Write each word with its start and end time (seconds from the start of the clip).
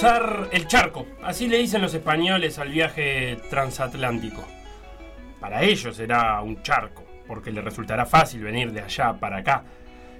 Cruzar 0.00 0.48
el 0.52 0.66
charco, 0.66 1.06
así 1.22 1.46
le 1.46 1.58
dicen 1.58 1.82
los 1.82 1.92
españoles 1.92 2.58
al 2.58 2.70
viaje 2.70 3.36
transatlántico. 3.50 4.42
Para 5.38 5.62
ellos 5.62 5.94
será 5.94 6.40
un 6.40 6.62
charco, 6.62 7.04
porque 7.26 7.52
le 7.52 7.60
resultará 7.60 8.06
fácil 8.06 8.42
venir 8.42 8.72
de 8.72 8.80
allá 8.80 9.12
para 9.20 9.36
acá. 9.36 9.62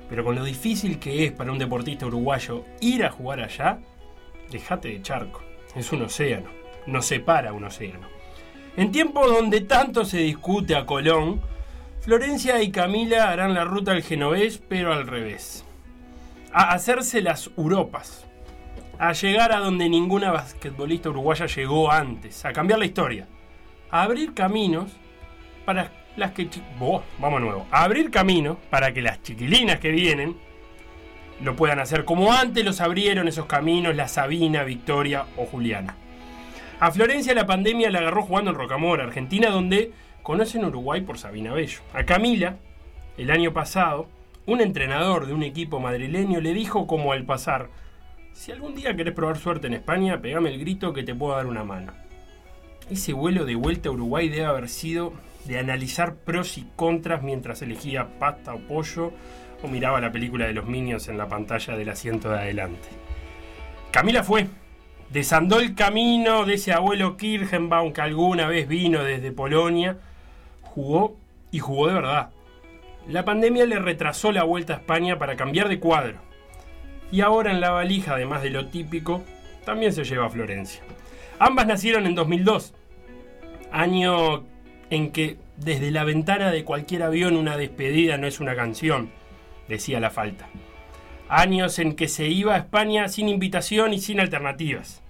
Pero 0.07 0.23
con 0.23 0.35
lo 0.35 0.45
difícil 0.45 0.99
que 0.99 1.25
es 1.25 1.33
para 1.33 1.51
un 1.51 1.57
deportista 1.57 2.05
uruguayo 2.05 2.67
ir 2.83 3.07
a 3.07 3.11
jugar 3.11 3.41
allá, 3.41 3.79
déjate 4.51 4.89
de 4.89 5.01
charco. 5.01 5.41
Es 5.75 5.91
un 5.93 6.03
océano, 6.03 6.51
nos 6.85 7.07
separa 7.07 7.55
un 7.55 7.65
océano. 7.65 8.07
En 8.77 8.93
tiempos 8.93 9.33
donde 9.33 9.63
tanto 9.63 10.05
se 10.05 10.19
discute 10.19 10.77
a 10.77 10.85
Colón, 10.85 11.41
Florencia 12.03 12.63
y 12.63 12.71
Camila 12.71 13.31
harán 13.31 13.55
la 13.55 13.65
ruta 13.65 13.93
al 13.93 14.03
genovés, 14.03 14.61
pero 14.69 14.93
al 14.93 15.07
revés. 15.07 15.65
A 16.53 16.73
hacerse 16.75 17.23
las 17.23 17.51
Europas. 17.57 18.27
A 19.01 19.15
llegar 19.15 19.51
a 19.51 19.61
donde 19.61 19.89
ninguna 19.89 20.31
basquetbolista 20.31 21.09
uruguaya 21.09 21.47
llegó 21.47 21.91
antes. 21.91 22.45
A 22.45 22.53
cambiar 22.53 22.79
la 22.79 22.85
historia. 22.85 23.27
A 23.91 24.03
abrir 24.03 24.35
caminos 24.35 24.93
para 25.65 25.91
las 26.17 26.33
que... 26.33 26.51
vamos 26.79 27.39
a 27.39 27.41
nuevo. 27.41 27.67
A 27.71 27.85
abrir 27.85 28.11
caminos 28.11 28.59
para 28.69 28.93
que 28.93 29.01
las 29.01 29.23
chiquilinas 29.23 29.81
que 29.81 29.91
vienen 29.91 30.37
lo 31.43 31.57
puedan 31.57 31.79
hacer 31.81 32.05
como 32.05 32.31
antes 32.31 32.63
los 32.63 32.83
abrieron 32.83 33.27
esos 33.27 33.47
caminos 33.47 33.97
la 33.97 34.07
Sabina, 34.07 34.65
Victoria 34.65 35.25
o 35.39 35.47
Juliana. 35.47 35.97
A 36.79 36.91
Florencia 36.91 37.33
la 37.33 37.47
pandemia 37.47 37.91
la 37.91 38.01
agarró 38.01 38.21
jugando 38.25 38.51
en 38.51 38.59
Rocamora, 38.59 39.05
Argentina, 39.05 39.49
donde 39.49 39.93
conocen 40.23 40.67
Uruguay 40.67 41.01
por 41.01 41.17
Sabina 41.17 41.55
Bello. 41.55 41.81
A 41.95 42.05
Camila, 42.05 42.57
el 43.17 43.31
año 43.31 43.55
pasado, 43.55 44.11
un 44.45 44.61
entrenador 44.61 45.25
de 45.25 45.33
un 45.33 45.43
equipo 45.43 45.81
madrileño 45.81 46.43
le 46.43 46.53
dijo 46.53 46.87
como 46.87 47.13
al 47.13 47.25
pasar, 47.25 47.71
si 48.33 48.53
algún 48.53 48.75
día 48.75 48.97
querés 48.97 49.15
probar 49.15 49.39
suerte 49.39 49.67
en 49.67 49.75
España, 49.75 50.21
pegame 50.21 50.51
el 50.51 50.61
grito 50.61 50.93
que 50.93 51.03
te 51.03 51.15
puedo 51.15 51.37
dar 51.37 51.47
una 51.47 51.65
mano. 51.65 51.93
Ese 52.91 53.13
vuelo 53.13 53.45
de 53.45 53.55
vuelta 53.55 53.89
a 53.89 53.93
Uruguay 53.93 54.29
debe 54.29 54.47
haber 54.47 54.69
sido 54.69 55.13
de 55.45 55.59
analizar 55.59 56.15
pros 56.15 56.59
y 56.59 56.67
contras 56.77 57.23
mientras 57.23 57.63
elegía 57.63 58.19
pasta 58.19 58.55
o 58.55 58.59
pollo 58.61 59.13
o 59.63 59.69
miraba 59.69 60.01
la 60.01 60.13
película 60.13 60.47
de 60.47 60.55
los 60.55 60.67
Minions 60.67 61.09
en 61.09 61.19
la 61.19 61.29
pantalla 61.29 61.77
del 61.77 61.89
asiento 61.89 62.31
de 62.31 62.39
adelante. 62.39 62.89
Camila 63.91 64.23
fue, 64.23 64.47
desandó 65.11 65.59
el 65.61 65.75
camino 65.75 66.45
de 66.45 66.55
ese 66.55 66.73
abuelo 66.73 67.17
Kirchenbaum 67.17 67.93
que 67.93 68.01
alguna 68.01 68.47
vez 68.47 68.69
vino 68.69 69.03
desde 69.03 69.33
Polonia, 69.33 69.99
jugó 70.63 71.17
y 71.51 71.59
jugó 71.59 71.89
de 71.89 71.95
verdad. 71.95 72.31
La 73.09 73.25
pandemia 73.25 73.67
le 73.67 73.79
retrasó 73.79 74.31
la 74.31 74.45
vuelta 74.45 74.75
a 74.75 74.77
España 74.77 75.19
para 75.19 75.37
cambiar 75.37 75.69
de 75.69 75.81
cuadro. 75.81 76.30
Y 77.13 77.23
ahora 77.23 77.51
en 77.51 77.61
la 77.61 77.71
valija, 77.71 78.15
además 78.15 78.43
de 78.43 78.51
lo 78.51 78.67
típico, 78.67 79.25
también 79.65 79.93
se 79.93 80.05
lleva 80.05 80.27
a 80.27 80.31
Florencia. 80.31 80.83
Ambas 81.39 81.67
nacieron 81.67 82.07
en 82.07 82.15
2002, 82.15 82.75
año 83.73 84.45
en 84.91 85.11
que 85.11 85.39
desde 85.57 85.91
la 85.91 86.05
ventana 86.05 86.51
de 86.51 86.65
cualquier 86.65 87.03
avión 87.03 87.37
una 87.37 87.57
despedida 87.57 88.17
no 88.19 88.27
es 88.27 88.41
una 88.41 88.55
canción, 88.55 89.11
decía 89.69 90.01
la 90.01 90.11
falta. 90.11 90.49
Años 91.29 91.79
en 91.79 91.95
que 91.95 92.09
se 92.09 92.27
iba 92.29 92.55
a 92.55 92.59
España 92.59 93.09
sin 93.09 93.29
invitación 93.29 93.93
y 93.93 94.01
sin 94.01 94.21
alternativas. 94.21 95.01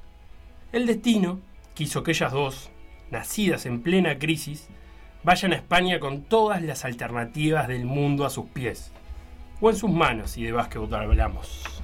El 0.73 0.87
destino 0.87 1.41
quiso 1.75 2.03
que 2.03 2.11
ellas 2.11 2.33
dos, 2.33 2.71
nacidas 3.11 3.67
en 3.67 3.83
plena 3.83 4.19
crisis, 4.19 4.69
vayan 5.23 5.53
a 5.53 5.57
España 5.57 5.99
con 5.99 6.23
todas 6.23 6.63
las 6.63 6.85
alternativas 6.85 7.69
del 7.69 7.85
mundo 7.85 8.25
a 8.25 8.31
sus 8.31 8.47
pies, 8.47 8.93
o 9.61 9.71
en 9.71 9.77
sus 9.77 9.91
manos 9.91 10.33
si 10.33 10.45
de 10.45 10.53
básquetbol 10.53 10.95
hablamos. 10.95 11.80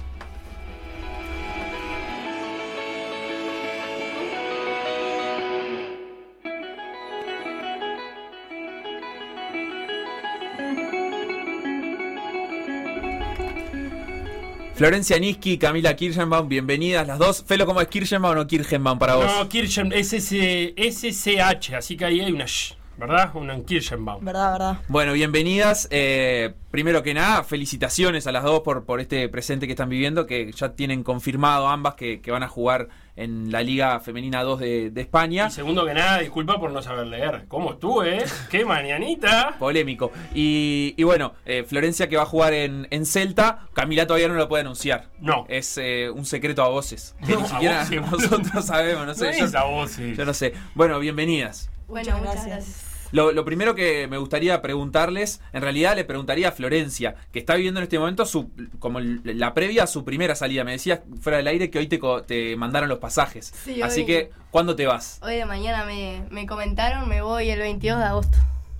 Florencia 14.77 15.17
Niski, 15.17 15.57
Camila 15.57 15.95
Kirchenbaum, 15.95 16.47
bienvenidas 16.47 17.07
las 17.07 17.17
dos. 17.17 17.43
Felo, 17.43 17.65
¿cómo 17.65 17.81
es 17.81 17.87
Kirchenbaum 17.87 18.37
o 18.37 18.45
Kirchenbaum 18.45 18.99
para 18.99 19.15
vos? 19.15 19.25
No, 19.25 19.49
Kirchen, 19.49 19.91
es 19.91 20.09
SCH, 20.09 21.73
así 21.73 21.97
que 21.97 22.05
ahí 22.05 22.19
hay 22.19 22.31
una 22.31 22.45
sh, 22.45 22.75
¿verdad? 22.97 23.31
Una 23.35 23.59
Kirchenbaum. 23.61 24.23
Verdad, 24.23 24.51
verdad. 24.53 24.77
Bueno, 24.87 25.13
bienvenidas. 25.13 25.87
Eh, 25.91 26.53
primero 26.71 27.03
que 27.03 27.13
nada, 27.13 27.43
felicitaciones 27.43 28.27
a 28.27 28.31
las 28.31 28.43
dos 28.43 28.61
por, 28.61 28.85
por 28.85 28.99
este 28.99 29.29
presente 29.29 29.67
que 29.67 29.73
están 29.73 29.89
viviendo, 29.89 30.25
que 30.25 30.51
ya 30.51 30.73
tienen 30.73 31.03
confirmado 31.03 31.67
ambas 31.67 31.95
que, 31.95 32.21
que 32.21 32.31
van 32.31 32.43
a 32.43 32.47
jugar 32.47 32.87
en 33.15 33.51
la 33.51 33.63
Liga 33.63 33.99
Femenina 33.99 34.43
2 34.43 34.59
de, 34.59 34.89
de 34.91 35.01
España. 35.01 35.47
Y 35.47 35.51
segundo 35.51 35.85
que 35.85 35.93
nada, 35.93 36.19
disculpa 36.19 36.59
por 36.59 36.71
no 36.71 36.81
saber 36.81 37.07
leer. 37.07 37.45
¿Cómo 37.47 37.73
estuve? 37.73 38.17
eh? 38.17 38.25
¡Qué 38.49 38.63
mañanita! 38.63 39.55
Polémico. 39.57 40.11
Y, 40.35 40.93
y 40.97 41.03
bueno, 41.03 41.33
eh, 41.45 41.63
Florencia 41.67 42.09
que 42.09 42.15
va 42.17 42.23
a 42.23 42.27
jugar 42.27 42.53
en, 42.53 42.87
en 42.91 43.05
Celta, 43.05 43.67
Camila 43.73 44.05
todavía 44.05 44.27
no 44.27 44.35
lo 44.35 44.47
puede 44.47 44.61
anunciar. 44.61 45.07
No. 45.19 45.45
Es 45.49 45.77
eh, 45.79 46.09
un 46.11 46.25
secreto 46.25 46.61
a 46.63 46.69
voces. 46.69 47.15
Que 47.25 47.33
No, 47.33 47.39
ni 47.39 47.45
a 47.45 47.85
siquiera 47.85 48.05
voces. 48.07 48.31
nosotros 48.31 48.65
sabemos, 48.65 49.07
no 49.07 49.13
sé. 49.15 49.31
No 49.31 49.37
yo, 49.37 49.45
es 49.45 49.55
a 49.55 49.87
sí. 49.87 50.13
yo 50.15 50.25
no 50.25 50.33
sé. 50.33 50.53
Bueno, 50.75 50.99
bienvenidas. 50.99 51.71
Bueno, 51.87 52.17
muchas 52.17 52.45
gracias. 52.45 52.86
Lo, 53.11 53.31
lo 53.31 53.45
primero 53.45 53.73
que 53.73 54.07
me 54.07 54.17
gustaría 54.17 54.61
preguntarles, 54.61 55.39
en 55.53 55.61
realidad 55.61 55.95
le 55.95 56.03
preguntaría 56.03 56.49
a 56.49 56.51
Florencia, 56.51 57.15
que 57.31 57.39
está 57.39 57.55
viviendo 57.55 57.79
en 57.79 57.83
este 57.83 57.97
momento 57.99 58.25
su, 58.25 58.49
como 58.79 58.99
la 58.99 59.53
previa 59.53 59.83
a 59.83 59.87
su 59.87 60.03
primera 60.03 60.35
salida. 60.35 60.63
Me 60.63 60.71
decías 60.73 60.99
fuera 61.21 61.37
del 61.37 61.47
aire 61.47 61.69
que 61.69 61.79
hoy 61.79 61.87
te, 61.87 61.99
te 62.27 62.55
mandaron 62.57 62.89
los 62.89 62.99
pasajes. 62.99 63.53
Sí, 63.63 63.81
Así 63.81 64.01
hoy- 64.01 64.05
que, 64.05 64.29
¿cuándo 64.51 64.75
te 64.75 64.85
vas? 64.87 65.19
Hoy 65.23 65.35
de 65.35 65.45
mañana 65.45 65.85
me, 65.85 66.23
me 66.31 66.45
comentaron, 66.45 67.07
me 67.07 67.21
voy 67.21 67.49
el 67.49 67.59
22 67.59 67.97
de 67.99 68.03
agosto. 68.05 68.37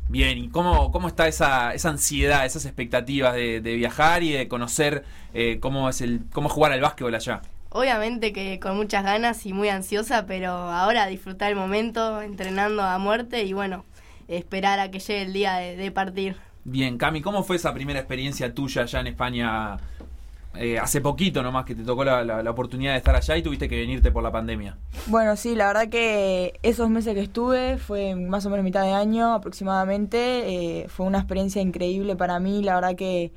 Bien, 0.10 0.38
¿y 0.38 0.50
cómo, 0.50 0.92
cómo 0.92 1.08
está 1.10 1.28
esa, 1.28 1.74
esa 1.74 1.90
ansiedad, 1.90 2.46
esas 2.46 2.66
expectativas 2.66 3.34
de, 3.36 3.60
de 3.60 3.76
viajar 3.76 4.24
y 4.24 4.32
de 4.32 4.48
conocer 4.48 5.04
eh, 5.34 5.60
cómo 5.60 5.90
es 5.90 6.00
el 6.02 6.22
cómo 6.32 6.48
jugar 6.48 6.72
al 6.72 6.80
básquetbol 6.82 7.14
allá? 7.16 7.42
Obviamente 7.70 8.32
que 8.32 8.60
con 8.62 8.78
muchas 8.78 9.04
ganas 9.04 9.46
y 9.46 9.52
muy 9.52 9.68
ansiosa, 9.68 10.26
pero 10.26 10.52
ahora 10.52 11.08
disfrutar 11.08 11.50
el 11.50 11.58
momento, 11.58 12.22
entrenando 12.22 12.82
a 12.84 12.98
muerte 12.98 13.44
y 13.44 13.52
bueno, 13.52 13.84
esperar 14.28 14.80
a 14.80 14.92
que 14.92 15.00
llegue 15.00 15.22
el 15.24 15.34
día 15.34 15.56
de, 15.56 15.76
de 15.76 15.92
partir. 15.92 16.36
Bien, 16.64 16.98
Cami, 16.98 17.22
¿cómo 17.22 17.44
fue 17.44 17.56
esa 17.56 17.74
primera 17.74 18.00
experiencia 18.00 18.54
tuya 18.54 18.82
allá 18.84 19.00
en 19.00 19.08
España? 19.08 19.78
Eh, 20.56 20.80
hace 20.80 21.02
poquito 21.02 21.44
nomás 21.44 21.66
que 21.66 21.76
te 21.76 21.84
tocó 21.84 22.04
la, 22.04 22.24
la- 22.24 22.44
la 22.44 22.52
oportunidad 22.52 22.94
de 22.94 22.98
estar 22.98 23.16
allá 23.16 23.38
y 23.38 23.44
tuviste 23.44 23.70
que 23.70 23.78
venirte 23.78 24.12
por 24.12 24.24
la 24.24 24.32
pandemia. 24.32 24.78
Bueno, 25.06 25.36
sí, 25.38 25.56
la 25.56 25.68
verdad 25.68 25.88
que 25.90 26.60
esos 26.64 26.90
meses 26.90 27.14
que 27.14 27.22
estuve 27.22 27.78
fue 27.78 28.16
más 28.16 28.46
o 28.46 28.50
menos 28.50 28.64
mitad 28.66 28.84
de 28.84 28.92
año 28.94 29.34
aproximadamente. 29.34 30.82
eh, 30.84 30.90
fue 30.90 31.06
una 31.06 31.20
experiencia 31.20 31.62
increíble 31.62 32.16
para 32.18 32.40
mí. 32.40 32.62
La 32.64 32.76
verdad 32.76 32.96
que, 32.96 33.32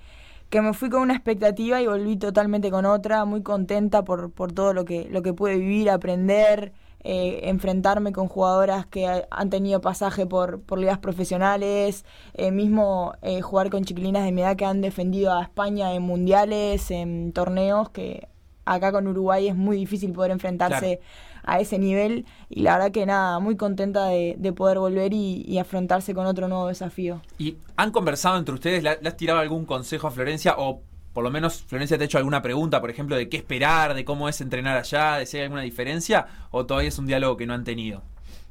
que 0.51 0.61
me 0.63 0.75
fui 0.75 0.91
con 0.91 1.03
una 1.03 1.15
expectativa 1.15 1.81
y 1.83 1.87
volví 1.87 2.17
totalmente 2.17 2.71
con 2.71 2.87
otra. 2.87 3.25
Muy 3.25 3.43
contenta 3.43 4.05
por, 4.05 4.33
por 4.33 4.53
todo 4.53 4.73
lo 4.75 4.85
que, 4.85 5.09
lo 5.11 5.23
que 5.23 5.33
pude 5.35 5.57
vivir, 5.57 5.91
aprender, 5.91 6.73
eh, 7.05 7.41
enfrentarme 7.45 8.13
con 8.13 8.29
jugadoras 8.29 8.87
que 8.87 9.07
ha- 9.07 9.27
han 9.31 9.51
tenido 9.51 9.81
pasaje 9.81 10.27
por, 10.27 10.61
por 10.63 10.79
ligas 10.79 10.99
profesionales. 10.99 12.05
eh, 12.35 12.51
mismo 12.51 13.15
eh, 13.23 13.41
jugar 13.43 13.71
con 13.71 13.85
chiquilinas 13.85 14.25
de 14.25 14.33
mi 14.33 14.43
edad 14.43 14.57
que 14.57 14.65
han 14.65 14.81
defendido 14.81 15.33
a 15.33 15.43
España 15.43 15.95
en 15.95 16.03
mundiales, 16.03 16.91
en 16.91 17.33
torneos 17.33 17.91
que 17.91 18.29
acá 18.65 18.93
con 18.93 19.07
Uruguay 19.07 19.49
es 19.49 19.57
muy 19.57 19.77
difícil 19.77 20.13
poder 20.13 20.31
enfrentarse 20.31 21.01
a 21.43 21.59
ese 21.59 21.79
nivel 21.79 22.27
y 22.51 22.61
la 22.63 22.75
verdad 22.75 22.93
que 22.93 23.07
nada, 23.07 23.39
muy 23.41 23.57
contenta 23.57 24.07
de, 24.07 24.37
de 24.39 24.53
poder 24.53 24.79
volver 24.79 25.13
y, 25.15 25.43
y 25.49 25.59
afrontarse 25.59 26.15
con 26.15 26.27
otro 26.27 26.49
nuevo 26.49 26.69
desafío. 26.69 27.21
¿Y 27.39 27.57
han 27.77 27.91
conversado 27.91 28.37
entre 28.39 28.55
ustedes? 28.55 28.83
¿Le, 28.83 28.99
le 29.01 29.09
has 29.09 29.17
tirado 29.17 29.41
algún 29.41 29.65
consejo 29.65 30.07
a 30.07 30.11
Florencia? 30.11 30.55
O 30.59 30.83
por 31.13 31.25
lo 31.25 31.31
menos 31.31 31.63
Florencia 31.63 31.97
te 31.99 32.05
ha 32.05 32.07
hecho 32.07 32.19
alguna 32.19 32.43
pregunta, 32.43 32.81
por 32.81 32.91
ejemplo, 32.91 33.17
de 33.17 33.29
qué 33.29 33.37
esperar, 33.37 33.95
de 33.95 34.05
cómo 34.05 34.29
es 34.29 34.41
entrenar 34.41 34.77
allá, 34.77 35.17
de 35.17 35.27
si 35.27 35.37
hay 35.39 35.45
alguna 35.45 35.63
diferencia, 35.63 36.27
o 36.51 36.67
todavía 36.67 36.89
es 36.89 36.99
un 36.99 37.07
diálogo 37.07 37.37
que 37.37 37.47
no 37.47 37.55
han 37.55 37.65
tenido. 37.65 38.03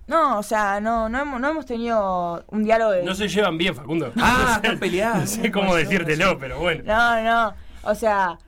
No, 0.07 0.39
o 0.39 0.44
sea, 0.44 0.79
no, 0.81 1.07
no, 1.07 1.19
hemos, 1.21 1.39
no 1.39 1.50
hemos 1.50 1.65
tenido 1.67 2.44
un 2.47 2.63
diálogo 2.63 2.91
de... 2.91 3.03
No 3.03 3.13
se 3.13 3.27
llevan 3.27 3.57
bien, 3.59 3.75
Facundo. 3.75 4.11
Ah, 4.19 4.35
O 4.41 4.47
sea, 4.47 4.56
están 4.56 4.79
peleados. 4.79 5.38
No 5.38 5.44
sé 5.44 5.51
cómo 5.51 5.75
decírtelo, 5.75 6.38
pero 6.39 6.59
bueno. 6.59 6.83
No, 6.85 7.21
no, 7.23 7.53
o 7.83 7.94
sea, 7.94 8.39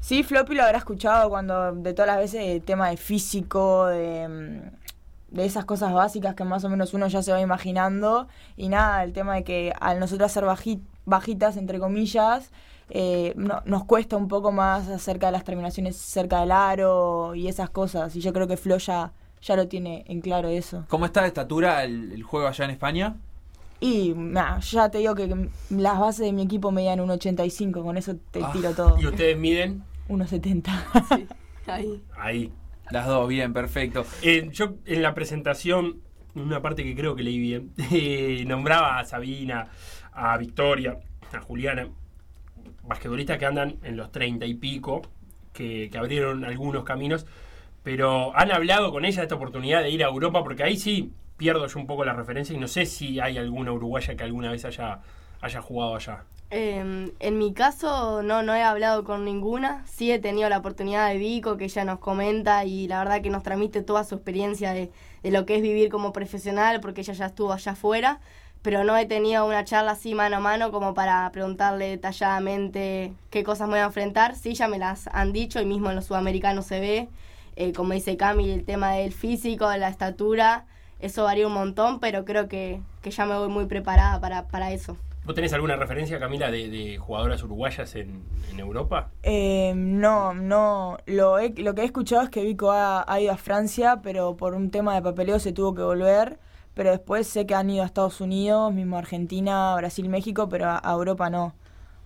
sí, 0.00 0.24
Floppy 0.24 0.56
lo 0.56 0.64
habrá 0.64 0.78
escuchado 0.78 1.28
cuando, 1.30 1.72
de 1.72 1.92
todas 1.94 2.08
las 2.08 2.16
veces, 2.18 2.42
el 2.44 2.62
tema 2.62 2.90
de 2.90 2.96
físico, 2.96 3.86
de, 3.86 4.60
de 5.28 5.44
esas 5.44 5.64
cosas 5.64 5.92
básicas 5.92 6.34
que 6.34 6.42
más 6.44 6.64
o 6.64 6.68
menos 6.68 6.92
uno 6.94 7.06
ya 7.06 7.22
se 7.22 7.30
va 7.30 7.40
imaginando. 7.40 8.26
Y 8.56 8.68
nada, 8.68 9.04
el 9.04 9.12
tema 9.12 9.36
de 9.36 9.44
que 9.44 9.72
al 9.80 10.00
nosotros 10.00 10.32
ser 10.32 10.44
baji- 10.44 10.82
bajitas, 11.06 11.56
entre 11.56 11.78
comillas, 11.78 12.50
eh, 12.90 13.32
no- 13.36 13.62
nos 13.64 13.84
cuesta 13.84 14.16
un 14.16 14.28
poco 14.28 14.52
más 14.52 14.88
acerca 14.88 15.26
de 15.26 15.32
las 15.32 15.44
terminaciones 15.44 15.96
cerca 15.96 16.40
del 16.40 16.52
aro 16.52 17.34
y 17.34 17.48
esas 17.48 17.70
cosas. 17.70 18.14
Y 18.16 18.20
yo 18.20 18.32
creo 18.32 18.46
que 18.46 18.56
Flo 18.56 18.76
ya, 18.78 19.12
ya 19.42 19.56
lo 19.56 19.68
tiene 19.68 20.04
en 20.08 20.20
claro 20.20 20.48
eso. 20.48 20.84
¿Cómo 20.88 21.06
está 21.06 21.22
de 21.22 21.28
estatura 21.28 21.84
el, 21.84 22.12
el 22.12 22.22
juego 22.22 22.46
allá 22.46 22.64
en 22.64 22.70
España? 22.72 23.16
Y 23.80 24.14
nah, 24.16 24.60
ya 24.60 24.88
te 24.90 24.98
digo 24.98 25.14
que 25.14 25.48
las 25.70 25.98
bases 25.98 26.24
de 26.26 26.32
mi 26.32 26.42
equipo 26.42 26.70
medían 26.70 27.00
un 27.00 27.10
85, 27.10 27.82
con 27.82 27.96
eso 27.98 28.16
te 28.30 28.42
Ah, 28.42 28.50
tiro 28.52 28.72
todo. 28.74 28.98
¿Y 29.00 29.06
ustedes 29.06 29.36
miden? 29.36 29.82
1.70. 30.08 31.28
Ahí. 31.66 32.02
Ahí. 32.16 32.52
Las 32.90 33.06
dos, 33.06 33.26
bien, 33.28 33.52
perfecto. 33.54 34.04
Eh, 34.22 34.48
yo 34.52 34.74
en 34.84 35.02
la 35.02 35.14
presentación, 35.14 36.00
en 36.34 36.42
una 36.42 36.60
parte 36.62 36.84
que 36.84 36.94
creo 36.94 37.16
que 37.16 37.22
leí 37.22 37.38
bien, 37.38 37.72
eh, 37.90 38.44
nombraba 38.46 38.98
a 38.98 39.04
Sabina, 39.04 39.68
a 40.14 40.36
Victoria, 40.38 40.98
a 41.32 41.40
Juliana, 41.40 41.88
basquetbolistas 42.82 43.38
que 43.38 43.46
andan 43.46 43.76
en 43.82 43.96
los 43.96 44.10
30 44.12 44.46
y 44.46 44.54
pico, 44.54 45.02
que, 45.52 45.88
que 45.90 45.98
abrieron 45.98 46.44
algunos 46.44 46.84
caminos, 46.84 47.26
pero 47.82 48.36
han 48.36 48.50
hablado 48.50 48.92
con 48.92 49.04
ella 49.04 49.18
de 49.18 49.24
esta 49.24 49.34
oportunidad 49.34 49.82
de 49.82 49.90
ir 49.90 50.02
a 50.04 50.08
Europa, 50.08 50.42
porque 50.42 50.62
ahí 50.62 50.76
sí 50.76 51.12
pierdo 51.36 51.66
yo 51.66 51.78
un 51.78 51.86
poco 51.86 52.04
la 52.04 52.12
referencia 52.12 52.54
y 52.54 52.58
no 52.58 52.68
sé 52.68 52.86
si 52.86 53.20
hay 53.20 53.38
alguna 53.38 53.72
uruguaya 53.72 54.16
que 54.16 54.24
alguna 54.24 54.50
vez 54.50 54.64
haya, 54.64 55.00
haya 55.40 55.60
jugado 55.60 55.96
allá. 55.96 56.24
Eh, 56.50 57.10
en 57.18 57.38
mi 57.38 57.52
caso 57.52 58.22
no, 58.22 58.42
no 58.42 58.54
he 58.54 58.62
hablado 58.62 59.02
con 59.02 59.24
ninguna, 59.24 59.84
sí 59.86 60.12
he 60.12 60.18
tenido 60.20 60.48
la 60.48 60.58
oportunidad 60.58 61.08
de 61.08 61.18
Vico, 61.18 61.56
que 61.56 61.64
ella 61.64 61.84
nos 61.84 61.98
comenta 61.98 62.64
y 62.64 62.86
la 62.86 63.00
verdad 63.00 63.22
que 63.22 63.30
nos 63.30 63.42
transmite 63.42 63.82
toda 63.82 64.04
su 64.04 64.14
experiencia 64.14 64.72
de, 64.72 64.92
de 65.22 65.30
lo 65.30 65.46
que 65.46 65.56
es 65.56 65.62
vivir 65.62 65.88
como 65.88 66.12
profesional, 66.12 66.80
porque 66.80 67.00
ella 67.00 67.14
ya 67.14 67.26
estuvo 67.26 67.52
allá 67.52 67.72
afuera, 67.72 68.20
pero 68.64 68.82
no 68.82 68.96
he 68.96 69.04
tenido 69.06 69.46
una 69.46 69.62
charla 69.64 69.92
así 69.92 70.14
mano 70.14 70.38
a 70.38 70.40
mano 70.40 70.72
como 70.72 70.94
para 70.94 71.30
preguntarle 71.32 71.90
detalladamente 71.90 73.12
qué 73.30 73.44
cosas 73.44 73.68
me 73.68 73.74
voy 73.74 73.80
a 73.82 73.84
enfrentar. 73.84 74.34
Sí, 74.34 74.54
ya 74.54 74.68
me 74.68 74.78
las 74.78 75.06
han 75.12 75.32
dicho 75.32 75.60
y 75.60 75.66
mismo 75.66 75.90
en 75.90 75.96
los 75.96 76.06
sudamericanos 76.06 76.64
se 76.66 76.80
ve, 76.80 77.08
eh, 77.56 77.72
como 77.74 77.92
dice 77.92 78.16
Cami, 78.16 78.50
el 78.50 78.64
tema 78.64 78.92
del 78.92 79.12
físico, 79.12 79.68
de 79.68 79.78
la 79.78 79.88
estatura, 79.88 80.64
eso 80.98 81.24
varía 81.24 81.46
un 81.46 81.52
montón, 81.52 82.00
pero 82.00 82.24
creo 82.24 82.48
que, 82.48 82.80
que 83.02 83.10
ya 83.10 83.26
me 83.26 83.36
voy 83.38 83.48
muy 83.48 83.66
preparada 83.66 84.18
para, 84.20 84.48
para 84.48 84.72
eso. 84.72 84.96
¿Vos 85.26 85.34
tenés 85.34 85.52
alguna 85.52 85.76
referencia, 85.76 86.18
Camila, 86.18 86.50
de, 86.50 86.68
de 86.68 86.98
jugadoras 86.98 87.42
uruguayas 87.42 87.94
en, 87.94 88.22
en 88.50 88.60
Europa? 88.60 89.10
Eh, 89.22 89.72
no, 89.76 90.34
no. 90.34 90.98
Lo, 91.06 91.38
he- 91.38 91.54
lo 91.56 91.74
que 91.74 91.82
he 91.82 91.84
escuchado 91.84 92.22
es 92.22 92.30
que 92.30 92.42
Vico 92.42 92.70
ha, 92.72 93.04
ha 93.10 93.20
ido 93.20 93.32
a 93.32 93.36
Francia, 93.36 94.00
pero 94.02 94.36
por 94.36 94.54
un 94.54 94.70
tema 94.70 94.94
de 94.94 95.02
papeleo 95.02 95.38
se 95.38 95.52
tuvo 95.52 95.74
que 95.74 95.82
volver. 95.82 96.38
Pero 96.74 96.90
después 96.90 97.26
sé 97.26 97.46
que 97.46 97.54
han 97.54 97.70
ido 97.70 97.82
a 97.82 97.86
Estados 97.86 98.20
Unidos, 98.20 98.72
mismo 98.72 98.98
Argentina, 98.98 99.74
Brasil, 99.76 100.08
México, 100.08 100.48
pero 100.48 100.68
a, 100.70 100.92
Europa 100.92 101.30
no. 101.30 101.54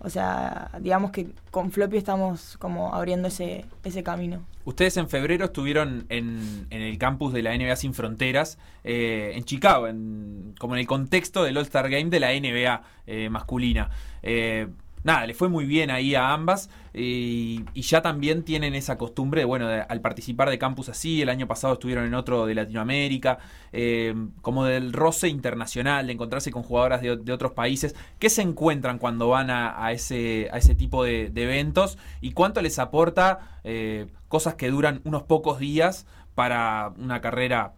O 0.00 0.11
sea, 0.11 0.70
digamos 0.81 1.11
que 1.11 1.29
con 1.50 1.73
Floppy 1.73 1.97
estamos 1.97 2.56
como 2.59 2.94
abriendo 2.94 3.29
ese, 3.29 3.65
ese 3.82 4.03
camino. 4.03 4.44
Ustedes 4.65 4.97
en 4.99 5.09
febrero 5.09 5.47
estuvieron 5.47 6.05
en, 6.11 6.67
en 6.70 6.82
el 6.82 6.99
campus 6.99 7.32
de 7.32 7.43
la 7.43 7.56
NBA 7.56 7.75
Sin 7.76 7.94
Fronteras, 7.94 8.59
eh, 8.85 9.32
en 9.35 9.44
Chicago, 9.44 9.88
en- 9.88 10.55
como 10.61 10.75
en 10.75 10.81
el 10.81 10.87
contexto 10.87 11.43
del 11.43 11.56
All-Star 11.56 11.88
Game 11.88 12.11
de 12.11 12.20
la 12.20 12.32
NBA 12.32 12.82
eh, 13.06 13.29
masculina. 13.31 13.91
Eh, 14.23 14.69
nada, 15.08 15.26
le 15.26 15.34
fue 15.34 15.49
muy 15.49 15.64
bien 15.66 15.90
ahí 15.90 16.14
a 16.14 16.32
ambas 16.32 16.70
y, 16.94 17.64
y 17.75 17.82
ya 17.82 18.00
también 18.02 18.44
tienen 18.44 18.75
esa 18.75 18.96
costumbre, 18.96 19.44
bueno, 19.44 19.66
de- 19.69 19.81
al 19.82 20.00
participar 20.00 20.50
de 20.50 20.58
campus 20.58 20.88
así, 20.88 21.22
el 21.22 21.28
año 21.28 21.46
pasado 21.46 21.75
estuvieron 21.75 22.05
en 22.06 22.14
otro 22.14 22.46
de 22.46 22.55
Latinoamérica, 22.55 23.38
eh, 23.72 24.14
como 24.43 24.64
del 24.64 24.93
roce 24.93 25.28
internacional, 25.28 26.06
de 26.06 26.12
encontrarse 26.12 26.50
con 26.50 26.62
jugadoras 26.62 27.02
de, 27.02 27.32
otros 27.32 27.52
países. 27.52 27.94
¿Qué 28.19 28.31
se 28.31 28.43
encuentran 28.43 28.99
cuando 28.99 29.28
van 29.28 29.50
a, 29.50 29.90
ese, 29.93 30.49
a 30.52 30.58
ese 30.58 30.75
tipo 30.75 31.02
de, 31.05 31.32
eventos 31.34 31.99
y 32.20 32.32
cuánto 32.32 32.60
les 32.62 32.78
aporta 32.78 33.60
eh, 33.64 34.06
cosas 34.28 34.55
que 34.55 34.70
duran 34.70 35.00
unos 35.05 35.22
pocos 35.22 35.58
días 35.58 36.06
para 36.34 36.93
una 36.99 37.20
carrera 37.20 37.72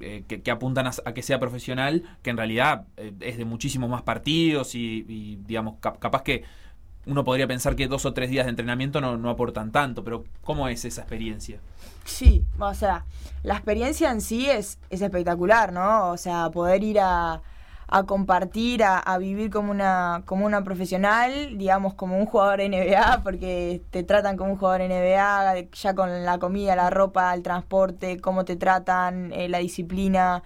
eh, 0.00 0.22
que, 0.28 0.50
apuntan 0.50 0.86
a, 0.86 0.92
que 1.14 1.22
sea 1.22 1.38
profesional, 1.40 2.04
que 2.22 2.30
en 2.30 2.36
realidad 2.36 2.86
eh, 2.96 3.12
es 3.20 3.36
de 3.38 3.44
muchísimos 3.44 3.90
más 3.90 4.02
partidos 4.02 4.74
y, 4.74 5.02
digamos, 5.46 5.74
cap- 5.80 5.98
capaz 5.98 6.22
que 6.22 6.44
uno 7.10 7.24
podría 7.24 7.46
pensar 7.48 7.76
que 7.76 7.88
dos 7.88 8.04
o 8.06 8.14
tres 8.14 8.30
días 8.30 8.46
de 8.46 8.50
entrenamiento 8.50 9.00
no, 9.00 9.16
no 9.18 9.30
aportan 9.30 9.72
tanto, 9.72 10.04
pero 10.04 10.24
¿cómo 10.42 10.68
es 10.68 10.84
esa 10.84 11.02
experiencia? 11.02 11.60
Sí, 12.04 12.44
o 12.58 12.74
sea, 12.74 13.06
la 13.42 13.54
experiencia 13.54 14.10
en 14.10 14.20
sí 14.20 14.48
es, 14.50 14.78
es 14.90 15.02
espectacular, 15.02 15.72
¿no? 15.72 16.10
O 16.10 16.16
sea, 16.16 16.50
poder 16.50 16.82
ir 16.82 16.98
a, 17.00 17.42
a 17.88 18.04
compartir, 18.06 18.82
a, 18.84 19.18
vivir 19.18 19.50
como 19.50 19.70
una, 19.70 20.22
como 20.26 20.46
una 20.46 20.62
profesional, 20.64 21.58
digamos, 21.58 21.94
como 21.94 22.18
un 22.18 22.26
jugador 22.26 22.60
NBA, 22.60 23.22
porque 23.24 23.82
te 23.90 24.02
tratan 24.04 24.36
como 24.36 24.52
un 24.52 24.58
jugador 24.58 24.82
NBA, 24.82 25.54
ya 25.72 25.94
con 25.94 26.24
la 26.24 26.38
comida, 26.38 26.76
la 26.76 26.90
ropa, 26.90 27.34
el 27.34 27.42
transporte, 27.42 28.20
cómo 28.20 28.44
te 28.44 28.56
tratan, 28.56 29.32
eh, 29.32 29.48
la 29.48 29.58
disciplina. 29.58 30.42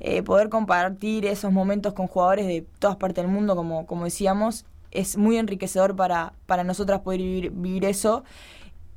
eh, 0.00 0.22
poder 0.22 0.48
compartir 0.50 1.24
esos 1.26 1.52
momentos 1.52 1.94
con 1.94 2.06
jugadores 2.06 2.46
de 2.46 2.66
todas 2.78 2.96
partes 2.96 3.24
del 3.24 3.32
mundo, 3.32 3.56
como, 3.56 3.86
como 3.86 4.04
decíamos, 4.04 4.66
es 4.98 5.16
muy 5.16 5.36
enriquecedor 5.36 5.94
para, 5.96 6.32
para 6.46 6.64
nosotras 6.64 7.00
poder 7.00 7.20
vivir, 7.20 7.50
vivir 7.50 7.84
eso. 7.84 8.24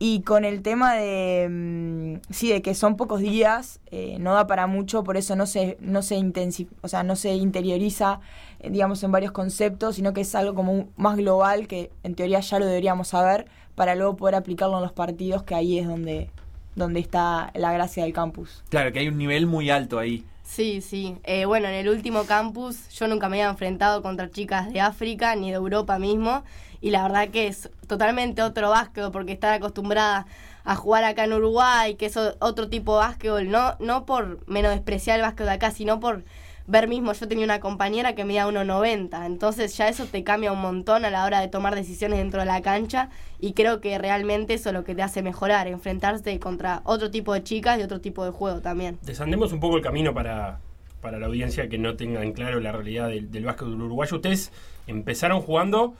Y 0.01 0.21
con 0.21 0.45
el 0.45 0.61
tema 0.61 0.93
de, 0.93 1.47
mm, 1.49 2.33
sí, 2.33 2.49
de 2.49 2.61
que 2.61 2.73
son 2.73 2.95
pocos 2.95 3.19
días, 3.19 3.81
eh, 3.91 4.15
no 4.17 4.33
da 4.33 4.47
para 4.47 4.65
mucho, 4.65 5.03
por 5.03 5.17
eso 5.17 5.35
no 5.35 5.45
se, 5.45 5.77
no 5.81 6.01
se 6.01 6.17
o 6.81 6.87
sea, 6.87 7.03
no 7.03 7.17
se 7.17 7.33
interioriza, 7.33 8.21
eh, 8.61 8.69
digamos, 8.69 9.03
en 9.03 9.11
varios 9.11 9.33
conceptos, 9.33 9.97
sino 9.97 10.13
que 10.13 10.21
es 10.21 10.33
algo 10.35 10.55
como 10.55 10.87
más 10.95 11.17
global 11.17 11.67
que 11.67 11.91
en 12.03 12.15
teoría 12.15 12.39
ya 12.39 12.59
lo 12.59 12.65
deberíamos 12.65 13.09
saber 13.09 13.47
para 13.75 13.95
luego 13.95 14.15
poder 14.15 14.35
aplicarlo 14.35 14.77
en 14.77 14.83
los 14.83 14.93
partidos, 14.93 15.43
que 15.43 15.53
ahí 15.53 15.79
es 15.79 15.87
donde, 15.87 16.29
donde 16.75 17.01
está 17.01 17.51
la 17.53 17.73
gracia 17.73 18.03
del 18.03 18.13
campus. 18.13 18.63
Claro, 18.69 18.93
que 18.93 18.99
hay 18.99 19.09
un 19.09 19.17
nivel 19.17 19.47
muy 19.47 19.69
alto 19.69 19.99
ahí. 19.99 20.23
Sí, 20.49 20.81
sí. 20.81 21.15
Eh, 21.23 21.45
bueno, 21.45 21.67
en 21.67 21.75
el 21.75 21.89
último 21.89 22.25
campus 22.25 22.89
yo 22.89 23.07
nunca 23.07 23.29
me 23.29 23.37
había 23.37 23.51
enfrentado 23.51 24.01
contra 24.01 24.31
chicas 24.31 24.73
de 24.73 24.81
África 24.81 25.35
ni 25.35 25.51
de 25.51 25.57
Europa 25.57 25.99
mismo. 25.99 26.43
Y 26.81 26.89
la 26.89 27.03
verdad 27.03 27.29
que 27.29 27.47
es 27.47 27.69
totalmente 27.87 28.41
otro 28.41 28.69
básquetbol 28.71 29.11
porque 29.11 29.33
estar 29.33 29.53
acostumbrada 29.53 30.25
a 30.63 30.75
jugar 30.75 31.03
acá 31.03 31.25
en 31.25 31.33
Uruguay, 31.33 31.95
que 31.95 32.07
es 32.07 32.17
otro 32.17 32.67
tipo 32.67 32.93
de 32.93 33.05
básquetbol. 33.05 33.49
No, 33.51 33.75
no 33.79 34.05
por 34.07 34.39
menospreciar 34.47 35.17
el 35.19 35.21
básquetbol 35.21 35.49
de 35.49 35.53
acá, 35.53 35.71
sino 35.71 35.99
por 35.99 36.23
ver 36.69 36.87
mismo. 36.87 37.11
Yo 37.13 37.27
tenía 37.27 37.45
una 37.45 37.59
compañera 37.59 38.15
que 38.15 38.23
medía 38.23 38.47
1,90. 38.47 39.25
Entonces 39.25 39.75
ya 39.75 39.89
eso 39.89 40.05
te 40.05 40.23
cambia 40.23 40.51
un 40.51 40.61
montón 40.61 41.03
a 41.03 41.09
la 41.09 41.25
hora 41.25 41.41
de 41.41 41.47
tomar 41.47 41.75
decisiones 41.75 42.19
dentro 42.19 42.39
de 42.39 42.45
la 42.45 42.61
cancha. 42.61 43.09
Y 43.39 43.53
creo 43.53 43.81
que 43.81 43.97
realmente 43.97 44.53
eso 44.53 44.69
es 44.69 44.73
lo 44.73 44.83
que 44.83 44.95
te 44.95 45.01
hace 45.01 45.21
mejorar, 45.21 45.67
enfrentarse 45.67 46.39
contra 46.39 46.81
otro 46.83 47.09
tipo 47.09 47.33
de 47.33 47.43
chicas 47.43 47.79
y 47.79 47.83
otro 47.83 47.99
tipo 47.99 48.23
de 48.23 48.31
juego 48.31 48.61
también. 48.61 48.99
Desandemos 49.01 49.51
un 49.51 49.59
poco 49.59 49.77
el 49.77 49.83
camino 49.83 50.13
para, 50.13 50.59
para 51.01 51.19
la 51.19 51.25
audiencia 51.25 51.67
que 51.69 51.77
no 51.77 51.95
tenga 51.95 52.23
en 52.23 52.33
claro 52.33 52.59
la 52.59 52.71
realidad 52.71 53.09
del, 53.09 53.31
del 53.31 53.45
básquetbol 53.45 53.81
uruguayo. 53.81 54.17
Ustedes 54.17 54.51
empezaron 54.87 55.41
jugando 55.41 55.95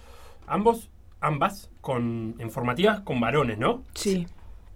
ambos, 0.47 0.89
ambas, 1.19 1.69
con, 1.81 2.35
en 2.39 2.51
formativas 2.51 3.01
con 3.01 3.19
varones, 3.19 3.57
¿no? 3.57 3.83
Sí. 3.93 4.27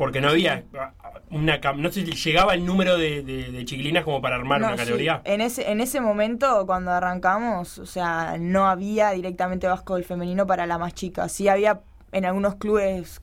Porque 0.04 0.22
no 0.22 0.30
había 0.30 0.64
una 1.32 1.58
no 1.78 1.92
sé 1.92 2.06
si 2.06 2.12
llegaba 2.12 2.54
el 2.54 2.66
número 2.66 2.98
de, 2.98 3.24
de- 3.24 3.52
de 3.52 3.66
chiquilinas 3.66 4.04
como 4.04 4.22
para 4.22 4.36
armar 4.36 4.60
No, 4.60 4.68
una 4.68 4.76
sí. 4.76 4.82
categoría. 4.82 5.22
En 5.24 5.42
ese, 5.42 5.72
en 5.72 5.82
ese 5.82 6.02
momento, 6.02 6.66
cuando 6.66 6.92
arrancamos, 6.92 7.80
o 7.80 7.86
sea, 7.86 8.36
no 8.40 8.68
había 8.68 9.12
directamente 9.12 9.68
básquetbol 9.68 10.04
femenino 10.04 10.46
para 10.46 10.66
la 10.66 10.78
más 10.78 10.94
chica. 10.94 11.30
Sí 11.30 11.48
había 11.48 11.82
en 12.12 12.26
algunos 12.26 12.56
clubes 12.56 13.22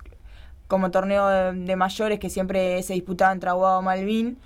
como 0.68 0.90
torneo 0.90 1.28
de, 1.28 1.52
de 1.52 1.76
mayores 1.76 2.18
que 2.18 2.30
siempre 2.30 2.82
se 2.82 2.94
disputaba 2.94 3.32
entre 3.32 3.50
Aguado 3.50 3.80
o 3.80 3.82
Malvin, 3.82 4.38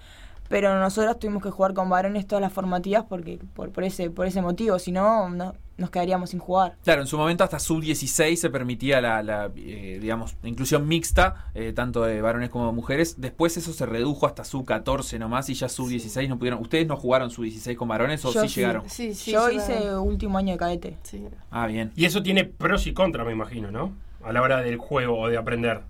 pero 0.54 0.78
nosotros 0.78 1.18
tuvimos 1.18 1.42
que 1.42 1.50
jugar 1.50 1.74
con 1.74 1.90
varones 1.90 2.28
todas 2.28 2.40
las 2.40 2.52
formativas 2.52 3.06
porque 3.08 3.40
por, 3.54 3.72
por 3.72 3.82
ese 3.82 4.08
por 4.08 4.24
ese 4.24 4.40
motivo, 4.40 4.78
si 4.78 4.92
no, 4.92 5.28
no 5.28 5.56
nos 5.76 5.90
quedaríamos 5.90 6.30
sin 6.30 6.38
jugar. 6.38 6.76
Claro, 6.84 7.00
en 7.00 7.08
su 7.08 7.18
momento 7.18 7.42
hasta 7.42 7.58
sub-16 7.58 8.36
se 8.36 8.50
permitía 8.50 9.00
la, 9.00 9.20
la, 9.24 9.50
eh, 9.56 9.98
digamos, 10.00 10.36
inclusión 10.44 10.86
mixta, 10.86 11.46
eh, 11.56 11.72
tanto 11.72 12.04
de 12.04 12.22
varones 12.22 12.50
como 12.50 12.66
de 12.68 12.72
mujeres. 12.72 13.20
Después 13.20 13.56
eso 13.56 13.72
se 13.72 13.84
redujo 13.84 14.28
hasta 14.28 14.44
sub-14 14.44 15.18
nomás 15.18 15.50
y 15.50 15.54
ya 15.54 15.68
sub-16 15.68 16.28
no 16.28 16.38
pudieron. 16.38 16.60
¿Ustedes 16.60 16.86
no 16.86 16.96
jugaron 16.96 17.32
sub-16 17.32 17.74
con 17.74 17.88
varones 17.88 18.24
o 18.24 18.32
Yo 18.32 18.42
sí, 18.42 18.48
sí. 18.48 18.60
llegaron? 18.60 18.88
Sí, 18.88 19.12
sí, 19.12 19.32
Yo 19.32 19.50
yo 19.50 19.56
hice 19.56 19.96
último 19.96 20.38
año 20.38 20.52
de 20.52 20.58
cadete. 20.58 20.96
Sí. 21.02 21.26
Ah, 21.50 21.66
bien. 21.66 21.90
Y 21.96 22.04
eso 22.04 22.22
tiene 22.22 22.44
pros 22.44 22.86
y 22.86 22.92
contras, 22.92 23.26
me 23.26 23.32
imagino, 23.32 23.72
¿no? 23.72 23.90
A 24.22 24.32
la 24.32 24.40
hora 24.40 24.60
del 24.60 24.76
juego 24.76 25.18
o 25.18 25.28
de 25.28 25.36
aprender. 25.36 25.80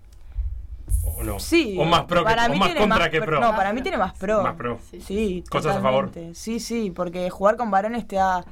¿O 1.03 1.23
no? 1.23 1.39
Sí. 1.39 1.77
O 1.79 1.85
más 1.85 2.03
pro 2.03 2.21
que, 2.21 2.25
para 2.25 2.45
o 2.47 2.55
más 2.55 2.69
contra 2.69 2.85
más 2.99 3.09
que 3.09 3.21
pro-. 3.21 3.39
No, 3.39 3.55
para 3.55 3.73
mí 3.73 3.81
tiene 3.81 3.97
más 3.97 4.13
pro. 4.13 4.43
Más 4.43 4.55
pro. 4.55 4.79
Sí. 4.89 5.01
Sí, 5.01 5.43
Cosas 5.49 5.77
a 5.77 5.81
favor. 5.81 6.11
Sí, 6.33 6.59
sí, 6.59 6.91
porque 6.91 7.29
jugar 7.29 7.57
con 7.57 7.71
varones 7.71 8.07
te 8.07 8.17
da 8.17 8.43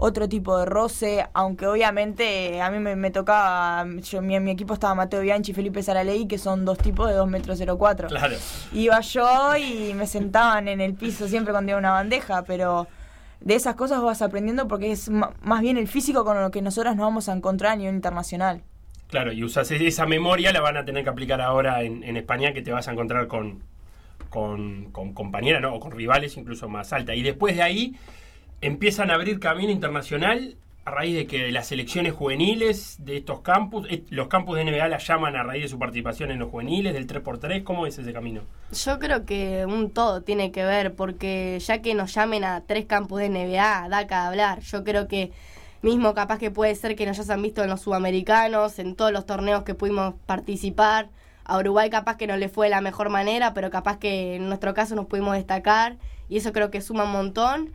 otro 0.00 0.28
tipo 0.28 0.56
de 0.56 0.64
roce, 0.64 1.26
aunque 1.34 1.66
obviamente 1.66 2.62
a 2.62 2.70
mí 2.70 2.78
me, 2.78 2.94
me 2.94 3.10
tocaba, 3.10 3.84
yo, 4.00 4.22
mi, 4.22 4.38
mi 4.38 4.52
equipo 4.52 4.74
estaba 4.74 4.94
Mateo 4.94 5.20
Bianchi 5.20 5.50
y 5.50 5.54
Felipe 5.54 5.82
Saraley, 5.82 6.28
que 6.28 6.38
son 6.38 6.64
dos 6.64 6.78
tipos 6.78 7.08
de 7.08 7.16
2 7.16 7.28
metros 7.28 7.60
04. 7.60 8.08
Claro. 8.08 8.36
Iba 8.72 9.00
yo 9.00 9.56
y 9.56 9.94
me 9.94 10.06
sentaban 10.06 10.68
en 10.68 10.80
el 10.80 10.94
piso 10.94 11.26
siempre 11.26 11.52
cuando 11.52 11.70
iba 11.70 11.78
una 11.80 11.90
bandeja, 11.90 12.42
pero 12.42 12.86
de 13.40 13.56
esas 13.56 13.74
cosas 13.74 14.00
vas 14.00 14.22
aprendiendo 14.22 14.68
porque 14.68 14.92
es 14.92 15.10
más 15.10 15.60
bien 15.60 15.76
el 15.76 15.88
físico 15.88 16.24
con 16.24 16.40
lo 16.40 16.50
que 16.52 16.62
nosotras 16.62 16.94
nos 16.94 17.04
vamos 17.04 17.28
a 17.28 17.32
encontrar 17.32 17.72
a 17.72 17.76
nivel 17.76 17.96
internacional. 17.96 18.62
Claro, 19.08 19.32
y 19.32 19.42
usas 19.42 19.70
e- 19.70 19.86
esa 19.86 20.06
memoria, 20.06 20.52
la 20.52 20.60
van 20.60 20.76
a 20.76 20.84
tener 20.84 21.04
que 21.04 21.10
aplicar 21.10 21.40
ahora 21.40 21.82
en, 21.82 22.04
en 22.04 22.16
España, 22.16 22.52
que 22.52 22.62
te 22.62 22.72
vas 22.72 22.88
a 22.88 22.92
encontrar 22.92 23.26
con, 23.26 23.62
con, 24.30 24.92
compañeras, 24.92 25.62
¿no? 25.62 25.74
O 25.74 25.80
con 25.80 25.92
rivales 25.92 26.36
incluso 26.36 26.68
más 26.68 26.92
altas. 26.92 27.16
Y 27.16 27.22
después 27.22 27.56
de 27.56 27.62
ahí 27.62 27.96
empiezan 28.60 29.10
a 29.10 29.14
abrir 29.14 29.40
camino 29.40 29.72
internacional 29.72 30.56
a 30.84 30.90
raíz 30.90 31.14
de 31.14 31.26
que 31.26 31.52
las 31.52 31.66
selecciones 31.66 32.14
juveniles 32.14 32.96
de 33.04 33.18
estos 33.18 33.40
campus, 33.40 33.86
eh, 33.90 34.04
los 34.10 34.28
campus 34.28 34.56
de 34.56 34.64
NBA 34.64 34.88
la 34.88 34.98
llaman 34.98 35.36
a 35.36 35.42
raíz 35.42 35.64
de 35.64 35.68
su 35.68 35.78
participación 35.78 36.30
en 36.30 36.38
los 36.38 36.50
juveniles, 36.50 36.94
del 36.94 37.06
3x3, 37.06 37.62
¿cómo 37.62 37.86
es 37.86 37.98
ese 37.98 38.12
camino? 38.12 38.40
Yo 38.72 38.98
creo 38.98 39.26
que 39.26 39.66
un 39.66 39.90
todo 39.90 40.22
tiene 40.22 40.50
que 40.50 40.64
ver, 40.64 40.94
porque 40.94 41.58
ya 41.60 41.82
que 41.82 41.94
nos 41.94 42.14
llamen 42.14 42.42
a 42.44 42.62
tres 42.62 42.86
campus 42.86 43.20
de 43.20 43.28
NBA, 43.28 43.88
da 43.90 44.06
que 44.06 44.14
hablar. 44.14 44.60
Yo 44.60 44.82
creo 44.82 45.08
que 45.08 45.30
mismo 45.82 46.14
capaz 46.14 46.38
que 46.38 46.50
puede 46.50 46.74
ser 46.74 46.96
que 46.96 47.06
nos 47.06 47.18
hayan 47.18 47.42
visto 47.42 47.62
en 47.62 47.70
los 47.70 47.80
sudamericanos, 47.80 48.78
en 48.78 48.94
todos 48.94 49.12
los 49.12 49.26
torneos 49.26 49.62
que 49.62 49.74
pudimos 49.74 50.14
participar. 50.26 51.10
A 51.44 51.58
Uruguay 51.58 51.88
capaz 51.88 52.16
que 52.16 52.26
no 52.26 52.36
le 52.36 52.48
fue 52.48 52.66
de 52.66 52.70
la 52.70 52.80
mejor 52.80 53.08
manera, 53.08 53.54
pero 53.54 53.70
capaz 53.70 53.98
que 53.98 54.36
en 54.36 54.48
nuestro 54.48 54.74
caso 54.74 54.94
nos 54.94 55.06
pudimos 55.06 55.34
destacar 55.34 55.96
y 56.28 56.36
eso 56.36 56.52
creo 56.52 56.70
que 56.70 56.80
suma 56.80 57.04
un 57.04 57.12
montón. 57.12 57.72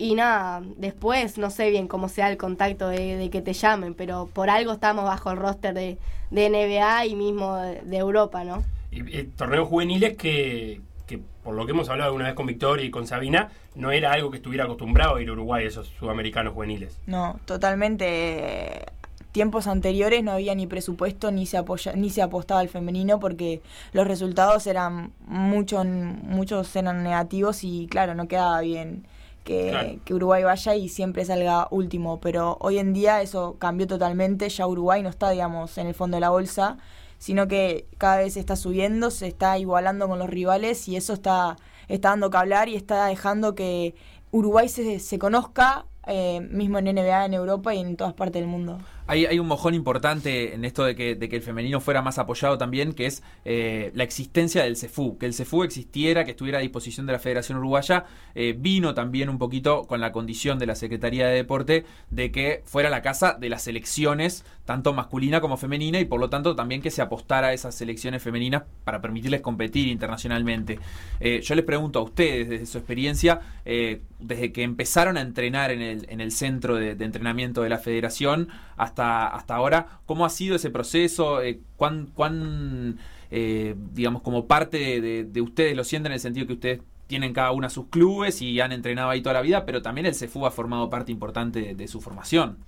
Y 0.00 0.14
nada, 0.14 0.62
después 0.76 1.38
no 1.38 1.50
sé 1.50 1.70
bien 1.70 1.88
cómo 1.88 2.08
sea 2.08 2.30
el 2.30 2.36
contacto 2.36 2.88
de, 2.88 3.28
que 3.32 3.42
te 3.42 3.52
llamen, 3.52 3.94
pero 3.94 4.28
por 4.32 4.48
algo 4.48 4.72
estamos 4.72 5.04
bajo 5.04 5.32
el 5.32 5.38
roster 5.38 5.74
de, 5.74 5.98
de 6.30 6.48
NBA 6.48 7.06
y 7.06 7.16
mismo 7.16 7.56
de, 7.56 7.96
Europa, 7.96 8.44
¿no? 8.44 8.62
Y, 8.92 9.00
eh, 9.16 9.28
torneos 9.36 9.66
juveniles 9.66 10.16
que, 10.16 10.80
que, 11.08 11.18
por 11.42 11.54
lo 11.54 11.66
que 11.66 11.72
hemos 11.72 11.88
hablado 11.88 12.14
una 12.14 12.26
vez 12.26 12.34
con 12.34 12.46
Victoria 12.46 12.84
y 12.84 12.90
con 12.90 13.06
Sabina, 13.06 13.50
no 13.74 13.90
era 13.90 14.12
algo 14.12 14.30
que 14.30 14.36
estuviera 14.36 14.64
acostumbrado 14.64 15.16
a 15.16 15.22
ir 15.22 15.28
a 15.30 15.32
Uruguay, 15.32 15.66
esos 15.66 15.88
sudamericanos 15.88 16.54
juveniles. 16.54 17.00
No, 17.06 17.40
totalmente. 17.46 18.86
Tiempos 19.32 19.66
anteriores 19.66 20.22
no 20.22 20.32
había 20.32 20.54
ni 20.54 20.66
presupuesto 20.66 21.30
ni 21.30 21.46
se 21.46 21.56
apoya, 21.56 21.92
ni 21.94 22.10
se 22.10 22.22
apostaba 22.22 22.60
al 22.60 22.68
femenino 22.68 23.18
porque 23.20 23.62
los 23.92 24.06
resultados 24.06 24.66
eran 24.66 25.12
mucho, 25.26 25.82
muchos 25.84 26.74
eran 26.76 27.02
negativos 27.02 27.64
y 27.64 27.86
claro, 27.88 28.14
no 28.14 28.28
quedaba 28.28 28.60
bien 28.60 29.04
que, 29.48 30.14
Uruguay 30.14 30.42
vaya 30.42 30.74
y 30.74 30.88
siempre 30.88 31.24
salga 31.24 31.68
último, 31.70 32.20
pero 32.20 32.58
hoy 32.60 32.78
en 32.78 32.92
día 32.92 33.22
eso 33.22 33.56
cambió 33.58 33.86
totalmente, 33.86 34.48
ya 34.48 34.66
Uruguay 34.66 35.02
no 35.02 35.08
está, 35.08 35.30
digamos, 35.30 35.78
en 35.78 35.86
el 35.86 35.94
fondo 35.94 36.16
de 36.16 36.20
la 36.20 36.30
bolsa, 36.30 36.76
sino 37.18 37.48
que 37.48 37.86
cada 37.98 38.18
vez 38.18 38.36
está 38.36 38.56
subiendo, 38.56 39.10
se 39.10 39.26
está 39.26 39.58
igualando 39.58 40.08
con 40.08 40.18
los 40.18 40.30
rivales 40.30 40.88
y 40.88 40.96
eso 40.96 41.12
está, 41.12 41.56
está 41.88 42.10
dando 42.10 42.30
que 42.30 42.36
hablar 42.36 42.68
y 42.68 42.76
está 42.76 43.06
dejando 43.06 43.54
que 43.54 43.94
Uruguay 44.30 44.68
se, 44.68 45.00
se 45.00 45.18
conozca 45.18 45.86
eh, 46.06 46.40
mismo 46.50 46.78
en 46.78 46.86
NBA, 46.86 47.26
en 47.26 47.34
Europa 47.34 47.74
y 47.74 47.80
en 47.80 47.96
todas 47.96 48.14
partes 48.14 48.40
del 48.40 48.48
mundo. 48.48 48.78
Hay, 49.10 49.38
un 49.38 49.46
mojón 49.46 49.72
importante 49.72 50.54
en 50.54 50.66
esto 50.66 50.84
de 50.84 50.94
que, 50.94 51.12
el 51.18 51.40
femenino 51.40 51.80
fuera 51.80 52.02
más 52.02 52.18
apoyado 52.18 52.58
también, 52.58 52.92
que 52.92 53.06
es 53.06 53.22
eh, 53.46 53.90
la 53.94 54.04
existencia 54.04 54.62
del 54.62 54.76
CEFU. 54.76 55.16
Que 55.16 55.24
el 55.24 55.32
CEFU 55.32 55.62
existiera, 55.62 56.26
que 56.26 56.32
estuviera 56.32 56.58
a 56.58 56.60
disposición 56.60 57.06
de 57.06 57.14
la 57.14 57.18
Federación 57.18 57.56
Uruguaya, 57.56 58.04
eh, 58.34 58.54
vino 58.58 58.92
también 58.92 59.30
un 59.30 59.38
poquito 59.38 59.84
con 59.86 60.02
la 60.02 60.12
condición 60.12 60.58
de 60.58 60.66
la 60.66 60.74
Secretaría 60.74 61.26
de 61.26 61.36
Deporte 61.36 61.86
de 62.10 62.30
que 62.30 62.62
fuera 62.66 62.90
la 62.90 63.00
casa 63.00 63.38
de 63.40 63.48
las 63.48 63.62
selecciones, 63.62 64.44
tanto 64.66 64.92
masculina 64.92 65.40
como 65.40 65.56
femenina, 65.56 65.98
y 65.98 66.04
por 66.04 66.20
lo 66.20 66.28
tanto 66.28 66.54
también 66.54 66.82
que 66.82 66.90
se 66.90 67.00
apostara 67.00 67.46
a 67.46 67.52
esas 67.54 67.74
selecciones 67.74 68.22
femeninas 68.22 68.64
para 68.84 69.00
permitirles 69.00 69.40
competir 69.40 69.88
internacionalmente. 69.88 70.80
Eh, 71.18 71.40
yo 71.42 71.54
les 71.54 71.64
pregunto 71.64 72.00
a 72.00 72.02
ustedes, 72.02 72.46
desde 72.50 72.66
su 72.66 72.76
experiencia, 72.76 73.40
desde 73.64 74.52
que 74.52 74.62
empezaron 74.62 75.16
a 75.16 75.22
entrenar 75.22 75.70
en 75.70 75.80
el, 75.80 76.06
en 76.10 76.20
el 76.20 76.32
centro 76.32 76.76
de 76.76 76.92
entrenamiento 76.92 77.62
de 77.62 77.68
la 77.70 77.78
Federación, 77.78 78.48
hasta, 78.76 78.97
hasta 78.98 79.54
ahora. 79.54 80.00
¿Cómo 80.06 80.24
ha 80.24 80.30
sido 80.30 80.56
ese 80.56 80.70
proceso? 80.70 81.42
Eh, 81.42 81.60
¿Cuán, 81.76 82.06
cuán 82.14 82.98
eh, 83.30 83.74
digamos, 83.92 84.22
como 84.22 84.46
parte 84.46 85.00
de, 85.00 85.40
ustedes 85.40 85.76
lo 85.76 85.84
sienten 85.84 86.12
en 86.12 86.14
el 86.14 86.20
sentido 86.20 86.46
que 86.46 86.54
ustedes 86.54 86.80
tienen 87.06 87.32
cada 87.32 87.52
una 87.52 87.70
sus 87.70 87.86
clubes 87.86 88.42
y 88.42 88.60
han 88.60 88.72
entrenado 88.72 89.10
ahí 89.10 89.22
toda 89.22 89.34
la 89.34 89.40
vida, 89.40 89.64
pero 89.64 89.80
también 89.80 90.06
el 90.06 90.14
CEFU 90.14 90.44
ha 90.46 90.50
formado 90.50 90.90
parte 90.90 91.10
importante 91.10 91.74
de, 91.74 91.88
su 91.88 92.00
formación. 92.00 92.58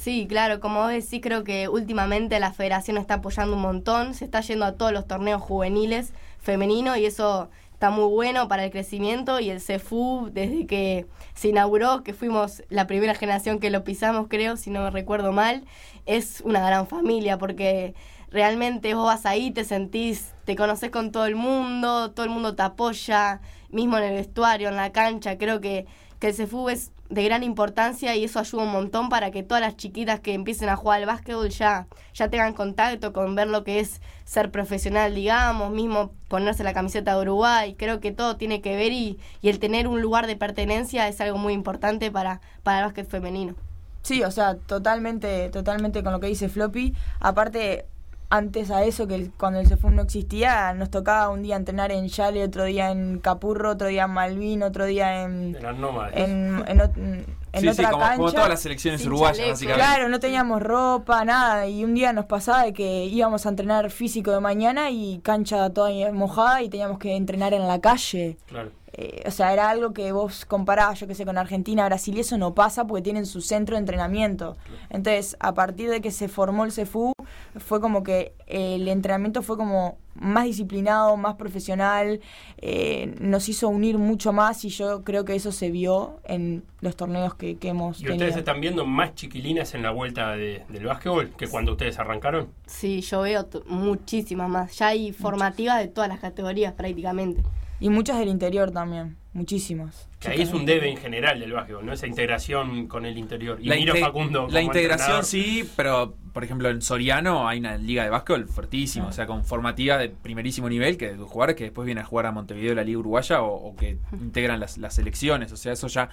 Sí, 0.00 0.26
claro, 0.26 0.60
como 0.60 0.80
vos 0.80 0.90
decís, 0.90 1.20
creo 1.22 1.44
que 1.44 1.68
últimamente 1.68 2.40
la 2.40 2.52
federación 2.52 2.96
está 2.96 3.14
apoyando 3.14 3.56
un 3.56 3.62
montón, 3.62 4.14
se 4.14 4.24
está 4.24 4.40
yendo 4.40 4.64
a 4.64 4.72
todos 4.72 4.92
los 4.92 5.06
torneos 5.06 5.42
juveniles 5.42 6.12
femeninos 6.38 6.96
y 6.96 7.04
eso 7.04 7.50
está 7.80 7.88
muy 7.88 8.08
bueno 8.10 8.46
para 8.46 8.66
el 8.66 8.70
crecimiento 8.70 9.40
y 9.40 9.48
el 9.48 9.58
CEFU 9.58 10.28
desde 10.30 10.66
que 10.66 11.06
se 11.32 11.48
inauguró, 11.48 12.02
que 12.02 12.12
fuimos 12.12 12.62
la 12.68 12.86
primera 12.86 13.14
generación 13.14 13.58
que 13.58 13.70
lo 13.70 13.84
pisamos 13.84 14.26
creo, 14.28 14.58
si 14.58 14.68
no 14.68 14.82
me 14.82 14.90
recuerdo 14.90 15.32
mal, 15.32 15.64
es 16.04 16.42
una 16.42 16.60
gran 16.60 16.86
familia 16.86 17.38
porque 17.38 17.94
realmente 18.30 18.92
vos 18.92 19.06
vas 19.06 19.24
ahí, 19.24 19.50
te 19.50 19.64
sentís, 19.64 20.34
te 20.44 20.56
conoces 20.56 20.90
con 20.90 21.10
todo 21.10 21.24
el 21.24 21.36
mundo, 21.36 22.10
todo 22.10 22.24
el 22.24 22.30
mundo 22.30 22.54
te 22.54 22.60
apoya, 22.60 23.40
mismo 23.70 23.96
en 23.96 24.04
el 24.04 24.14
vestuario, 24.14 24.68
en 24.68 24.76
la 24.76 24.92
cancha, 24.92 25.38
creo 25.38 25.62
que, 25.62 25.86
que 26.18 26.28
el 26.28 26.68
es 26.68 26.92
de 27.10 27.24
gran 27.24 27.42
importancia 27.42 28.14
y 28.14 28.24
eso 28.24 28.38
ayuda 28.38 28.62
un 28.62 28.72
montón 28.72 29.08
para 29.08 29.32
que 29.32 29.42
todas 29.42 29.60
las 29.60 29.76
chiquitas 29.76 30.20
que 30.20 30.32
empiecen 30.32 30.68
a 30.68 30.76
jugar 30.76 31.00
al 31.00 31.06
básquetbol 31.06 31.50
ya, 31.50 31.88
ya 32.14 32.30
tengan 32.30 32.54
contacto 32.54 33.12
con 33.12 33.34
ver 33.34 33.48
lo 33.48 33.64
que 33.64 33.80
es 33.80 34.00
ser 34.24 34.52
profesional, 34.52 35.14
digamos, 35.14 35.72
mismo 35.72 36.12
ponerse 36.28 36.62
la 36.62 36.72
camiseta 36.72 37.14
de 37.14 37.22
Uruguay. 37.22 37.74
Creo 37.76 37.98
que 38.00 38.12
todo 38.12 38.36
tiene 38.36 38.60
que 38.62 38.76
ver 38.76 38.92
y, 38.92 39.18
el 39.42 39.58
tener 39.58 39.88
un 39.88 40.00
lugar 40.00 40.28
de 40.28 40.36
pertenencia 40.36 41.08
es 41.08 41.20
algo 41.20 41.36
muy 41.36 41.52
importante 41.52 42.12
para, 42.12 42.40
para 42.62 42.78
el 42.78 42.84
básquet 42.84 43.08
femenino. 43.08 43.56
Sí, 44.02 44.22
o 44.22 44.30
sea, 44.30 44.54
totalmente, 44.54 45.50
totalmente 45.50 46.02
con 46.04 46.12
lo 46.12 46.20
que 46.20 46.28
dice 46.28 46.48
Floppy. 46.48 46.94
Aparte, 47.18 47.86
antes 48.30 48.70
a 48.70 48.84
eso, 48.84 49.08
que 49.08 49.30
cuando 49.36 49.58
el 49.58 49.66
CEFUN 49.66 49.96
no 49.96 50.02
existía, 50.02 50.72
nos 50.72 50.88
tocaba 50.90 51.28
un 51.30 51.42
día 51.42 51.56
entrenar 51.56 51.90
en 51.90 52.06
Yale, 52.06 52.44
otro 52.44 52.64
día 52.64 52.92
en 52.92 53.18
Capurro, 53.18 53.72
otro 53.72 53.88
día 53.88 54.04
en 54.04 54.12
Malvin, 54.12 54.62
otro 54.62 54.86
día 54.86 55.24
en. 55.24 55.56
En, 55.56 56.64
en, 56.66 57.26
en, 57.52 57.68
otra 57.68 57.90
como, 57.90 58.02
cancha. 58.02 58.16
como 58.16 58.32
todas 58.32 58.48
las 58.48 58.60
selecciones 58.62 59.04
uruguayas, 59.04 59.48
básicamente. 59.48 59.84
Claro, 59.84 60.08
no 60.08 60.20
teníamos 60.20 60.62
ropa, 60.62 61.24
nada. 61.24 61.66
Y 61.66 61.84
un 61.84 61.94
día 61.94 62.12
nos 62.12 62.26
pasaba 62.26 62.62
de 62.62 62.72
que 62.72 63.06
íbamos 63.06 63.46
a 63.46 63.48
entrenar 63.48 63.90
físico 63.90 64.30
de 64.30 64.38
mañana 64.38 64.90
y 64.90 65.18
cancha 65.24 65.68
toda 65.70 65.90
mojada 66.12 66.62
y 66.62 66.68
teníamos 66.68 67.00
que 67.00 67.16
entrenar 67.16 67.52
en 67.52 67.66
la 67.66 67.80
calle. 67.80 68.38
Claro. 68.46 68.70
Eh, 68.92 69.22
o 69.26 69.30
sea, 69.30 69.52
era 69.52 69.70
algo 69.70 69.92
que 69.92 70.12
vos 70.12 70.44
comparabas, 70.44 70.98
yo 71.00 71.06
que 71.06 71.14
sé, 71.14 71.24
con 71.24 71.38
Argentina, 71.38 71.84
Brasil, 71.86 72.16
y 72.16 72.20
eso 72.20 72.38
no 72.38 72.54
pasa 72.54 72.86
porque 72.86 73.02
tienen 73.02 73.26
su 73.26 73.40
centro 73.40 73.76
de 73.76 73.80
entrenamiento. 73.80 74.56
Entonces, 74.88 75.36
a 75.40 75.54
partir 75.54 75.90
de 75.90 76.00
que 76.00 76.10
se 76.10 76.28
formó 76.28 76.64
el 76.64 76.72
CEFU, 76.72 77.12
fue 77.58 77.80
como 77.80 78.02
que 78.02 78.32
el 78.46 78.88
entrenamiento 78.88 79.42
fue 79.42 79.56
como 79.56 79.98
más 80.14 80.44
disciplinado, 80.44 81.16
más 81.16 81.36
profesional, 81.36 82.20
eh, 82.58 83.14
nos 83.20 83.48
hizo 83.48 83.68
unir 83.68 83.96
mucho 83.96 84.32
más 84.32 84.64
y 84.64 84.68
yo 84.68 85.02
creo 85.02 85.24
que 85.24 85.34
eso 85.34 85.52
se 85.52 85.70
vio 85.70 86.20
en 86.24 86.62
los 86.80 86.96
torneos 86.96 87.34
que, 87.34 87.56
que 87.56 87.68
hemos 87.68 88.02
¿Y 88.02 88.10
ustedes 88.10 88.36
están 88.36 88.60
viendo 88.60 88.84
más 88.84 89.14
chiquilinas 89.14 89.74
en 89.74 89.82
la 89.82 89.90
vuelta 89.90 90.32
del 90.32 90.84
básquetbol 90.84 91.30
que 91.36 91.46
cuando 91.48 91.72
ustedes 91.72 91.98
arrancaron? 91.98 92.48
Sí, 92.66 93.00
yo 93.00 93.22
veo 93.22 93.48
muchísimas 93.66 94.48
más. 94.48 94.76
Ya 94.78 94.88
hay 94.88 95.12
formativas 95.12 95.78
de 95.78 95.88
todas 95.88 96.08
las 96.08 96.20
categorías 96.20 96.74
prácticamente. 96.74 97.42
Y 97.80 97.88
muchas 97.88 98.18
del 98.18 98.28
interior 98.28 98.70
también, 98.70 99.16
muchísimas. 99.32 100.06
Que 100.18 100.28
ahí 100.28 100.42
es 100.42 100.52
un 100.52 100.66
debe 100.66 100.90
en 100.90 100.98
general 100.98 101.40
del 101.40 101.52
básquetbol, 101.52 101.86
¿no? 101.86 101.94
Esa 101.94 102.06
integración 102.06 102.86
con 102.88 103.06
el 103.06 103.16
interior. 103.16 103.58
Y 103.58 103.68
la 103.68 103.76
miro 103.76 103.94
Facundo. 103.96 104.48
La 104.50 104.60
integración 104.60 105.24
sí, 105.24 105.68
pero 105.76 106.14
por 106.34 106.44
ejemplo 106.44 106.68
en 106.68 106.82
Soriano 106.82 107.48
hay 107.48 107.58
una 107.58 107.78
liga 107.78 108.04
de 108.04 108.10
básquetbol 108.10 108.46
fuertísima, 108.46 109.06
o 109.06 109.12
sea, 109.12 109.26
con 109.26 109.46
formativa 109.46 109.96
de 109.96 110.10
primerísimo 110.10 110.68
nivel, 110.68 110.98
que 110.98 111.12
de 111.12 111.16
jugadores 111.16 111.56
que 111.56 111.64
después 111.64 111.86
vienen 111.86 112.04
a 112.04 112.06
jugar 112.06 112.26
a 112.26 112.32
Montevideo, 112.32 112.74
la 112.74 112.84
Liga 112.84 112.98
Uruguaya, 112.98 113.42
o, 113.42 113.74
que 113.76 113.96
integran 114.12 114.60
las, 114.60 114.76
las, 114.76 114.94
selecciones. 114.94 115.50
O 115.52 115.56
sea, 115.56 115.72
eso 115.72 115.86
ya 115.88 116.10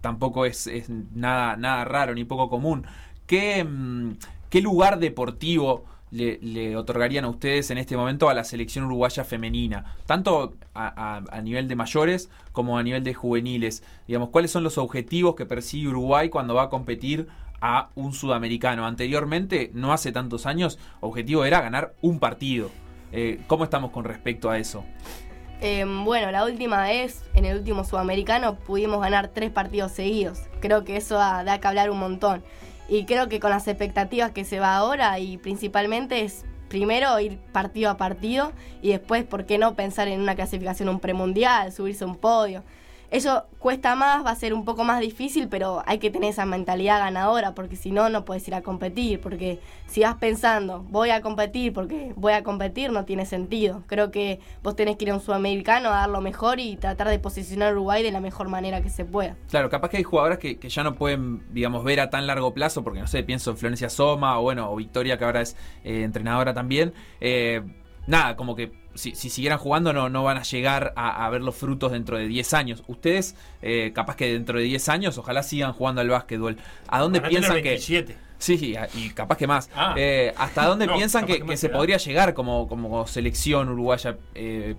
tampoco 0.00 0.46
es, 0.46 0.66
es 0.66 0.90
nada, 0.90 1.56
nada 1.56 1.84
raro 1.84 2.12
ni 2.12 2.24
poco 2.24 2.50
común. 2.50 2.84
¿Qué, 3.28 3.62
mm, 3.62 4.16
qué 4.50 4.60
lugar 4.60 4.98
deportivo 4.98 5.84
le, 6.14 6.76
otorgarían 6.76 7.24
a 7.24 7.28
ustedes 7.28 7.70
en 7.70 7.78
este 7.78 7.96
momento 7.96 8.28
a 8.28 8.34
la 8.34 8.44
selección 8.44 8.84
uruguaya 8.84 9.24
femenina? 9.24 9.96
Tanto 10.06 10.54
a, 10.74 11.40
nivel 11.42 11.68
de 11.68 11.76
mayores 11.76 12.30
como 12.52 12.78
a 12.78 12.82
nivel 12.82 13.02
de 13.02 13.14
juveniles. 13.14 13.82
Digamos, 14.06 14.30
¿cuáles 14.30 14.50
son 14.50 14.62
los 14.62 14.78
objetivos 14.78 15.34
que 15.34 15.46
persigue 15.46 15.88
Uruguay 15.88 16.28
cuando 16.28 16.54
va 16.54 16.64
a 16.64 16.68
competir 16.70 17.28
a 17.60 17.90
un 17.94 18.12
sudamericano? 18.12 18.86
Anteriormente, 18.86 19.70
no 19.74 19.92
hace 19.92 20.12
tantos 20.12 20.46
años, 20.46 20.78
objetivo 21.00 21.44
era 21.44 21.60
ganar 21.60 21.94
un 22.00 22.20
partido. 22.20 22.70
Eh, 23.12 23.40
¿Cómo 23.46 23.64
estamos 23.64 23.90
con 23.90 24.04
respecto 24.04 24.50
a 24.50 24.58
eso? 24.58 24.84
Em, 25.60 26.04
bueno, 26.04 26.30
la 26.30 26.44
última 26.44 26.82
vez, 26.82 27.24
en 27.34 27.44
el 27.44 27.56
último 27.58 27.84
sudamericano, 27.84 28.56
pudimos 28.56 29.00
ganar 29.00 29.28
tres 29.28 29.50
partidos 29.50 29.92
seguidos. 29.92 30.40
Creo 30.60 30.84
que 30.84 30.96
eso 30.96 31.14
da 31.14 31.58
que 31.58 31.66
hablar 31.66 31.90
un 31.90 31.98
montón. 31.98 32.42
Y 32.88 33.04
creo 33.06 33.28
que 33.28 33.40
con 33.40 33.50
las 33.50 33.66
expectativas 33.66 34.32
que 34.32 34.44
se 34.44 34.60
va 34.60 34.76
ahora 34.76 35.18
y 35.18 35.38
principalmente 35.38 36.22
es 36.22 36.44
primero 36.68 37.18
ir 37.20 37.38
partido 37.52 37.90
a 37.90 37.96
partido 37.96 38.52
y 38.82 38.90
después, 38.90 39.24
¿por 39.24 39.46
qué 39.46 39.58
no 39.58 39.74
pensar 39.74 40.08
en 40.08 40.20
una 40.20 40.34
clasificación, 40.34 40.88
un 40.88 41.00
premundial, 41.00 41.72
subirse 41.72 42.04
a 42.04 42.06
un 42.06 42.16
podio? 42.16 42.62
Eso 43.14 43.44
cuesta 43.60 43.94
más, 43.94 44.26
va 44.26 44.30
a 44.30 44.34
ser 44.34 44.52
un 44.52 44.64
poco 44.64 44.82
más 44.82 45.00
difícil, 45.00 45.46
pero 45.48 45.84
hay 45.86 45.98
que 45.98 46.10
tener 46.10 46.30
esa 46.30 46.46
mentalidad 46.46 46.98
ganadora, 46.98 47.54
porque 47.54 47.76
si 47.76 47.92
no, 47.92 48.08
no 48.08 48.24
puedes 48.24 48.46
ir 48.48 48.56
a 48.56 48.62
competir, 48.62 49.20
porque 49.20 49.60
si 49.86 50.00
vas 50.00 50.16
pensando, 50.16 50.84
voy 50.90 51.10
a 51.10 51.20
competir 51.20 51.72
porque 51.72 52.12
voy 52.16 52.32
a 52.32 52.42
competir, 52.42 52.90
no 52.90 53.04
tiene 53.04 53.24
sentido. 53.24 53.84
Creo 53.86 54.10
que 54.10 54.40
vos 54.64 54.74
tenés 54.74 54.96
que 54.96 55.04
ir 55.04 55.12
a 55.12 55.14
un 55.14 55.20
sudamericano 55.20 55.90
a 55.90 55.98
dar 55.98 56.08
lo 56.08 56.20
mejor 56.20 56.58
y 56.58 56.76
tratar 56.76 57.08
de 57.08 57.20
posicionar 57.20 57.68
a 57.68 57.72
Uruguay 57.72 58.02
de 58.02 58.10
la 58.10 58.20
mejor 58.20 58.48
manera 58.48 58.82
que 58.82 58.90
se 58.90 59.04
pueda. 59.04 59.36
Claro, 59.48 59.70
capaz 59.70 59.90
que 59.90 59.98
hay 59.98 60.02
jugadoras 60.02 60.38
que, 60.38 60.58
que 60.58 60.68
ya 60.68 60.82
no 60.82 60.96
pueden, 60.96 61.44
digamos, 61.54 61.84
ver 61.84 62.00
a 62.00 62.10
tan 62.10 62.26
largo 62.26 62.52
plazo, 62.52 62.82
porque 62.82 62.98
no 62.98 63.06
sé, 63.06 63.22
pienso 63.22 63.52
en 63.52 63.58
Florencia 63.58 63.90
Soma 63.90 64.40
o 64.40 64.42
bueno, 64.42 64.72
o 64.72 64.74
Victoria, 64.74 65.16
que 65.18 65.24
ahora 65.24 65.40
es 65.40 65.56
eh, 65.84 66.02
entrenadora 66.02 66.52
también. 66.52 66.92
Eh, 67.20 67.62
nada, 68.08 68.34
como 68.34 68.56
que 68.56 68.83
si, 68.94 69.14
si, 69.14 69.30
siguieran 69.30 69.58
jugando 69.58 69.92
no, 69.92 70.08
no 70.08 70.22
van 70.24 70.36
a 70.38 70.42
llegar 70.42 70.92
a, 70.96 71.24
a 71.26 71.30
ver 71.30 71.42
los 71.42 71.54
frutos 71.54 71.92
dentro 71.92 72.16
de 72.16 72.26
10 72.28 72.54
años. 72.54 72.82
Ustedes, 72.86 73.36
eh, 73.62 73.92
capaz 73.94 74.16
que 74.16 74.32
dentro 74.32 74.58
de 74.58 74.64
10 74.64 74.88
años, 74.88 75.18
ojalá 75.18 75.42
sigan 75.42 75.72
jugando 75.72 76.00
al 76.00 76.08
básquetbol. 76.08 76.56
¿A 76.88 77.00
dónde 77.00 77.20
Van 77.20 77.26
a 77.26 77.28
piensan 77.30 77.50
tener 77.50 77.62
que... 77.62 77.68
27. 77.70 78.16
Sí, 78.38 78.76
y 78.94 79.10
capaz 79.10 79.38
que 79.38 79.46
más. 79.46 79.70
Ah. 79.74 79.94
Eh, 79.96 80.32
¿Hasta 80.36 80.64
dónde 80.66 80.86
No, 80.86 80.96
piensan 80.96 81.24
que, 81.24 81.38
que 81.40 81.46
que 81.46 81.56
se 81.56 81.68
podría 81.70 81.96
llegar 81.96 82.34
como, 82.34 82.68
como 82.68 83.06
selección 83.06 83.68
uruguaya? 83.68 84.18
Eh, 84.34 84.74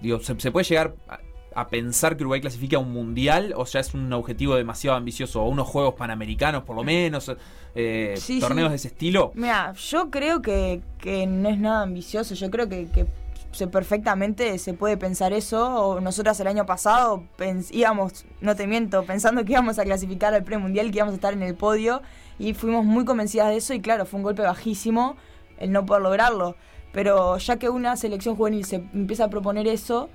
digo, 0.00 0.18
¿se, 0.20 0.38
se 0.40 0.50
puede 0.50 0.64
llegar 0.64 0.94
a, 1.08 1.20
a 1.54 1.68
pensar 1.68 2.16
que 2.16 2.22
Uruguay 2.22 2.40
clasifique 2.40 2.76
a 2.76 2.78
un 2.78 2.92
mundial 2.92 3.52
o 3.56 3.66
ya 3.66 3.80
es 3.80 3.92
un 3.92 4.10
objetivo 4.14 4.54
demasiado 4.54 4.96
ambicioso? 4.96 5.42
¿O 5.42 5.48
unos 5.48 5.68
Juegos 5.68 5.94
Panamericanos 5.94 6.62
por 6.62 6.74
lo 6.74 6.84
menos? 6.84 7.30
Eh, 7.74 8.14
Sí, 8.16 8.40
¿Torneos 8.40 8.68
sí. 8.68 8.70
de 8.70 8.76
ese 8.76 8.88
estilo? 8.88 9.32
Mira, 9.34 9.74
yo 9.74 10.10
creo 10.10 10.40
que, 10.40 10.80
que 10.98 11.26
no 11.26 11.50
es 11.50 11.58
nada 11.58 11.82
ambicioso. 11.82 12.34
Yo 12.34 12.50
creo 12.50 12.68
que, 12.68 12.86
que 12.88 13.06
se 13.52 13.66
perfectamente 13.66 14.58
se 14.58 14.74
puede 14.74 14.96
pensar 14.96 15.32
eso. 15.32 16.00
Nosotras 16.00 16.40
el 16.40 16.46
año 16.46 16.66
pasado 16.66 17.24
íbamos, 17.70 18.24
no 18.40 18.56
te 18.56 18.66
miento, 18.66 19.04
pensando 19.04 19.44
que 19.44 19.52
íbamos 19.52 19.78
a 19.78 19.84
clasificar 19.84 20.34
al 20.34 20.42
premundial, 20.42 20.90
que 20.90 20.98
íbamos 20.98 21.12
a 21.12 21.16
estar 21.16 21.32
en 21.34 21.42
el 21.42 21.54
podio. 21.54 22.02
Y 22.38 22.54
fuimos 22.54 22.84
muy 22.84 23.04
convencidas 23.04 23.48
de 23.48 23.56
eso. 23.56 23.74
Y 23.74 23.80
claro, 23.80 24.06
fue 24.06 24.18
un 24.18 24.24
golpe 24.24 24.42
bajísimo 24.42 25.16
el 25.58 25.70
no 25.70 25.84
poder 25.84 26.02
lograrlo. 26.02 26.56
Pero 26.92 27.36
ya 27.38 27.56
que 27.58 27.68
una 27.68 27.96
selección 27.96 28.36
juvenil 28.36 28.64
se 28.64 28.76
empieza 28.76 29.24
a 29.24 29.30
proponer 29.30 29.66
eso, 29.66 30.08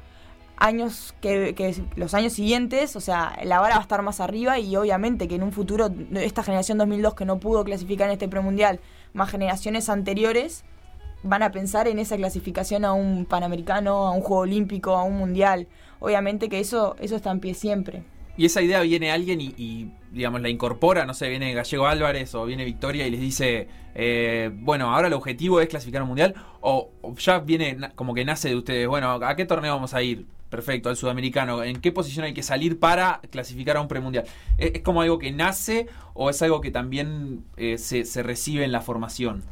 años 0.57 1.15
que 1.21 1.83
los 1.95 2.13
años 2.13 2.33
siguientes, 2.33 2.95
o 2.95 3.01
sea, 3.01 3.37
la 3.43 3.59
vara 3.59 3.75
va 3.75 3.79
a 3.79 3.83
estar 3.83 4.01
más 4.01 4.19
arriba 4.19 4.59
y 4.59 4.75
obviamente 4.75 5.27
que 5.27 5.35
en 5.35 5.43
un 5.43 5.51
futuro 5.51 5.89
esta 6.13 6.43
generación 6.43 6.77
2002 6.79 7.13
que 7.13 7.25
no 7.25 7.39
pudo 7.39 7.63
clasificar 7.63 8.07
en 8.07 8.13
este 8.13 8.27
premundial, 8.27 8.79
más 9.13 9.29
generaciones 9.29 9.89
anteriores 9.89 10.63
van 11.23 11.43
a 11.43 11.51
pensar 11.51 11.87
en 11.87 11.99
esa 11.99 12.17
clasificación 12.17 12.85
a 12.85 12.93
un 12.93 13.25
panamericano, 13.25 14.07
a 14.07 14.11
un 14.11 14.21
juego 14.21 14.43
olímpico, 14.43 14.95
a 14.95 15.03
un 15.03 15.17
mundial. 15.17 15.67
Obviamente 15.99 16.49
que 16.49 16.59
eso 16.59 16.95
eso 16.99 17.15
está 17.15 17.31
en 17.31 17.39
pie 17.39 17.53
siempre. 17.53 18.03
Y 18.37 18.45
esa 18.45 18.61
idea 18.61 18.81
viene 18.81 19.11
alguien 19.11 19.41
y, 19.41 19.91
digamos, 20.11 20.41
la 20.41 20.49
incorpora, 20.49 21.07
no 21.07 21.15
sé, 21.15 21.27
viene 21.27 21.53
Gallego 21.55 21.87
Álvarez 21.87 22.35
o 22.35 22.45
viene 22.45 22.65
Victoria 22.65 23.07
y 23.07 23.09
les 23.09 23.19
dice, 23.19 23.67
eh, 23.95 24.51
bueno, 24.53 24.93
ahora 24.93 25.07
el 25.07 25.13
objetivo 25.13 25.59
es 25.59 25.67
clasificar 25.67 26.03
un 26.03 26.09
mundial, 26.09 26.35
o, 26.61 26.91
ya 27.17 27.39
viene 27.39 27.77
como 27.95 28.13
que 28.13 28.23
nace 28.23 28.49
de 28.49 28.55
ustedes, 28.55 28.87
bueno, 28.87 29.09
¿a 29.09 29.35
qué 29.35 29.45
torneo 29.45 29.73
vamos 29.73 29.95
a 29.95 30.03
ir? 30.03 30.27
Perfecto, 30.51 30.87
al 30.87 30.95
sudamericano. 30.95 31.61
¿En 31.63 31.81
qué 31.81 31.91
posición 31.91 32.25
hay 32.25 32.33
que 32.33 32.43
salir 32.43 32.79
para 32.79 33.19
clasificar 33.31 33.75
a 33.75 33.81
un 33.81 33.87
premundial? 33.89 34.25
¿Es, 34.57 34.75
es 34.75 34.81
como 34.81 35.01
algo 35.01 35.17
que 35.17 35.31
nace 35.31 35.87
o 36.13 36.29
es 36.29 36.41
algo 36.41 36.61
que 36.61 36.71
también 36.71 37.43
eh, 37.57 37.77
se 37.77 38.23
recibe 38.23 38.63
en 38.63 38.71
la 38.71 38.81
formación? 38.81 39.43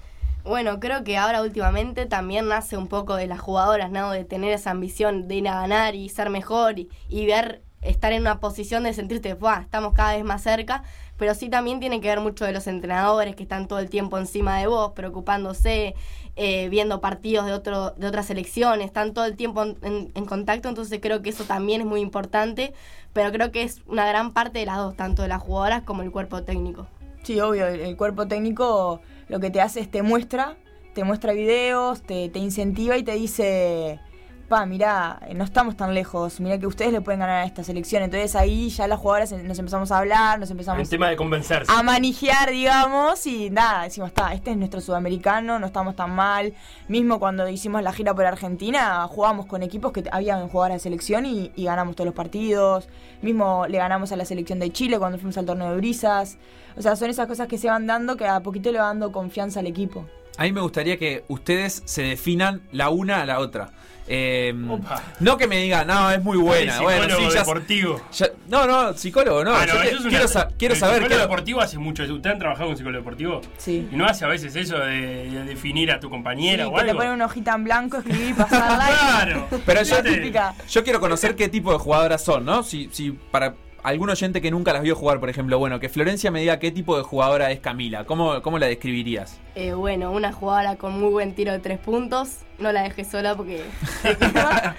Bueno, 0.45 0.79
creo 0.79 1.03
que 1.03 1.17
ahora 1.17 1.41
últimamente 1.41 2.05
también 2.05 2.47
nace 2.47 2.77
un 2.77 2.87
poco 2.87 3.15
de 3.15 3.25
las 3.27 3.39
jugadoras, 3.39 3.89
¿no? 3.91 4.11
De 4.11 4.25
tener 4.25 4.51
esa 4.53 4.71
ambición 4.71 5.27
de 5.27 5.35
ir 5.35 5.47
a 5.47 5.59
ganar 5.59 5.95
y 5.95 6.07
ser 6.09 6.29
mejor 6.29 6.77
y, 6.79 6.87
y 7.09 7.25
ver, 7.25 7.63
estar 7.81 8.13
en 8.13 8.21
una 8.21 8.39
posición 8.39 8.83
de 8.83 8.93
sentirte, 8.93 9.33
¡buah! 9.33 9.61
Estamos 9.61 9.93
cada 9.93 10.15
vez 10.15 10.23
más 10.23 10.43
cerca. 10.43 10.83
Pero 11.17 11.33
sí 11.33 11.49
también 11.49 11.79
tiene 11.79 11.99
que 12.01 12.09
ver 12.09 12.19
mucho 12.19 12.45
de 12.45 12.51
los 12.51 12.67
entrenadores 12.67 13.35
que 13.35 13.43
están 13.43 13.67
todo 13.67 13.79
el 13.79 13.89
tiempo 13.89 14.17
encima 14.19 14.59
de 14.59 14.67
vos, 14.67 14.91
preocupándose, 14.91 15.95
eh, 16.35 16.69
viendo 16.69 17.01
partidos 17.01 17.45
de, 17.45 17.53
otro, 17.53 17.91
de 17.91 18.05
otras 18.07 18.25
selecciones, 18.27 18.85
están 18.87 19.13
todo 19.13 19.25
el 19.25 19.35
tiempo 19.37 19.63
en, 19.63 19.77
en- 19.81 20.11
en 20.13 20.25
contacto. 20.25 20.69
Entonces 20.69 20.99
creo 21.01 21.21
que 21.23 21.29
eso 21.31 21.45
también 21.45 21.81
es 21.81 21.87
muy 21.87 22.01
importante. 22.01 22.73
Pero 23.13 23.31
creo 23.31 23.51
que 23.51 23.63
es 23.63 23.81
una 23.87 24.05
gran 24.07 24.31
parte 24.33 24.59
de 24.59 24.65
las 24.67 24.77
dos, 24.77 24.95
tanto 24.95 25.21
de 25.23 25.27
las 25.29 25.41
jugadoras 25.41 25.81
como 25.83 26.03
el 26.03 26.11
cuerpo 26.11 26.43
técnico. 26.43 26.87
Sí, 27.25 27.39
obvio, 27.39 27.65
el, 27.65 27.79
el 27.79 27.97
cuerpo 27.97 28.27
técnico 28.27 29.01
lo 29.29 29.39
que 29.39 29.49
te 29.49 29.59
hace 29.59 29.79
es 29.79 29.89
te 29.89 30.03
muestra, 30.03 30.57
te 30.93 31.03
muestra 31.03 31.33
videos, 31.33 32.03
te, 32.03 32.29
te 32.29 32.37
incentiva 32.37 32.97
y 32.97 33.03
te 33.03 33.13
dice, 33.13 33.99
pa, 34.47 34.65
mirá, 34.65 35.19
no 35.35 35.43
estamos 35.43 35.75
tan 35.75 35.93
lejos, 35.93 36.39
mirá 36.39 36.57
que 36.57 36.67
ustedes 36.67 36.91
le 36.91 37.01
pueden 37.01 37.19
ganar 37.19 37.43
a 37.43 37.45
esta 37.45 37.63
selección. 37.63 38.03
Entonces 38.03 38.35
ahí 38.35 38.69
ya 38.69 38.87
las 38.87 38.99
jugadoras 38.99 39.31
nos 39.31 39.59
empezamos 39.59 39.91
a 39.91 39.97
hablar, 39.99 40.39
nos 40.39 40.49
El 40.49 40.53
empezamos 40.53 40.89
tema 40.89 41.09
de 41.09 41.15
convencerse. 41.15 41.71
a 41.71 41.83
manijear, 41.83 42.51
digamos, 42.51 43.25
y 43.25 43.49
nada, 43.49 43.83
decimos, 43.83 44.09
está, 44.09 44.33
este 44.33 44.51
es 44.51 44.57
nuestro 44.57 44.81
sudamericano, 44.81 45.59
no 45.59 45.65
estamos 45.67 45.95
tan 45.95 46.11
mal. 46.15 46.53
Mismo 46.87 47.19
cuando 47.19 47.47
hicimos 47.49 47.81
la 47.81 47.91
gira 47.91 48.13
por 48.13 48.25
Argentina, 48.25 49.07
jugamos 49.07 49.45
con 49.45 49.63
equipos 49.63 49.91
que 49.91 50.03
habían 50.11 50.47
jugadoras 50.47 50.77
de 50.77 50.79
selección 50.79 51.25
y, 51.25 51.51
y 51.55 51.65
ganamos 51.65 51.95
todos 51.95 52.05
los 52.05 52.15
partidos. 52.15 52.87
Mismo 53.21 53.65
le 53.67 53.77
ganamos 53.77 54.11
a 54.11 54.15
la 54.15 54.25
selección 54.25 54.59
de 54.59 54.71
Chile 54.71 54.99
cuando 54.99 55.17
fuimos 55.17 55.37
al 55.37 55.45
torneo 55.45 55.71
de 55.71 55.77
brisas. 55.77 56.37
O 56.77 56.81
sea, 56.81 56.95
son 56.95 57.09
esas 57.09 57.27
cosas 57.27 57.47
que 57.47 57.57
se 57.57 57.67
van 57.69 57.87
dando 57.87 58.17
que 58.17 58.27
a 58.27 58.39
poquito 58.41 58.71
le 58.71 58.79
van 58.79 58.99
dando 58.99 59.11
confianza 59.11 59.61
al 59.61 59.67
equipo. 59.67 60.05
A 60.37 60.43
mí 60.43 60.51
me 60.51 60.61
gustaría 60.61 60.97
que 60.97 61.23
ustedes 61.27 61.81
se 61.85 62.01
definan 62.03 62.61
la 62.71 62.89
una 62.89 63.21
a 63.21 63.25
la 63.25 63.39
otra. 63.39 63.69
Eh, 64.07 64.53
Opa. 64.69 65.01
no 65.19 65.35
que 65.35 65.47
me 65.47 65.57
digan, 65.63 65.87
no, 65.87 66.11
es 66.11 66.21
muy 66.21 66.37
buena. 66.37 66.79
Bueno, 66.79 67.05
psicólogo 67.05 67.29
sí, 67.31 67.33
ya, 67.33 67.39
deportivo. 67.39 68.01
ya- 68.13 68.27
no, 68.49 68.67
no, 68.67 68.93
psicólogo, 68.93 69.43
no. 69.43 69.55
Ah, 69.55 69.65
no, 69.65 69.81
es 69.81 69.99
una- 69.99 70.09
quiero, 70.09 70.27
sa- 70.27 70.49
quiero 70.59 70.75
el 70.75 70.79
saber. 70.79 70.97
psicólogo 70.97 71.07
quiero- 71.07 71.21
deportivo 71.23 71.61
hace 71.61 71.79
mucho 71.79 72.03
eso. 72.03 72.13
¿Ustedes 72.13 72.33
han 72.33 72.39
trabajado 72.39 72.67
con 72.67 72.77
psicólogo 72.77 73.01
deportivo? 73.01 73.41
Sí. 73.57 73.87
¿Y 73.91 73.95
no 73.95 74.05
hace 74.05 74.23
a 74.23 74.27
veces 74.27 74.55
eso 74.55 74.77
de, 74.77 75.27
de 75.31 75.43
definir 75.45 75.89
a 75.91 75.99
tu 75.99 76.11
compañera 76.11 76.65
Sí, 76.65 76.69
o 76.71 76.75
que 76.75 76.83
te 76.83 76.89
algo? 76.91 76.99
ponen 76.99 77.13
una 77.13 77.25
hojita 77.25 77.55
en 77.55 77.63
blanco, 77.63 77.97
escribir 77.97 78.29
y 78.29 78.33
pasarla. 78.33 78.85
Claro. 79.25 79.47
Pero 79.65 79.81
yo, 79.81 80.03
típica. 80.03 80.53
yo 80.69 80.83
quiero 80.83 80.99
conocer 80.99 81.35
qué 81.35 81.49
tipo 81.49 81.71
de 81.71 81.79
jugadoras 81.79 82.23
son, 82.23 82.45
¿no? 82.45 82.61
Si, 82.61 82.89
si 82.91 83.09
para 83.11 83.55
algún 83.85 84.09
oyente 84.09 84.41
que 84.41 84.51
nunca 84.51 84.73
las 84.73 84.81
vio 84.81 84.95
jugar, 84.95 85.19
por 85.19 85.29
ejemplo, 85.29 85.59
bueno, 85.59 85.79
que 85.79 85.89
Florencia 85.89 86.31
me 86.31 86.39
diga 86.39 86.57
qué 86.59 86.71
tipo 86.71 86.97
de 86.97 87.03
jugadora 87.03 87.51
es 87.51 87.59
Camila. 87.59 88.03
¿Cómo, 88.05 88.41
cómo 88.41 88.57
la 88.57 88.65
describirías? 88.65 89.39
Eh, 89.53 89.73
bueno, 89.73 90.11
una 90.11 90.31
jugadora 90.31 90.75
con 90.75 90.99
muy 90.99 91.09
buen 91.09 91.35
tiro 91.35 91.51
de 91.51 91.59
tres 91.59 91.77
puntos. 91.77 92.39
No 92.57 92.71
la 92.71 92.83
dejé 92.83 93.05
sola 93.05 93.35
porque. 93.35 93.63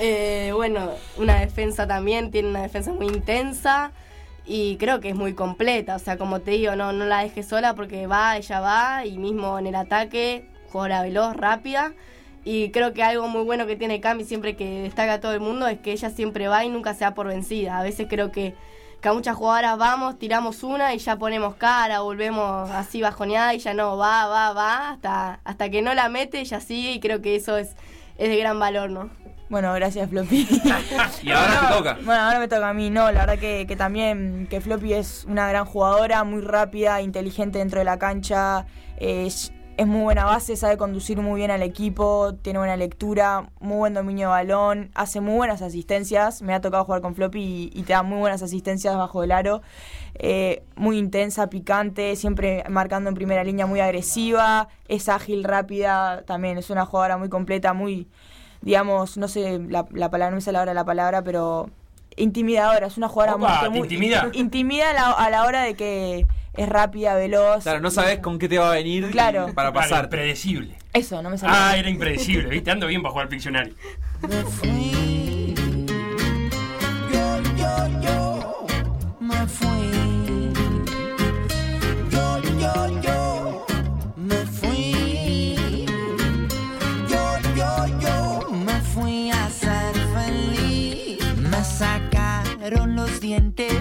Eh, 0.00 0.52
bueno, 0.54 0.90
una 1.16 1.40
defensa 1.40 1.86
también, 1.86 2.30
tiene 2.30 2.48
una 2.48 2.62
defensa 2.62 2.92
muy 2.92 3.06
intensa 3.06 3.92
y 4.46 4.76
creo 4.76 5.00
que 5.00 5.10
es 5.10 5.14
muy 5.14 5.34
completa. 5.34 5.96
O 5.96 5.98
sea, 5.98 6.16
como 6.16 6.40
te 6.40 6.52
digo, 6.52 6.76
no, 6.76 6.92
no 6.92 7.04
la 7.04 7.20
dejé 7.20 7.42
sola 7.42 7.74
porque 7.74 8.06
va, 8.06 8.36
ella 8.36 8.60
va 8.60 9.04
y 9.04 9.18
mismo 9.18 9.58
en 9.58 9.66
el 9.66 9.74
ataque, 9.74 10.46
jugadora 10.70 11.02
veloz, 11.02 11.36
rápida. 11.36 11.92
Y 12.44 12.70
creo 12.70 12.92
que 12.92 13.02
algo 13.02 13.28
muy 13.28 13.42
bueno 13.42 13.66
que 13.66 13.76
tiene 13.76 14.00
Cami 14.00 14.24
siempre 14.24 14.56
que 14.56 14.82
destaca 14.82 15.14
a 15.14 15.20
todo 15.20 15.32
el 15.32 15.40
mundo 15.40 15.66
es 15.66 15.78
que 15.80 15.92
ella 15.92 16.10
siempre 16.10 16.48
va 16.48 16.64
y 16.64 16.68
nunca 16.68 16.94
se 16.94 17.00
da 17.00 17.14
por 17.14 17.26
vencida. 17.26 17.78
A 17.78 17.82
veces 17.82 18.06
creo 18.08 18.32
que, 18.32 18.54
que 19.00 19.08
a 19.08 19.12
muchas 19.12 19.36
jugadoras 19.36 19.76
vamos, 19.78 20.18
tiramos 20.18 20.62
una 20.62 20.94
y 20.94 20.98
ya 20.98 21.16
ponemos 21.16 21.56
cara, 21.56 22.00
volvemos 22.00 22.70
así 22.70 23.02
bajoneada 23.02 23.54
y 23.54 23.58
ya 23.58 23.74
no, 23.74 23.96
va, 23.96 24.26
va, 24.26 24.52
va, 24.52 24.90
hasta, 24.90 25.40
hasta 25.44 25.68
que 25.70 25.82
no 25.82 25.94
la 25.94 26.08
mete, 26.08 26.40
ella 26.40 26.60
sigue 26.60 26.92
y 26.92 27.00
creo 27.00 27.20
que 27.20 27.36
eso 27.36 27.56
es, 27.56 27.76
es 28.16 28.28
de 28.28 28.36
gran 28.36 28.58
valor, 28.58 28.90
¿no? 28.90 29.10
Bueno, 29.48 29.72
gracias, 29.72 30.10
Floppy. 30.10 30.46
Y 31.22 31.30
ahora 31.30 31.68
te 31.68 31.74
toca. 31.74 31.98
Bueno, 32.04 32.20
ahora 32.20 32.38
me 32.38 32.48
toca 32.48 32.68
a 32.68 32.74
mí, 32.74 32.90
no, 32.90 33.10
la 33.10 33.20
verdad 33.20 33.38
que, 33.38 33.66
que 33.66 33.76
también 33.76 34.46
que 34.50 34.60
Floppy 34.60 34.92
es 34.92 35.24
una 35.24 35.48
gran 35.48 35.64
jugadora, 35.64 36.22
muy 36.24 36.42
rápida, 36.42 37.00
inteligente 37.00 37.58
dentro 37.58 37.78
de 37.78 37.84
la 37.84 37.98
cancha, 37.98 38.66
es, 38.98 39.52
es 39.78 39.86
muy 39.86 40.00
buena 40.02 40.24
base, 40.24 40.56
sabe 40.56 40.76
conducir 40.76 41.20
muy 41.22 41.36
bien 41.38 41.52
al 41.52 41.62
equipo, 41.62 42.34
tiene 42.42 42.58
buena 42.58 42.76
lectura, 42.76 43.48
muy 43.60 43.76
buen 43.76 43.94
dominio 43.94 44.26
de 44.26 44.32
balón, 44.32 44.90
hace 44.96 45.20
muy 45.20 45.36
buenas 45.36 45.62
asistencias, 45.62 46.42
me 46.42 46.52
ha 46.52 46.60
tocado 46.60 46.84
jugar 46.84 47.00
con 47.00 47.14
Floppy 47.14 47.70
y, 47.72 47.78
y 47.78 47.82
te 47.84 47.92
da 47.92 48.02
muy 48.02 48.18
buenas 48.18 48.42
asistencias 48.42 48.96
bajo 48.96 49.22
el 49.22 49.30
aro, 49.30 49.62
eh, 50.14 50.64
muy 50.74 50.98
intensa, 50.98 51.48
picante, 51.48 52.16
siempre 52.16 52.64
marcando 52.68 53.08
en 53.08 53.14
primera 53.14 53.44
línea, 53.44 53.66
muy 53.66 53.78
agresiva, 53.78 54.66
es 54.88 55.08
ágil, 55.08 55.44
rápida, 55.44 56.22
también 56.26 56.58
es 56.58 56.70
una 56.70 56.84
jugadora 56.84 57.16
muy 57.16 57.28
completa, 57.28 57.72
muy 57.72 58.08
digamos, 58.62 59.16
no 59.16 59.28
sé 59.28 59.60
la, 59.60 59.86
la 59.92 60.10
palabra, 60.10 60.30
no 60.30 60.34
me 60.38 60.40
sale 60.40 60.58
ahora 60.58 60.74
la 60.74 60.84
palabra, 60.84 61.22
pero 61.22 61.70
intimidadora, 62.16 62.88
es 62.88 62.96
una 62.96 63.06
jugadora 63.08 63.36
Opa, 63.36 63.48
muy, 63.48 63.58
¿te 63.60 63.68
muy- 63.70 63.78
intimida? 63.86 64.28
intimida 64.32 64.90
a 64.90 64.92
la, 64.92 65.10
a 65.12 65.30
la 65.30 65.44
hora 65.44 65.62
de 65.62 65.74
que 65.74 66.26
es 66.58 66.68
rápida, 66.68 67.14
veloz. 67.14 67.62
Claro, 67.62 67.80
no 67.80 67.90
sabes 67.90 68.18
con 68.20 68.38
qué 68.38 68.48
te 68.48 68.58
va 68.58 68.70
a 68.72 68.74
venir 68.74 69.10
Claro. 69.10 69.46
para 69.54 69.70
Claro, 69.70 69.72
pasar. 69.72 70.04
impredecible. 70.04 70.74
Eso, 70.92 71.22
no 71.22 71.30
me 71.30 71.38
sale. 71.38 71.52
Ah, 71.56 71.76
era 71.76 71.88
impredecible, 71.88 72.48
¿viste? 72.50 72.70
Ando 72.70 72.86
bien 72.86 73.02
para 73.02 73.12
jugar 73.12 73.28
Pictionary. 73.28 73.74
me 74.28 74.42
fui. 74.44 75.54
Yo, 77.12 77.42
yo, 77.56 78.00
yo 78.00 78.66
me 79.20 79.46
fui. 79.46 80.52
Yo, 82.10 82.40
yo, 82.58 83.00
yo 83.00 83.66
me 84.16 84.36
fui. 84.46 85.86
Yo, 87.08 87.38
yo, 87.56 88.00
yo 88.00 88.50
me 88.52 88.80
fui 88.80 89.30
a 89.30 89.48
ser 89.50 89.94
feliz. 90.14 91.18
Me 91.36 91.62
sacaron 91.64 92.58
clavaron 92.58 92.96
los 92.96 93.20
dientes, 93.20 93.72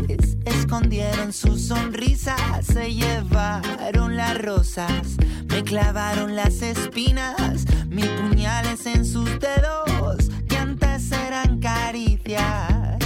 escondieron 0.47 1.33
sus 1.33 1.67
sonrisas, 1.67 2.65
se 2.65 2.93
llevaron 2.93 4.15
las 4.15 4.37
rosas, 4.37 5.17
me 5.49 5.63
clavaron 5.63 6.35
las 6.35 6.61
espinas, 6.61 7.65
mis 7.87 8.07
puñales 8.07 8.85
en 8.85 9.05
sus 9.05 9.39
dedos, 9.39 10.29
que 10.47 10.57
antes 10.57 11.11
eran 11.11 11.59
caricias. 11.59 12.97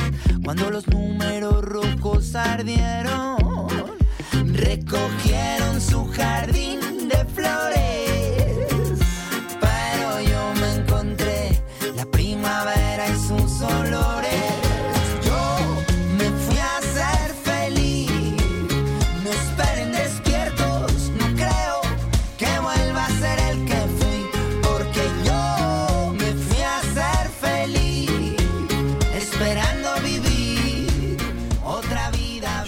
Cuando 0.44 0.70
los 0.70 0.88
números 0.88 1.64
rojos 1.64 2.36
ardieron, 2.36 3.38
recogieron 4.54 5.80
su 5.80 6.06
jardín 6.12 6.81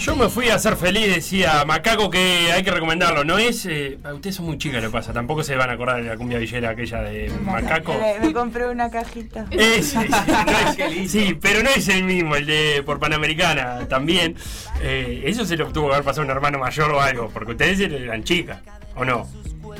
Yo 0.05 0.17
me 0.17 0.27
fui 0.27 0.49
a 0.49 0.59
ser 0.59 0.75
feliz, 0.75 1.07
decía 1.15 1.63
Macaco, 1.65 2.09
que 2.09 2.51
hay 2.51 2.61
que 2.61 2.71
recomendarlo. 2.71 3.23
No 3.23 3.37
es. 3.37 3.65
eh, 3.65 3.97
ustedes 4.13 4.35
son 4.35 4.47
muy 4.47 4.57
chicas, 4.57 4.83
lo 4.83 4.89
que 4.89 4.93
pasa. 4.93 5.13
Tampoco 5.13 5.43
se 5.43 5.55
van 5.55 5.69
a 5.69 5.73
acordar 5.73 6.03
de 6.03 6.09
la 6.09 6.17
cumbia 6.17 6.39
villera 6.39 6.71
aquella 6.71 7.01
de 7.03 7.31
Macaco. 7.45 7.93
Me, 7.97 8.19
me 8.27 8.33
compré 8.33 8.67
una 8.67 8.89
cajita. 8.91 9.45
Sí, 9.53 9.95
no 9.97 10.81
es- 10.99 11.11
sí, 11.11 11.37
pero 11.41 11.63
no 11.63 11.69
es 11.69 11.87
el 11.87 12.03
mismo, 12.03 12.35
el 12.35 12.45
de 12.45 12.83
por 12.85 12.99
Panamericana 12.99 13.87
también. 13.87 14.35
Eh, 14.81 15.23
eso 15.25 15.45
se 15.45 15.55
lo 15.55 15.67
tuvo 15.71 15.87
que 15.87 15.93
haber 15.93 16.05
pasado 16.05 16.23
a 16.23 16.25
un 16.25 16.31
hermano 16.31 16.59
mayor 16.59 16.91
o 16.91 16.99
algo, 16.99 17.29
porque 17.33 17.51
ustedes 17.51 17.79
eran 17.79 18.23
chicas, 18.25 18.59
¿o 18.95 19.05
no? 19.05 19.25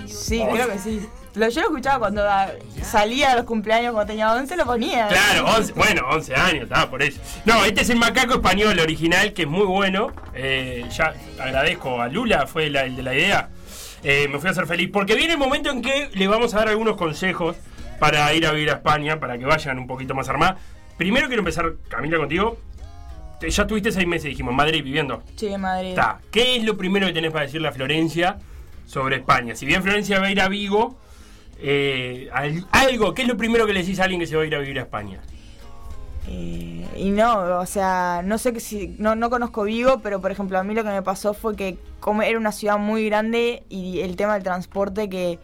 Sí, 0.08 0.42
creo 0.54 0.70
que 0.72 0.80
sí. 0.80 1.02
Lo, 1.36 1.50
yo 1.50 1.62
lo 1.62 1.68
escuchaba 1.68 2.00
cuando 2.00 2.24
salía 2.84 3.32
a 3.32 3.36
los 3.36 3.46
cumpleaños 3.46 3.94
cuando 3.94 4.12
tenía 4.12 4.32
11, 4.34 4.56
lo 4.56 4.66
ponía. 4.66 5.08
Claro, 5.08 5.46
11, 5.58 5.74
bueno, 5.74 6.02
11 6.12 6.36
años, 6.36 6.64
estaba 6.64 6.90
por 6.90 7.02
eso. 7.02 7.20
No, 7.46 7.66
este 7.66 7.82
es 7.82 7.90
el 7.90 7.98
macaco 7.98 8.36
español 8.36 8.78
original, 8.80 9.34
que 9.34 9.44
es 9.44 9.48
muy 9.48 9.66
bueno. 9.66 10.14
Eh, 10.36 10.86
ya 10.96 11.14
agradezco 11.40 12.00
a 12.02 12.08
Lula, 12.08 12.46
fue 12.46 12.70
la- 12.70 12.84
el 12.86 12.96
de 12.96 13.02
la 13.04 13.16
idea. 13.16 13.50
Eh, 14.04 14.28
me 14.30 14.38
fui 14.40 14.50
a 14.50 14.52
hacer 14.52 14.68
feliz, 14.68 14.90
porque 14.94 15.16
viene 15.16 15.34
el 15.34 15.40
momento 15.40 15.72
en 15.72 15.82
que 15.82 16.10
le 16.14 16.28
vamos 16.28 16.54
a 16.54 16.60
dar 16.60 16.68
algunos 16.70 16.98
consejos 16.98 17.56
para 18.00 18.32
ir 18.34 18.46
a 18.46 18.52
vivir 18.52 18.70
a 18.70 18.74
España, 18.74 19.20
para 19.20 19.38
que 19.38 19.46
vayan 19.46 19.80
un 19.80 19.88
poquito 19.88 20.14
más 20.14 20.30
armadas. 20.30 20.58
Primero 20.98 21.28
quiero 21.28 21.40
empezar, 21.42 21.74
Camila, 21.90 22.18
contigo. 22.18 22.58
Ya 23.42 23.66
tuviste 23.68 23.92
seis 23.92 24.08
meses, 24.08 24.26
dijimos, 24.26 24.52
en 24.52 24.58
Madrid 24.58 24.84
viviendo. 24.84 25.24
Sí, 25.36 25.48
en 25.48 25.60
Madrid. 25.62 25.90
Está. 25.90 26.20
¿Qué 26.32 26.56
es 26.58 26.64
lo 26.64 26.78
primero 26.78 27.08
que 27.08 27.14
tenés 27.14 27.32
para 27.32 27.46
decirle 27.46 27.68
a 27.68 27.72
Florencia 27.74 28.38
sobre 28.86 29.18
España? 29.18 29.56
Si 29.56 29.66
bien 29.66 29.82
Florencia 29.84 30.20
va 30.20 30.28
a 30.28 30.32
ir 30.32 30.40
a 30.40 30.48
Vigo, 30.48 30.98
eh, 31.60 32.30
al- 32.34 32.66
algo, 32.72 33.14
¿qué 33.14 33.22
es 33.24 33.28
lo 33.28 33.38
primero 33.38 33.66
que 33.66 33.74
le 33.74 33.82
decís 33.82 34.00
a 34.00 34.04
alguien 34.04 34.20
que 34.20 34.28
se 34.28 34.36
va 34.36 34.44
a 34.44 34.46
ir 34.46 34.56
a 34.56 34.60
vivir 34.60 34.80
a 34.80 34.84
España? 34.84 35.22
Eh, 36.28 36.86
y 36.96 37.10
no, 37.12 37.60
o 37.60 37.66
sea, 37.66 38.22
no 38.24 38.38
sé 38.38 38.54
que 38.54 38.60
si, 38.62 38.96
no, 38.98 39.16
no 39.16 39.30
conozco 39.30 39.64
Vigo, 39.64 40.00
pero 40.02 40.22
por 40.22 40.32
ejemplo 40.32 40.58
a 40.58 40.64
mí 40.64 40.74
lo 40.74 40.84
que 40.84 40.90
me 40.90 41.02
pasó 41.02 41.34
fue 41.34 41.56
que 41.56 41.78
como 42.00 42.22
era 42.22 42.38
una 42.38 42.52
ciudad 42.54 42.78
muy 42.78 43.06
grande 43.06 43.64
y 43.70 44.00
el 44.00 44.16
tema 44.16 44.36
del 44.36 44.44
transporte, 44.44 45.10
que, 45.10 45.40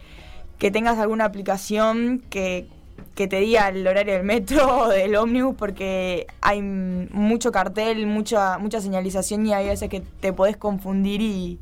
que 0.58 0.72
tengas 0.72 0.98
alguna 0.98 1.26
aplicación 1.26 2.24
que, 2.30 2.68
que 3.14 3.28
te 3.28 3.40
diga 3.42 3.68
el 3.70 3.86
horario 3.86 4.14
del 4.14 4.24
metro 4.24 4.68
o 4.86 4.88
del 4.88 5.16
ómnibus, 5.18 5.56
porque 5.58 6.28
hay 6.42 6.62
mucho 6.62 7.52
cartel, 7.52 8.08
mucha, 8.08 8.58
mucha 8.58 8.80
señalización 8.80 9.46
y 9.46 9.54
hay 9.54 9.68
veces 9.68 9.90
que 9.90 10.00
te 10.22 10.32
podés 10.32 10.56
confundir 10.56 11.20
y, 11.22 11.60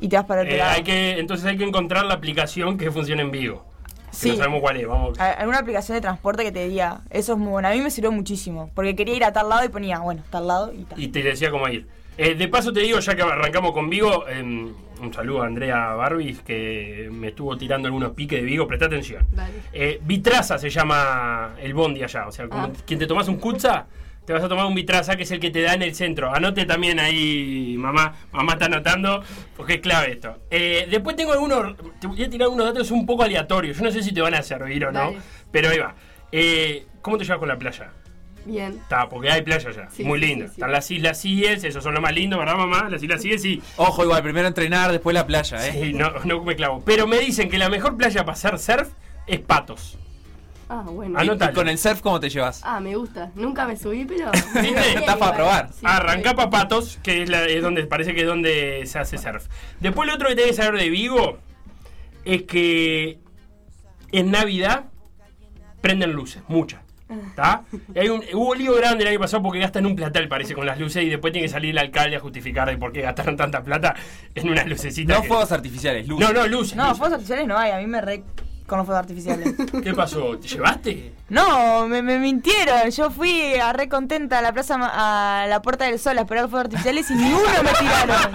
y 0.00 0.08
te 0.08 0.16
vas 0.16 0.24
para 0.26 0.42
otro 0.42 0.54
Eh, 0.54 0.58
lado. 0.58 0.72
hay 0.72 0.82
que, 0.82 1.18
entonces 1.20 1.46
hay 1.46 1.56
que 1.56 1.64
encontrar 1.64 2.04
la 2.04 2.14
aplicación 2.14 2.76
que 2.78 2.90
funcione 2.90 3.22
en 3.22 3.30
Vigo. 3.30 3.64
Si 4.10 4.20
Sí. 4.22 4.30
no 4.30 4.36
sabemos 4.36 4.60
cuál 4.60 4.76
es, 4.76 4.86
vamos. 4.86 5.18
A- 5.20 5.32
alguna 5.32 5.58
aplicación 5.58 5.96
de 5.96 6.00
transporte 6.00 6.42
que 6.42 6.52
te 6.52 6.68
diga, 6.68 7.00
eso 7.10 7.32
es 7.34 7.38
muy 7.38 7.48
bueno. 7.50 7.68
A 7.68 7.72
mí 7.72 7.80
me 7.80 7.90
sirvió 7.90 8.10
muchísimo, 8.12 8.70
porque 8.74 8.94
quería 8.96 9.14
ir 9.14 9.24
a 9.24 9.32
tal 9.32 9.48
lado 9.48 9.64
y 9.64 9.68
ponía, 9.68 9.98
bueno, 10.00 10.22
tal 10.30 10.46
lado 10.48 10.72
y 10.72 10.84
tal. 10.84 11.00
Y 11.00 11.08
te 11.08 11.22
decía 11.22 11.50
cómo 11.50 11.68
ir. 11.68 11.86
Eh, 12.18 12.34
de 12.34 12.48
paso 12.48 12.72
te 12.72 12.80
digo, 12.80 12.98
ya 12.98 13.14
que 13.14 13.22
arrancamos 13.22 13.72
con 13.72 13.88
Vigo, 13.88 14.26
em, 14.28 14.72
un 15.00 15.14
saludo 15.14 15.42
a 15.42 15.46
Andrea 15.46 15.94
Barbis, 15.94 16.40
que 16.40 17.08
me 17.10 17.28
estuvo 17.28 17.56
tirando 17.56 17.86
algunos 17.88 18.12
piques 18.12 18.40
de 18.40 18.44
Vigo, 18.44 18.66
presta 18.66 18.86
atención. 18.86 19.24
Dale. 19.32 19.54
Eh, 19.72 20.00
Vitraza 20.04 20.58
se 20.58 20.68
llama 20.68 21.54
el 21.62 21.72
bondi 21.72 22.02
allá, 22.02 22.26
o 22.26 22.32
sea, 22.32 22.46
como 22.48 22.64
Ah. 22.64 22.70
quien 22.86 22.98
te 22.98 23.06
tomas 23.06 23.26
un 23.28 23.36
Kutza, 23.38 23.86
te 24.24 24.32
vas 24.32 24.42
a 24.44 24.48
tomar 24.48 24.66
un 24.66 24.74
Vitraza, 24.74 25.16
que 25.16 25.24
es 25.24 25.30
el 25.32 25.40
que 25.40 25.50
te 25.50 25.62
da 25.62 25.74
en 25.74 25.82
el 25.82 25.94
centro. 25.94 26.32
Anote 26.34 26.64
también 26.66 27.00
ahí, 27.00 27.74
mamá, 27.78 28.14
mamá 28.32 28.52
está 28.52 28.66
anotando, 28.66 29.22
porque 29.56 29.74
es 29.74 29.80
clave 29.80 30.12
esto. 30.12 30.38
Eh, 30.50 30.86
después 30.90 31.16
tengo 31.16 31.32
algunos, 31.32 31.74
te 32.00 32.06
voy 32.06 32.22
a 32.22 32.30
tirar 32.30 32.48
unos 32.48 32.66
datos 32.66 32.90
un 32.90 33.06
poco 33.06 33.22
aleatorios, 33.24 33.76
yo 33.78 33.84
no 33.84 33.90
sé 33.90 34.02
si 34.02 34.12
te 34.12 34.20
van 34.20 34.34
a 34.34 34.42
servir 34.42 34.84
o 34.86 34.92
no, 34.92 35.00
Dale. 35.00 35.18
pero 35.50 35.70
ahí 35.70 35.78
va. 35.78 35.94
Eh, 36.32 36.86
¿Cómo 37.02 37.18
te 37.18 37.24
llevas 37.24 37.38
con 37.40 37.48
la 37.48 37.58
playa? 37.58 37.90
Bien. 38.46 38.72
Está, 38.72 39.06
porque 39.08 39.30
hay 39.30 39.42
playa 39.42 39.70
Sí, 39.90 40.02
muy 40.02 40.18
sí, 40.20 40.34
sí. 40.34 40.40
Están 40.42 40.72
las 40.72 40.90
Islas 40.90 41.20
Cíes, 41.20 41.62
esos 41.64 41.82
son 41.84 41.94
lo 41.94 42.00
más 42.00 42.14
lindo, 42.14 42.38
¿verdad, 42.38 42.56
mamá? 42.56 42.88
Las 42.88 43.02
Islas 43.02 43.20
Cíes, 43.20 43.42
sí. 43.42 43.60
Ojo, 43.76 44.02
igual, 44.04 44.22
primero 44.22 44.48
entrenar, 44.48 44.90
después 44.92 45.12
la 45.12 45.26
playa, 45.26 45.66
¿eh? 45.68 45.72
Sí, 45.72 45.92
no, 45.92 46.10
no 46.24 46.42
me 46.42 46.56
clavo. 46.56 46.82
Pero 46.84 47.06
me 47.06 47.18
dicen 47.18 47.50
que 47.50 47.58
la 47.58 47.68
mejor 47.68 47.96
playa 47.96 48.24
para 48.24 48.32
hacer 48.32 48.58
surf 48.58 48.88
es 49.26 49.40
Patos. 49.40 49.98
Ah, 50.72 50.84
bueno. 50.86 51.18
Y- 51.18 51.22
Anótalo. 51.22 51.50
y 51.50 51.54
con 51.54 51.68
el 51.68 51.78
surf, 51.78 52.00
¿cómo 52.00 52.20
te 52.20 52.30
llevas? 52.30 52.60
Ah, 52.64 52.78
me 52.78 52.94
gusta. 52.94 53.32
Nunca 53.34 53.66
me 53.66 53.76
subí, 53.76 54.04
pero. 54.04 54.30
¿Viste? 54.62 54.98
Está 54.98 55.16
para 55.18 55.34
probar. 55.36 55.70
Sí, 55.72 55.80
Arranca 55.84 56.30
sí. 56.30 56.36
para 56.36 56.48
Patos, 56.50 56.98
que 57.02 57.22
es, 57.24 57.28
la- 57.28 57.44
es 57.46 57.60
donde 57.60 57.84
parece 57.86 58.14
que 58.14 58.20
es 58.20 58.26
donde 58.26 58.82
se 58.86 58.98
hace 59.00 59.18
surf. 59.18 59.46
Después 59.80 60.06
lo 60.08 60.14
otro 60.14 60.28
que 60.28 60.36
tenés 60.36 60.50
que 60.56 60.62
saber 60.62 60.80
de 60.80 60.88
Vigo 60.88 61.38
es 62.24 62.42
que 62.44 63.18
en 64.12 64.30
Navidad 64.30 64.84
prenden 65.80 66.12
luces, 66.12 66.42
muchas. 66.48 66.80
¿Está? 67.08 67.64
Y 67.92 67.98
Hay 67.98 68.08
un, 68.08 68.22
hubo 68.34 68.54
lío 68.54 68.72
grande 68.76 69.02
el 69.02 69.08
año 69.10 69.18
pasado 69.18 69.42
porque 69.42 69.58
gastan 69.58 69.84
un 69.86 69.96
platal, 69.96 70.28
parece, 70.28 70.54
con 70.54 70.64
las 70.66 70.78
luces 70.78 71.02
y 71.02 71.08
después 71.08 71.32
tiene 71.32 71.48
que 71.48 71.52
salir 71.52 71.70
el 71.70 71.78
alcalde 71.78 72.14
a 72.14 72.20
justificar 72.20 72.68
de 72.68 72.78
por 72.78 72.92
qué 72.92 73.00
gastaron 73.00 73.36
tanta 73.36 73.64
plata 73.64 73.96
en 74.36 74.48
unas 74.48 74.68
lucecitas. 74.68 75.16
No 75.16 75.22
que- 75.22 75.28
fuegos 75.28 75.50
artificiales, 75.50 76.06
luz. 76.06 76.20
No, 76.20 76.32
no, 76.32 76.46
luces. 76.46 76.76
No, 76.76 76.84
luces. 76.84 76.98
fuegos 76.98 77.14
artificiales 77.14 77.48
no 77.48 77.58
hay, 77.58 77.72
a 77.72 77.78
mí 77.78 77.86
me 77.88 78.00
re 78.00 78.22
con 78.70 78.78
los 78.78 78.86
fuegos 78.86 79.00
artificiales. 79.02 79.52
¿Qué 79.82 79.92
pasó? 79.92 80.38
¿Te 80.38 80.46
llevaste? 80.48 81.12
No, 81.28 81.86
me, 81.88 82.02
me 82.02 82.18
mintieron. 82.18 82.90
Yo 82.90 83.10
fui 83.10 83.54
a 83.54 83.72
re 83.72 83.88
contenta 83.88 84.38
a 84.38 84.42
la 84.42 84.52
plaza 84.52 84.78
Ma- 84.78 85.42
a 85.42 85.46
la 85.48 85.60
Puerta 85.62 85.84
del 85.84 85.98
Sol 85.98 86.16
a 86.18 86.22
esperar 86.22 86.44
los 86.44 86.50
fuegos 86.50 86.66
artificiales 86.66 87.10
y 87.10 87.14
ni 87.14 87.32
uno 87.32 87.62
me 87.64 87.70
tiraron. 87.72 88.32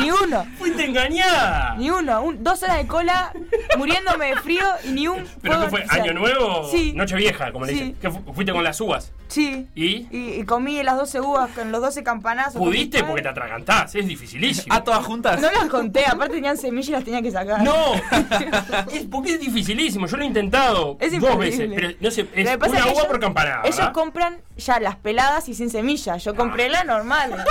Ni 0.00 0.10
uno. 0.10 0.46
¡Fuiste 0.58 0.84
engañada! 0.84 1.74
Ni 1.78 1.90
uno. 1.90 2.22
Un- 2.22 2.42
dos 2.44 2.62
horas 2.62 2.78
de 2.78 2.86
cola, 2.86 3.32
muriéndome 3.76 4.26
de 4.26 4.36
frío 4.36 4.64
y 4.84 4.88
ni 4.90 5.08
un 5.08 5.24
¿Pero 5.42 5.54
fuego 5.54 5.62
qué 5.64 5.70
fue? 5.70 5.80
artificial. 5.80 6.08
¿Año 6.10 6.18
nuevo? 6.20 6.68
Sí. 6.70 6.92
Noche 6.94 7.16
vieja, 7.16 7.52
como 7.52 7.64
le 7.64 7.72
Sí. 7.72 7.78
dicen. 7.78 7.96
¿Qué 8.00 8.10
fu- 8.10 8.32
¿Fuiste 8.34 8.52
con 8.52 8.64
las 8.64 8.80
uvas? 8.80 9.12
Sí. 9.28 9.66
¿Y? 9.74 10.06
Y, 10.10 10.34
y 10.40 10.44
comí 10.44 10.82
las 10.82 10.96
12 10.96 11.20
uvas 11.20 11.50
con 11.50 11.70
los 11.72 11.80
12 11.80 12.02
campanazos. 12.02 12.56
¿Pudiste? 12.56 13.04
Porque 13.04 13.22
te 13.22 13.28
atragantás, 13.28 13.94
es 13.94 14.06
dificilísimo. 14.06 14.74
¿A 14.74 14.82
todas 14.84 15.04
juntas? 15.04 15.40
No 15.40 15.50
las 15.50 15.66
conté, 15.66 16.04
aparte 16.06 16.34
tenían 16.34 16.56
semillas 16.56 16.88
y 16.88 16.92
las 16.92 17.04
tenía 17.04 17.22
que 17.22 17.30
sacar. 17.30 17.62
¡No! 17.62 17.94
es 18.92 19.04
porque 19.10 19.34
es 19.34 19.40
dificilísimo. 19.68 20.06
Yo 20.06 20.16
lo 20.16 20.22
he 20.22 20.26
intentado 20.26 20.96
Es 21.00 21.18
dos 21.20 21.38
veces. 21.38 21.70
Pero 21.74 21.88
no 22.00 22.10
sé, 22.10 22.22
es 22.22 22.28
una 22.46 22.52
es 22.52 22.58
que 22.58 22.68
uva 22.68 22.78
ellos- 22.90 23.04
por 23.06 23.20
campanada. 23.20 23.62
Ellos 23.64 23.76
¿verdad? 23.76 23.92
compran 23.92 24.38
ya 24.56 24.80
las 24.80 24.96
peladas 24.96 25.48
y 25.48 25.54
sin 25.54 25.70
semillas. 25.70 26.24
Yo 26.24 26.34
compré 26.34 26.68
la 26.68 26.84
normal. 26.84 27.34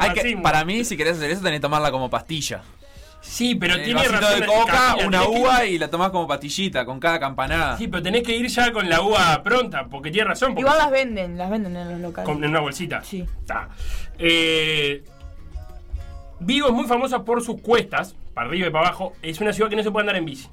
Hay 0.00 0.12
que- 0.14 0.36
para 0.42 0.64
mí, 0.64 0.84
si 0.84 0.96
querés 0.96 1.16
hacer 1.16 1.30
eso, 1.30 1.42
tenés 1.42 1.58
que 1.58 1.62
tomarla 1.62 1.90
como 1.90 2.08
pastilla. 2.10 2.62
Sí, 3.20 3.56
pero 3.56 3.74
el 3.74 3.82
tiene 3.82 4.06
razón. 4.06 4.40
de 4.40 4.46
coca, 4.46 4.96
una 5.04 5.22
que- 5.22 5.28
uva 5.28 5.64
y 5.64 5.78
la 5.78 5.88
tomás 5.90 6.10
como 6.10 6.28
pastillita, 6.28 6.84
con 6.84 7.00
cada 7.00 7.18
campanada. 7.18 7.76
Sí, 7.76 7.88
pero 7.88 8.02
tenés 8.02 8.22
que 8.22 8.36
ir 8.36 8.46
ya 8.46 8.70
con 8.72 8.88
la 8.88 9.00
uva 9.00 9.42
pronta, 9.42 9.86
porque 9.90 10.10
tiene 10.12 10.28
razón. 10.28 10.50
Porque 10.50 10.60
Igual 10.60 10.78
las 10.78 10.90
venden, 10.92 11.36
las 11.36 11.50
venden 11.50 11.76
en 11.76 11.90
los 11.90 12.00
locales. 12.00 12.28
con- 12.30 12.44
en 12.44 12.50
una 12.50 12.60
bolsita. 12.60 13.02
Sí. 13.02 13.24
Está. 13.40 13.68
Eh, 14.18 15.02
Vigo 16.38 16.68
es 16.68 16.74
muy 16.74 16.84
famosa 16.86 17.24
por 17.24 17.42
sus 17.42 17.60
cuestas, 17.62 18.14
para 18.34 18.48
arriba 18.48 18.68
y 18.68 18.70
para 18.70 18.88
abajo. 18.88 19.14
Es 19.22 19.40
una 19.40 19.52
ciudad 19.54 19.70
que 19.70 19.76
no 19.76 19.82
se 19.82 19.90
puede 19.90 20.02
andar 20.02 20.16
en 20.16 20.24
bici. 20.26 20.48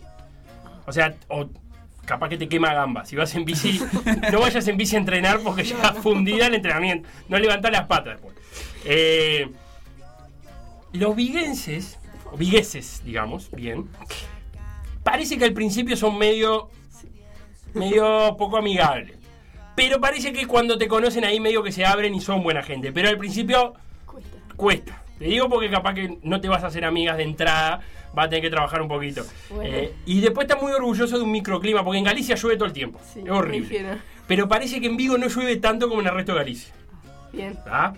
O 0.85 0.91
sea, 0.91 1.15
o 1.29 1.47
capaz 2.05 2.29
que 2.29 2.37
te 2.37 2.49
quema 2.49 2.73
gamba. 2.73 3.05
Si 3.05 3.15
vas 3.15 3.33
en 3.35 3.45
bici, 3.45 3.79
no 4.31 4.41
vayas 4.41 4.67
en 4.67 4.77
bici 4.77 4.95
a 4.95 4.99
entrenar 4.99 5.39
porque 5.39 5.63
ya 5.63 5.93
fundida 5.93 6.47
el 6.47 6.55
entrenamiento. 6.55 7.07
No 7.29 7.37
levantás 7.39 7.71
las 7.71 7.87
patas 7.87 8.13
después. 8.15 8.35
Eh, 8.85 9.49
los 10.91 11.15
viguenses, 11.15 11.99
o 12.31 12.37
vigueses, 12.37 13.01
digamos, 13.03 13.49
bien, 13.51 13.89
parece 15.03 15.37
que 15.37 15.45
al 15.45 15.53
principio 15.53 15.97
son 15.97 16.17
medio, 16.17 16.69
medio 17.73 18.35
poco 18.37 18.57
amigables. 18.57 19.17
Pero 19.75 19.99
parece 19.99 20.33
que 20.33 20.45
cuando 20.45 20.77
te 20.77 20.87
conocen 20.87 21.25
ahí 21.25 21.39
medio 21.39 21.63
que 21.63 21.71
se 21.71 21.83
abren 21.83 22.13
y 22.13 22.21
son 22.21 22.43
buena 22.43 22.61
gente. 22.61 22.91
Pero 22.91 23.09
al 23.09 23.17
principio 23.17 23.73
Cuesta. 24.05 24.37
cuesta. 24.55 25.02
Te 25.23 25.29
digo 25.29 25.47
porque 25.47 25.69
capaz 25.69 25.93
que 25.93 26.17
no 26.21 26.41
te 26.41 26.49
vas 26.49 26.65
a 26.65 26.67
hacer 26.67 26.83
amigas 26.83 27.15
de 27.15 27.23
entrada, 27.23 27.79
vas 28.13 28.25
a 28.25 28.29
tener 28.29 28.41
que 28.43 28.49
trabajar 28.49 28.81
un 28.81 28.89
poquito. 28.89 29.23
Bueno. 29.49 29.73
Eh, 29.73 29.93
y 30.05 30.19
después 30.19 30.49
está 30.49 30.61
muy 30.61 30.73
orgulloso 30.73 31.17
de 31.17 31.23
un 31.23 31.31
microclima, 31.31 31.81
porque 31.81 31.99
en 31.99 32.03
Galicia 32.03 32.35
llueve 32.35 32.57
todo 32.57 32.65
el 32.65 32.73
tiempo. 32.73 32.99
Sí, 33.13 33.21
es 33.23 33.29
horrible. 33.29 33.99
Pero 34.27 34.49
parece 34.49 34.81
que 34.81 34.87
en 34.87 34.97
Vigo 34.97 35.17
no 35.17 35.29
llueve 35.29 35.55
tanto 35.55 35.87
como 35.87 36.01
en 36.01 36.07
el 36.07 36.13
resto 36.13 36.33
de 36.33 36.39
Galicia. 36.39 36.73
Bien. 37.31 37.55
¿tá? 37.63 37.93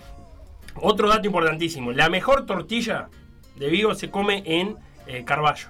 Otro 0.75 1.09
dato 1.09 1.25
importantísimo: 1.25 1.91
la 1.93 2.09
mejor 2.09 2.45
tortilla 2.45 3.09
de 3.55 3.69
Vigo 3.69 3.95
se 3.95 4.11
come 4.11 4.43
en 4.45 4.75
eh, 5.07 5.23
Carballo. 5.25 5.69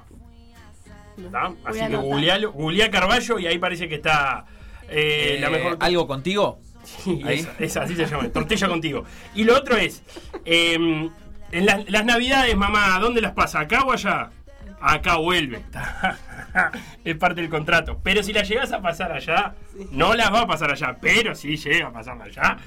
Voy 1.15 1.29
Así 1.63 1.79
que 1.79 1.97
googlealo- 1.97 2.51
googlea 2.51 2.91
Carballo 2.91 3.39
y 3.39 3.47
ahí 3.47 3.59
parece 3.59 3.87
que 3.87 3.95
está 3.95 4.45
eh, 4.89 5.37
la 5.39 5.49
mejor. 5.49 5.77
¿Algo 5.79 6.05
contigo? 6.05 6.59
Sí, 6.83 7.21
Ahí. 7.23 7.39
esa, 7.39 7.53
esa, 7.59 7.81
así 7.83 7.95
se 7.95 8.05
llama, 8.05 8.27
tortilla 8.27 8.67
contigo. 8.67 9.05
Y 9.33 9.45
lo 9.45 9.55
otro 9.55 9.77
es, 9.77 10.03
eh, 10.43 11.09
en 11.51 11.65
las, 11.65 11.89
las 11.89 12.05
navidades, 12.05 12.55
mamá, 12.55 12.97
¿dónde 12.99 13.21
las 13.21 13.34
pasa? 13.34 13.62
¿Acá 13.62 13.81
o 13.84 13.91
allá? 13.91 14.29
Acá 14.81 15.15
vuelve. 15.17 15.63
es 17.03 17.15
parte 17.17 17.41
del 17.41 17.49
contrato. 17.49 17.99
Pero 18.03 18.21
si 18.23 18.34
la 18.34 18.43
llegas 18.43 18.71
a 18.71 18.81
pasar 18.81 19.12
allá, 19.12 19.55
no 19.91 20.13
las 20.13 20.31
va 20.34 20.41
a 20.41 20.47
pasar 20.47 20.71
allá, 20.71 20.97
pero 20.99 21.34
si 21.36 21.55
llega 21.58 21.88
a 21.88 21.91
pasar 21.91 22.21
allá. 22.21 22.58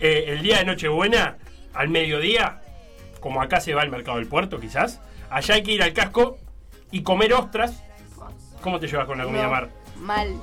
eh, 0.00 0.24
el 0.28 0.42
día 0.42 0.58
de 0.58 0.64
Nochebuena, 0.66 1.38
al 1.74 1.88
mediodía, 1.88 2.60
como 3.20 3.42
acá 3.42 3.60
se 3.60 3.74
va 3.74 3.82
al 3.82 3.90
mercado 3.90 4.18
del 4.18 4.26
puerto 4.28 4.60
quizás, 4.60 5.00
allá 5.30 5.54
hay 5.56 5.62
que 5.62 5.72
ir 5.72 5.82
al 5.82 5.92
casco 5.92 6.38
y 6.90 7.02
comer 7.02 7.32
ostras. 7.32 7.82
¿Cómo 8.60 8.78
te 8.80 8.86
llevas 8.88 9.06
con 9.06 9.18
la 9.18 9.24
comida 9.24 9.44
No, 9.44 9.50
mar? 9.50 9.70
Mal. 9.98 10.34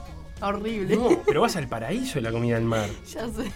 Horrible. 0.41 0.95
No, 0.95 1.09
pero 1.25 1.41
vas 1.41 1.55
al 1.55 1.67
paraíso 1.67 2.15
de 2.15 2.21
la 2.21 2.31
comida 2.31 2.55
del 2.55 2.65
mar. 2.65 2.89
Ya 3.13 3.27
sé. 3.27 3.51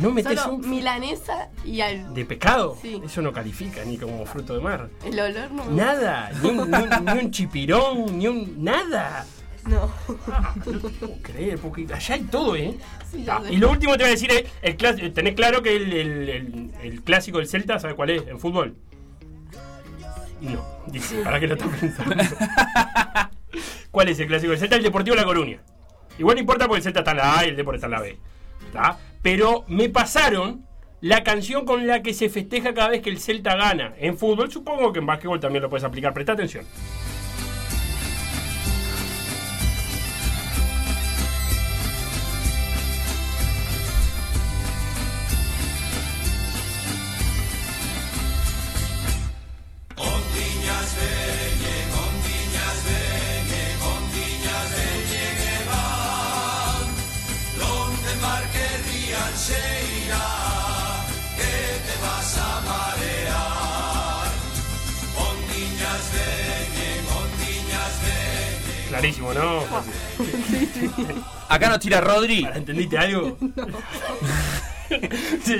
No 0.00 0.10
metes 0.10 0.40
Solo 0.40 0.54
un 0.54 0.70
milanesa 0.70 1.50
y 1.64 1.80
al. 1.82 2.14
¿De 2.14 2.24
pescado? 2.24 2.78
Sí. 2.80 3.00
Eso 3.04 3.20
no 3.22 3.32
califica 3.32 3.84
ni 3.84 3.98
como 3.98 4.24
fruto 4.24 4.54
de 4.54 4.60
mar. 4.60 4.88
El 5.04 5.20
olor 5.20 5.50
no 5.50 5.64
Nada, 5.66 6.30
ni 6.42 6.48
un, 6.48 6.70
ni 6.70 6.76
un- 6.78 7.04
ni 7.04 7.24
un 7.24 7.30
chipirón, 7.30 8.18
ni 8.18 8.26
un. 8.26 8.64
nada. 8.64 9.26
No. 9.66 9.92
No 10.66 10.78
te 10.80 10.88
puedo 10.88 11.14
creer, 11.22 11.58
porque 11.58 11.86
allá 11.92 12.14
hay 12.14 12.22
todo, 12.22 12.56
¿eh? 12.56 12.74
Sí, 13.10 13.24
Ah, 13.28 13.42
y 13.50 13.56
lo 13.58 13.70
último 13.70 13.92
te 13.96 14.04
voy 14.04 14.08
a 14.08 14.12
decir 14.12 14.30
es: 14.32 14.44
el 14.62 14.76
clas- 14.78 15.12
tenés 15.12 15.34
claro 15.34 15.62
que 15.62 15.76
el, 15.76 15.92
el- 15.92 16.28
el- 16.28 16.70
el 16.82 17.02
clásico 17.02 17.38
del 17.38 17.46
Celta, 17.46 17.78
¿sabes 17.78 17.94
cuál 17.94 18.10
es? 18.10 18.26
En 18.26 18.38
fútbol. 18.40 18.74
No, 20.40 20.64
dice, 20.88 21.22
¿para 21.22 21.38
qué 21.38 21.46
lo 21.46 21.54
estás 21.54 21.68
pensando? 21.78 22.16
¿Cuál 23.90 24.08
es 24.08 24.18
el 24.18 24.26
clásico 24.26 24.50
del 24.50 24.58
Celta? 24.58 24.76
El 24.76 24.82
Deportivo 24.82 25.14
La 25.14 25.24
Coruña. 25.24 25.58
Igual 26.18 26.36
no 26.36 26.40
importa 26.40 26.66
porque 26.66 26.78
el 26.78 26.82
Celta 26.82 27.00
está 27.00 27.10
en 27.12 27.16
la 27.18 27.38
A 27.38 27.44
y 27.46 27.50
el 27.50 27.56
Deportivo 27.56 27.76
está 27.76 27.86
en 27.86 27.92
la 27.92 28.00
B. 28.00 28.18
¿tá? 28.72 28.98
Pero 29.22 29.64
me 29.68 29.88
pasaron 29.88 30.66
la 31.00 31.24
canción 31.24 31.64
con 31.64 31.86
la 31.86 32.02
que 32.02 32.14
se 32.14 32.28
festeja 32.28 32.74
cada 32.74 32.90
vez 32.90 33.02
que 33.02 33.10
el 33.10 33.18
Celta 33.18 33.56
gana. 33.56 33.94
En 33.98 34.18
fútbol, 34.18 34.50
supongo 34.52 34.92
que 34.92 34.98
en 35.00 35.06
básquetbol 35.06 35.40
también 35.40 35.62
lo 35.62 35.70
puedes 35.70 35.84
aplicar. 35.84 36.12
Presta 36.12 36.32
atención. 36.32 36.64
Clarísimo, 68.92 69.32
¿no? 69.32 69.60
Acá 71.48 71.70
nos 71.70 71.78
tira 71.80 72.02
Rodri, 72.02 72.46
¿Entendiste 72.54 72.98
algo? 72.98 73.38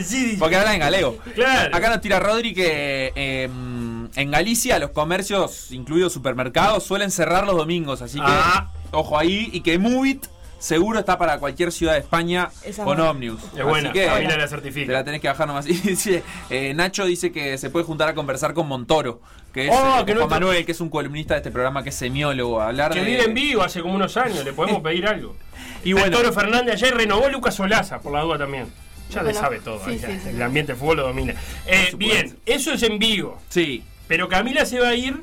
sí, 0.05 0.37
porque 0.38 0.57
habla 0.57 0.75
en 0.75 0.81
galego. 0.81 1.16
Claro. 1.35 1.75
Acá 1.75 1.88
nos 1.88 2.03
tira 2.03 2.21
Rodri 2.21 2.53
que 2.53 3.11
eh, 3.16 3.45
en 3.45 4.31
Galicia 4.31 4.79
los 4.79 4.90
comercios, 4.90 5.73
incluidos 5.73 6.12
supermercados, 6.12 6.85
suelen 6.85 7.11
cerrar 7.11 7.47
los 7.47 7.57
domingos. 7.57 8.03
Así 8.03 8.18
que, 8.18 8.25
Ah. 8.27 8.71
ojo 8.90 9.18
ahí. 9.18 9.49
Y 9.53 9.62
que 9.62 9.79
Movit 9.79 10.27
seguro 10.62 11.01
está 11.01 11.18
para 11.18 11.38
cualquier 11.38 11.72
ciudad 11.72 11.94
de 11.94 11.98
España 11.98 12.51
Esa 12.64 12.85
con 12.85 13.01
ómnibus. 13.01 13.42
Es 13.57 13.64
buena, 13.64 13.90
Así 13.90 13.98
que 13.98 14.07
Camila 14.07 14.37
la 14.37 14.46
certifica. 14.48 14.87
te 14.87 14.92
la 14.92 15.05
tenés 15.05 15.20
que 15.20 15.29
bajar 15.29 15.46
nomás. 15.48 15.66
Y 15.68 15.72
dice, 15.75 16.22
eh, 16.51 16.72
Nacho 16.75 17.05
dice 17.05 17.33
que 17.33 17.59
se 17.59 17.68
puede 17.70 17.85
juntar 17.85 18.09
a 18.09 18.14
conversar 18.14 18.55
con 18.55 18.68
Montoro, 18.68 19.20
que 19.53 19.66
es 19.66 19.70
Oh, 19.72 19.98
eh, 20.01 20.05
que 20.07 20.14
nuestro- 20.14 20.29
Manuel, 20.29 20.64
que 20.64 20.72
es 20.72 20.81
un 20.81 20.88
columnista 20.88 21.35
de 21.35 21.38
este 21.38 21.51
programa 21.51 21.83
que 21.83 21.88
es 21.88 21.94
semiólogo. 21.96 22.61
a 22.61 22.68
Hablar 22.68 22.92
Que 22.92 23.01
de- 23.01 23.07
vive 23.07 23.25
en 23.25 23.35
vivo 23.35 23.62
hace 23.62 23.83
como 23.83 23.94
unos 23.94 24.16
años, 24.16 24.44
le 24.44 24.53
podemos 24.53 24.81
pedir 24.83 25.07
algo. 25.07 25.37
Y 25.85 25.92
bueno. 25.94 26.16
Toro 26.16 26.33
Fernández 26.33 26.75
ayer 26.75 26.94
renovó 26.94 27.29
Lucas 27.29 27.55
Solaza, 27.57 28.01
por 28.01 28.12
la 28.12 28.20
duda 28.20 28.38
también. 28.38 28.66
Ya 29.11 29.22
le 29.22 29.35
sabe 29.35 29.59
todo, 29.59 29.79
sí, 29.85 29.98
ya, 29.98 30.09
sí, 30.09 30.18
sí. 30.22 30.29
el 30.31 30.40
ambiente 30.40 30.72
de 30.72 30.79
fútbol 30.79 30.96
lo 30.98 31.03
domina. 31.09 31.35
Eh, 31.66 31.90
bien, 31.96 32.38
eso 32.46 32.72
es 32.72 32.83
en 32.83 32.98
vivo. 32.98 33.38
Sí, 33.51 33.85
Pero 34.09 34.29
Camila 34.29 34.64
se 34.64 34.79
va 34.81 34.88
a 34.88 34.94
ir 34.94 35.20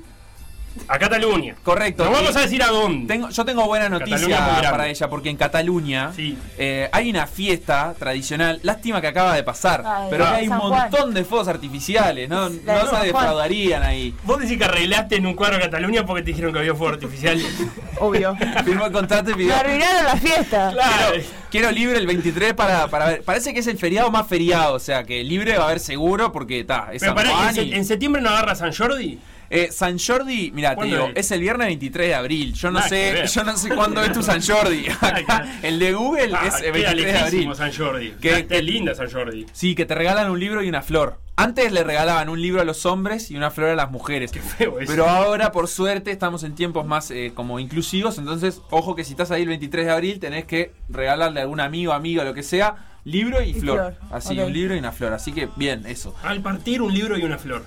a 0.87 0.97
Cataluña. 0.99 1.55
correcto. 1.63 2.05
No 2.05 2.11
vamos 2.11 2.35
a 2.35 2.41
decir 2.41 2.61
a 2.63 2.67
dónde. 2.67 3.07
Tengo- 3.13 3.29
yo 3.29 3.45
tengo 3.45 3.65
buena 3.65 3.89
noticia 3.89 4.61
para 4.69 4.87
ella, 4.87 5.09
porque 5.09 5.29
en 5.29 5.37
Cataluña 5.37 6.11
Sí. 6.15 6.37
eh, 6.57 6.89
hay 6.91 7.09
una 7.09 7.27
fiesta 7.27 7.93
tradicional. 7.97 8.59
Lástima 8.63 9.01
que 9.01 9.07
acaba 9.07 9.33
de 9.35 9.43
pasar, 9.43 9.83
Ay, 9.85 10.07
pero 10.09 10.25
ah, 10.25 10.35
hay 10.35 10.47
un 10.47 10.57
Juan. 10.59 10.81
montón 10.89 11.13
de 11.13 11.23
fuegos 11.25 11.47
artificiales. 11.47 12.29
No, 12.29 12.49
no 12.49 12.87
se 12.89 13.05
defraudarían 13.05 13.83
ahí. 13.83 14.15
Vos 14.23 14.39
decís 14.39 14.57
que 14.57 14.65
arreglaste 14.65 15.15
en 15.17 15.25
un 15.25 15.33
cuadro 15.33 15.57
de 15.57 15.63
Cataluña 15.63 16.05
porque 16.05 16.23
te 16.23 16.31
dijeron 16.31 16.53
que 16.53 16.59
había 16.59 16.73
fuego 16.75 16.93
artificial. 16.93 17.39
Obvio. 17.99 18.35
Firmó 18.63 18.85
el 18.85 18.91
contrato 18.91 19.31
y 19.31 19.33
pidió. 19.35 19.49
Me 19.49 19.53
arruinaron 19.55 20.03
la 20.05 20.15
fiesta. 20.17 20.71
claro. 20.73 21.17
Quiero 21.51 21.71
libre 21.71 21.97
el 21.97 22.05
23 22.05 22.53
para, 22.53 22.87
para 22.87 23.07
ver. 23.07 23.23
Parece 23.23 23.53
que 23.53 23.59
es 23.61 23.67
el 23.67 23.77
feriado 23.77 24.11
más 24.11 24.27
feriado, 24.27 24.75
o 24.75 24.79
sea 24.79 25.03
que 25.03 25.23
libre 25.23 25.57
va 25.57 25.63
a 25.63 25.67
haber 25.67 25.79
seguro 25.79 26.31
porque 26.31 26.59
está. 26.59 26.89
Es 26.93 26.99
Pero 27.01 27.13
San 27.13 27.15
pará, 27.15 27.29
Juan 27.31 27.57
¿en, 27.57 27.67
y- 27.67 27.73
en 27.73 27.85
septiembre 27.85 28.21
no 28.21 28.29
agarra 28.29 28.53
San 28.55 28.71
Jordi? 28.73 29.19
Eh, 29.49 29.69
San 29.71 29.97
Jordi, 29.99 30.51
mira, 30.53 30.69
te 30.71 30.75
¿Cuándo 30.75 30.95
digo, 30.95 31.07
es? 31.09 31.25
es 31.25 31.31
el 31.31 31.41
viernes 31.41 31.67
23 31.67 32.07
de 32.07 32.15
abril. 32.15 32.53
Yo 32.53 32.69
no 32.71 32.79
Nada 32.79 32.89
sé, 32.89 33.23
yo 33.33 33.43
no 33.43 33.57
sé 33.57 33.69
cuándo 33.69 34.03
es 34.03 34.13
tu 34.13 34.21
San 34.21 34.41
Jordi. 34.41 34.85
Acá, 35.01 35.59
el 35.63 35.79
de 35.79 35.93
Google 35.93 36.31
Ah, 36.35 36.47
es 36.47 36.55
el 36.61 36.71
queda 36.73 36.91
23 36.93 37.13
de 37.13 37.19
abril. 37.19 37.55
San 37.55 37.73
Jordi. 37.73 38.11
Que- 38.21 38.45
Que, 38.47 38.61
linda 38.61 38.93
San 38.95 39.09
Jordi. 39.11 39.45
Sí, 39.51 39.75
que 39.75 39.85
te 39.85 39.95
regalan 39.95 40.29
un 40.29 40.39
libro 40.39 40.63
y 40.63 40.69
una 40.69 40.81
flor. 40.81 41.19
Antes 41.35 41.71
le 41.71 41.83
regalaban 41.85 42.27
un 42.27 42.41
libro 42.41 42.59
a 42.61 42.65
los 42.65 42.85
hombres 42.85 43.31
y 43.31 43.37
una 43.37 43.49
flor 43.49 43.69
a 43.69 43.75
las 43.75 43.89
mujeres. 43.91 44.29
Qué 44.31 44.41
feo 44.41 44.79
eso. 44.79 44.91
Pero 44.91 45.07
ahora, 45.07 45.51
por 45.53 45.67
suerte, 45.69 46.11
estamos 46.11 46.43
en 46.43 46.53
tiempos 46.53 46.85
más 46.85 47.11
eh, 47.11 47.31
como 47.33 47.59
inclusivos. 47.59 48.17
Entonces, 48.17 48.61
ojo 48.71 48.93
que 48.95 49.05
si 49.05 49.11
estás 49.11 49.31
ahí 49.31 49.43
el 49.43 49.47
23 49.47 49.85
de 49.85 49.91
abril, 49.91 50.19
tenés 50.19 50.43
que 50.45 50.73
regalarle 50.89 51.39
a 51.39 51.43
algún 51.43 51.61
amigo, 51.61 51.93
amiga, 51.93 52.25
lo 52.25 52.33
que 52.33 52.43
sea, 52.43 52.75
libro 53.05 53.41
y, 53.41 53.51
Y 53.51 53.53
flor. 53.53 53.95
flor, 53.95 53.97
Así, 54.11 54.37
un 54.37 54.51
libro 54.51 54.75
y 54.75 54.79
una 54.79 54.91
flor. 54.91 55.13
Así 55.13 55.31
que, 55.31 55.47
bien, 55.55 55.85
eso. 55.85 56.13
Al 56.23 56.41
partir 56.41 56.81
un 56.81 56.93
libro 56.93 57.17
y 57.17 57.23
una 57.23 57.37
flor. 57.37 57.63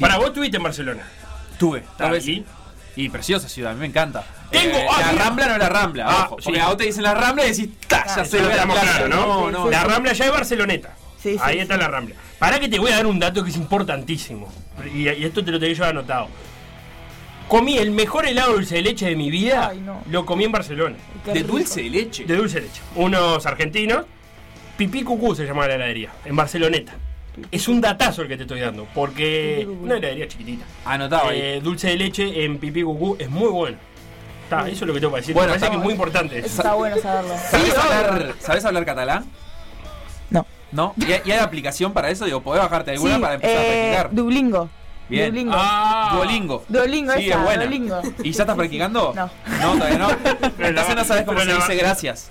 Para 0.00 0.16
vos 0.16 0.26
estuviste 0.28 0.56
en 0.56 0.62
Barcelona. 0.62 1.02
Tuve. 1.58 1.78
¿Está 1.80 1.96
tal 1.96 2.12
vez- 2.12 2.26
ahí? 2.26 2.44
Y 2.96 3.08
preciosa 3.08 3.48
ciudad, 3.48 3.72
a 3.72 3.74
mí 3.74 3.80
me 3.80 3.86
encanta. 3.86 4.24
Tengo- 4.50 4.76
Eh, 4.76 4.86
ah, 4.88 5.00
la 5.00 5.12
mira. 5.12 5.24
Rambla 5.24 5.46
no 5.46 5.52
es 5.54 5.58
la 5.58 5.68
Rambla, 5.68 6.04
Ah, 6.08 6.26
ojo. 6.30 6.40
sí. 6.40 6.56
A 6.58 6.66
vos 6.68 6.76
te 6.76 6.84
dicen 6.84 7.02
la 7.02 7.14
Rambla 7.14 7.44
y 7.46 7.50
decís, 7.50 7.68
¡ta! 7.88 8.04
Ya 8.06 8.12
Ah, 8.22 8.64
lo 8.66 8.74
claro, 8.74 9.08
¿no? 9.08 9.26
No, 9.26 9.50
no. 9.50 9.70
La 9.70 9.82
Rambla 9.84 10.12
ya 10.12 10.26
es 10.26 10.30
Barceloneta. 10.30 10.94
Sí, 11.20 11.32
sí, 11.34 11.38
Ahí 11.42 11.54
sí. 11.56 11.60
está 11.62 11.76
la 11.76 11.88
Rambla. 11.88 12.14
Para 12.38 12.60
que 12.60 12.68
te 12.68 12.78
voy 12.78 12.92
a 12.92 12.96
dar 12.96 13.06
un 13.06 13.18
dato 13.18 13.42
que 13.42 13.50
es 13.50 13.56
importantísimo. 13.56 14.52
Y, 14.94 15.08
y 15.08 15.24
esto 15.24 15.44
te 15.44 15.50
lo 15.50 15.58
tenía 15.58 15.74
yo 15.74 15.84
anotado. 15.86 16.28
Comí 17.48 17.78
el 17.78 17.90
mejor 17.90 18.26
helado 18.26 18.50
de 18.52 18.54
dulce 18.58 18.76
de 18.76 18.82
leche 18.82 19.06
de 19.06 19.16
mi 19.16 19.30
vida. 19.30 19.68
Ay, 19.70 19.80
no. 19.80 20.02
Lo 20.10 20.24
comí 20.24 20.44
en 20.44 20.52
Barcelona. 20.52 20.96
De 21.26 21.34
rico. 21.34 21.48
dulce 21.48 21.82
de 21.82 21.90
leche. 21.90 22.24
De 22.24 22.36
dulce 22.36 22.60
de 22.60 22.66
leche. 22.68 22.80
Unos 22.94 23.44
argentinos. 23.46 24.04
Pipí 24.76 25.02
Cucú 25.02 25.34
se 25.34 25.44
llama 25.44 25.66
la 25.66 25.74
heladería. 25.74 26.10
En 26.24 26.36
Barceloneta. 26.36 26.92
Es 27.50 27.68
un 27.68 27.80
datazo 27.80 28.22
el 28.22 28.28
que 28.28 28.36
te 28.36 28.42
estoy 28.42 28.60
dando. 28.60 28.86
Porque. 28.94 29.66
Una 29.80 29.96
heladería 29.96 30.28
chiquitita. 30.28 30.64
Anotado. 30.84 31.30
Eh, 31.32 31.60
dulce 31.62 31.88
de 31.88 31.96
leche 31.96 32.44
en 32.44 32.58
Pipí 32.58 32.82
Cucú 32.82 33.16
es 33.18 33.28
muy 33.28 33.48
bueno. 33.48 33.76
Está, 34.44 34.68
eso 34.68 34.84
es 34.84 34.88
lo 34.88 34.92
que 34.94 35.00
tengo 35.00 35.10
para 35.12 35.20
decir. 35.20 35.34
Bueno, 35.34 35.52
Me 35.52 35.58
parece 35.58 35.64
está 35.66 35.70
que 35.70 35.78
es 35.78 35.84
muy 35.84 35.92
importante. 35.92 36.38
Eso 36.38 36.46
está 36.48 36.74
bueno 36.74 36.96
saberlo. 36.98 37.34
¿Sabés, 37.50 37.66
Sí, 37.66 37.80
hablar, 37.80 38.34
¿Sabés 38.38 38.64
hablar 38.64 38.84
catalán? 38.84 39.24
No. 40.30 40.46
¿No? 40.70 40.94
¿Y 40.98 41.12
hay, 41.12 41.22
y 41.24 41.30
hay 41.32 41.38
aplicación 41.38 41.92
para 41.92 42.10
eso? 42.10 42.24
Digo, 42.24 42.42
¿podés 42.42 42.62
bajarte 42.62 42.90
alguna 42.92 43.16
Sí, 43.16 43.20
para 43.20 43.34
empezar 43.34 43.56
a 43.56 43.62
eh, 43.62 43.90
practicar? 43.90 44.14
Dublingo. 44.14 44.68
Bien. 45.08 45.30
Duolingo. 45.32 45.52
Ah, 45.56 46.12
Duolingo. 46.14 46.64
Duolingo, 46.68 47.12
Sí, 47.14 47.28
esa, 47.28 47.38
es 47.38 47.44
buena. 47.44 47.62
Duolingo. 47.62 48.00
¿Y 48.22 48.32
ya 48.32 48.42
estás 48.42 48.56
practicando? 48.56 49.12
No. 49.14 49.30
No, 49.60 49.72
todavía 49.74 49.98
no. 49.98 50.10
Entonces 50.58 50.96
no 50.96 51.04
sabes 51.04 51.24
cómo 51.24 51.40
se 51.40 51.54
dice 51.54 51.74
gracias. 51.76 52.30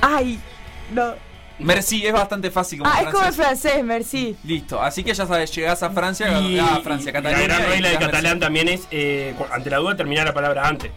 Ay, 0.00 0.38
no. 0.92 1.14
Merci 1.60 2.06
es 2.06 2.12
bastante 2.12 2.50
fácil 2.50 2.78
como 2.80 2.90
Ah, 2.92 3.02
es 3.02 3.08
como 3.08 3.26
el 3.26 3.32
francés. 3.32 3.84
merci. 3.84 4.36
Listo, 4.44 4.80
así 4.80 5.04
que 5.04 5.14
ya 5.14 5.26
sabes, 5.26 5.54
llegás 5.54 5.82
a 5.82 5.90
Francia, 5.90 6.40
Y, 6.40 6.58
a 6.58 6.80
Francia, 6.82 7.12
Cataluña. 7.12 7.46
la 7.46 7.54
gran 7.56 7.68
regla 7.70 7.88
de 7.90 7.94
catalán 7.98 8.22
merci. 8.22 8.40
también 8.40 8.68
es, 8.68 8.88
eh, 8.90 9.34
ante 9.52 9.70
la 9.70 9.76
duda, 9.78 9.96
terminar 9.96 10.26
la 10.26 10.34
palabra 10.34 10.66
antes. 10.66 10.90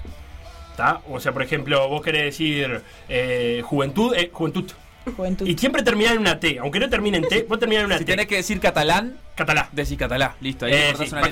¿Está? 0.71 1.01
O 1.09 1.19
sea, 1.19 1.31
por 1.33 1.43
ejemplo, 1.43 1.87
vos 1.87 2.01
querés 2.01 2.23
decir 2.25 2.81
eh, 3.07 3.61
juventud, 3.63 4.13
eh, 4.15 4.29
juventud. 4.33 4.71
Juventud. 5.15 5.45
Y 5.45 5.57
siempre 5.57 5.83
terminar 5.83 6.13
en 6.13 6.19
una 6.21 6.39
T. 6.39 6.57
Aunque 6.59 6.79
no 6.79 6.89
termine 6.89 7.17
en 7.17 7.27
T, 7.27 7.45
vos 7.47 7.59
terminás 7.59 7.81
en 7.81 7.85
una 7.87 7.97
Si 7.99 8.05
T. 8.05 8.11
tenés 8.13 8.25
que 8.25 8.37
decir 8.37 8.59
catalán, 8.59 9.17
Catalá. 9.35 9.69
decís 9.71 9.97
catalá. 9.97 10.35
Listo, 10.39 10.65
ahí 10.65 10.73
Eh, 10.73 10.93
sí, 10.97 11.09
una. 11.11 11.29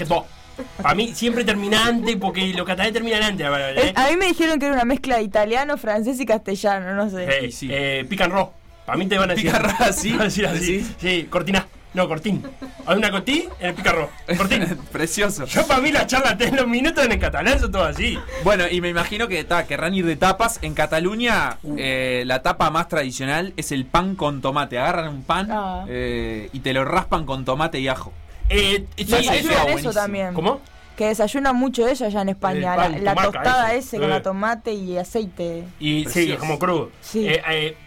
Para 0.81 0.93
mí 0.93 1.15
siempre 1.15 1.43
termina 1.43 1.85
antes 1.87 2.17
porque 2.17 2.47
los 2.53 2.67
catalanes 2.67 2.93
terminan 2.93 3.23
antes. 3.23 3.47
Eh, 3.47 3.73
¿eh? 3.87 3.93
a 3.95 4.09
mí 4.09 4.17
me 4.17 4.27
dijeron 4.27 4.59
que 4.59 4.65
era 4.65 4.75
una 4.75 4.85
mezcla 4.85 5.17
de 5.17 5.23
italiano, 5.23 5.77
francés 5.77 6.19
y 6.19 6.25
castellano, 6.25 6.93
no 6.93 7.09
sé. 7.09 7.49
Sí. 7.51 7.69
eh, 7.71 8.05
pican 8.07 8.29
ro. 8.29 8.53
Para 8.85 8.97
mí 8.97 9.05
te 9.07 9.17
van 9.17 9.29
a 9.31 9.33
decir. 9.35 9.51
Picarro 9.51 9.69
así, 9.79 10.11
Van 10.11 10.21
a 10.21 10.23
decir 10.25 10.45
así. 10.47 10.95
Sí, 10.99 11.27
cortina. 11.29 11.67
No, 11.93 12.07
cortín. 12.07 12.41
Hay 12.85 12.97
una 12.97 13.11
cortín 13.11 13.49
en 13.59 13.67
el 13.67 13.73
picarro. 13.75 14.09
Cortín. 14.37 14.63
Precioso. 14.93 15.43
Yo 15.45 15.67
para 15.67 15.81
mí 15.81 15.91
la 15.91 16.07
charla 16.07 16.35
de 16.35 16.49
los 16.53 16.65
minutos 16.65 17.03
en 17.03 17.11
el 17.11 17.19
catalán 17.19 17.59
son 17.59 17.69
todo 17.69 17.83
así. 17.83 18.17
Bueno, 18.45 18.63
y 18.71 18.79
me 18.79 18.87
imagino 18.87 19.27
que 19.27 19.43
ta, 19.43 19.67
querrán 19.67 19.93
ir 19.93 20.05
de 20.05 20.15
tapas. 20.15 20.59
En 20.61 20.73
Cataluña, 20.73 21.57
eh, 21.77 22.23
la 22.25 22.41
tapa 22.43 22.69
más 22.69 22.87
tradicional 22.87 23.53
es 23.57 23.73
el 23.73 23.85
pan 23.85 24.15
con 24.15 24.41
tomate. 24.41 24.79
Agarran 24.79 25.09
un 25.09 25.23
pan 25.23 25.49
Ah. 25.51 25.83
eh, 25.89 26.49
y 26.53 26.61
te 26.61 26.71
lo 26.71 26.85
raspan 26.85 27.25
con 27.25 27.43
tomate 27.43 27.81
y 27.81 27.89
ajo. 27.89 28.13
Eh, 28.47 28.85
sí, 28.95 29.03
Sí, 29.05 29.13
sí, 29.13 29.27
eso 29.29 29.49
sí. 29.49 29.73
eso 29.79 29.91
también. 29.91 30.33
¿Cómo? 30.33 30.61
Que 30.95 31.07
desayunan 31.07 31.57
mucho 31.57 31.85
ella 31.89 32.05
allá 32.05 32.21
en 32.21 32.29
España. 32.29 32.75
La, 33.01 33.15
tostada 33.15 33.73
ese. 33.73 33.79
ese 33.79 33.97
con 33.97 34.05
Eh. 34.05 34.09
la 34.13 34.21
tomate 34.21 34.71
y 34.73 34.97
aceite. 34.97 35.65
Y 35.77 36.05
sí, 36.05 36.11
Precioso. 36.13 36.39
como 36.39 36.57
crudo. 36.57 36.89
Sí. 37.01 37.27
Eh, 37.27 37.41
eh, 37.49 37.77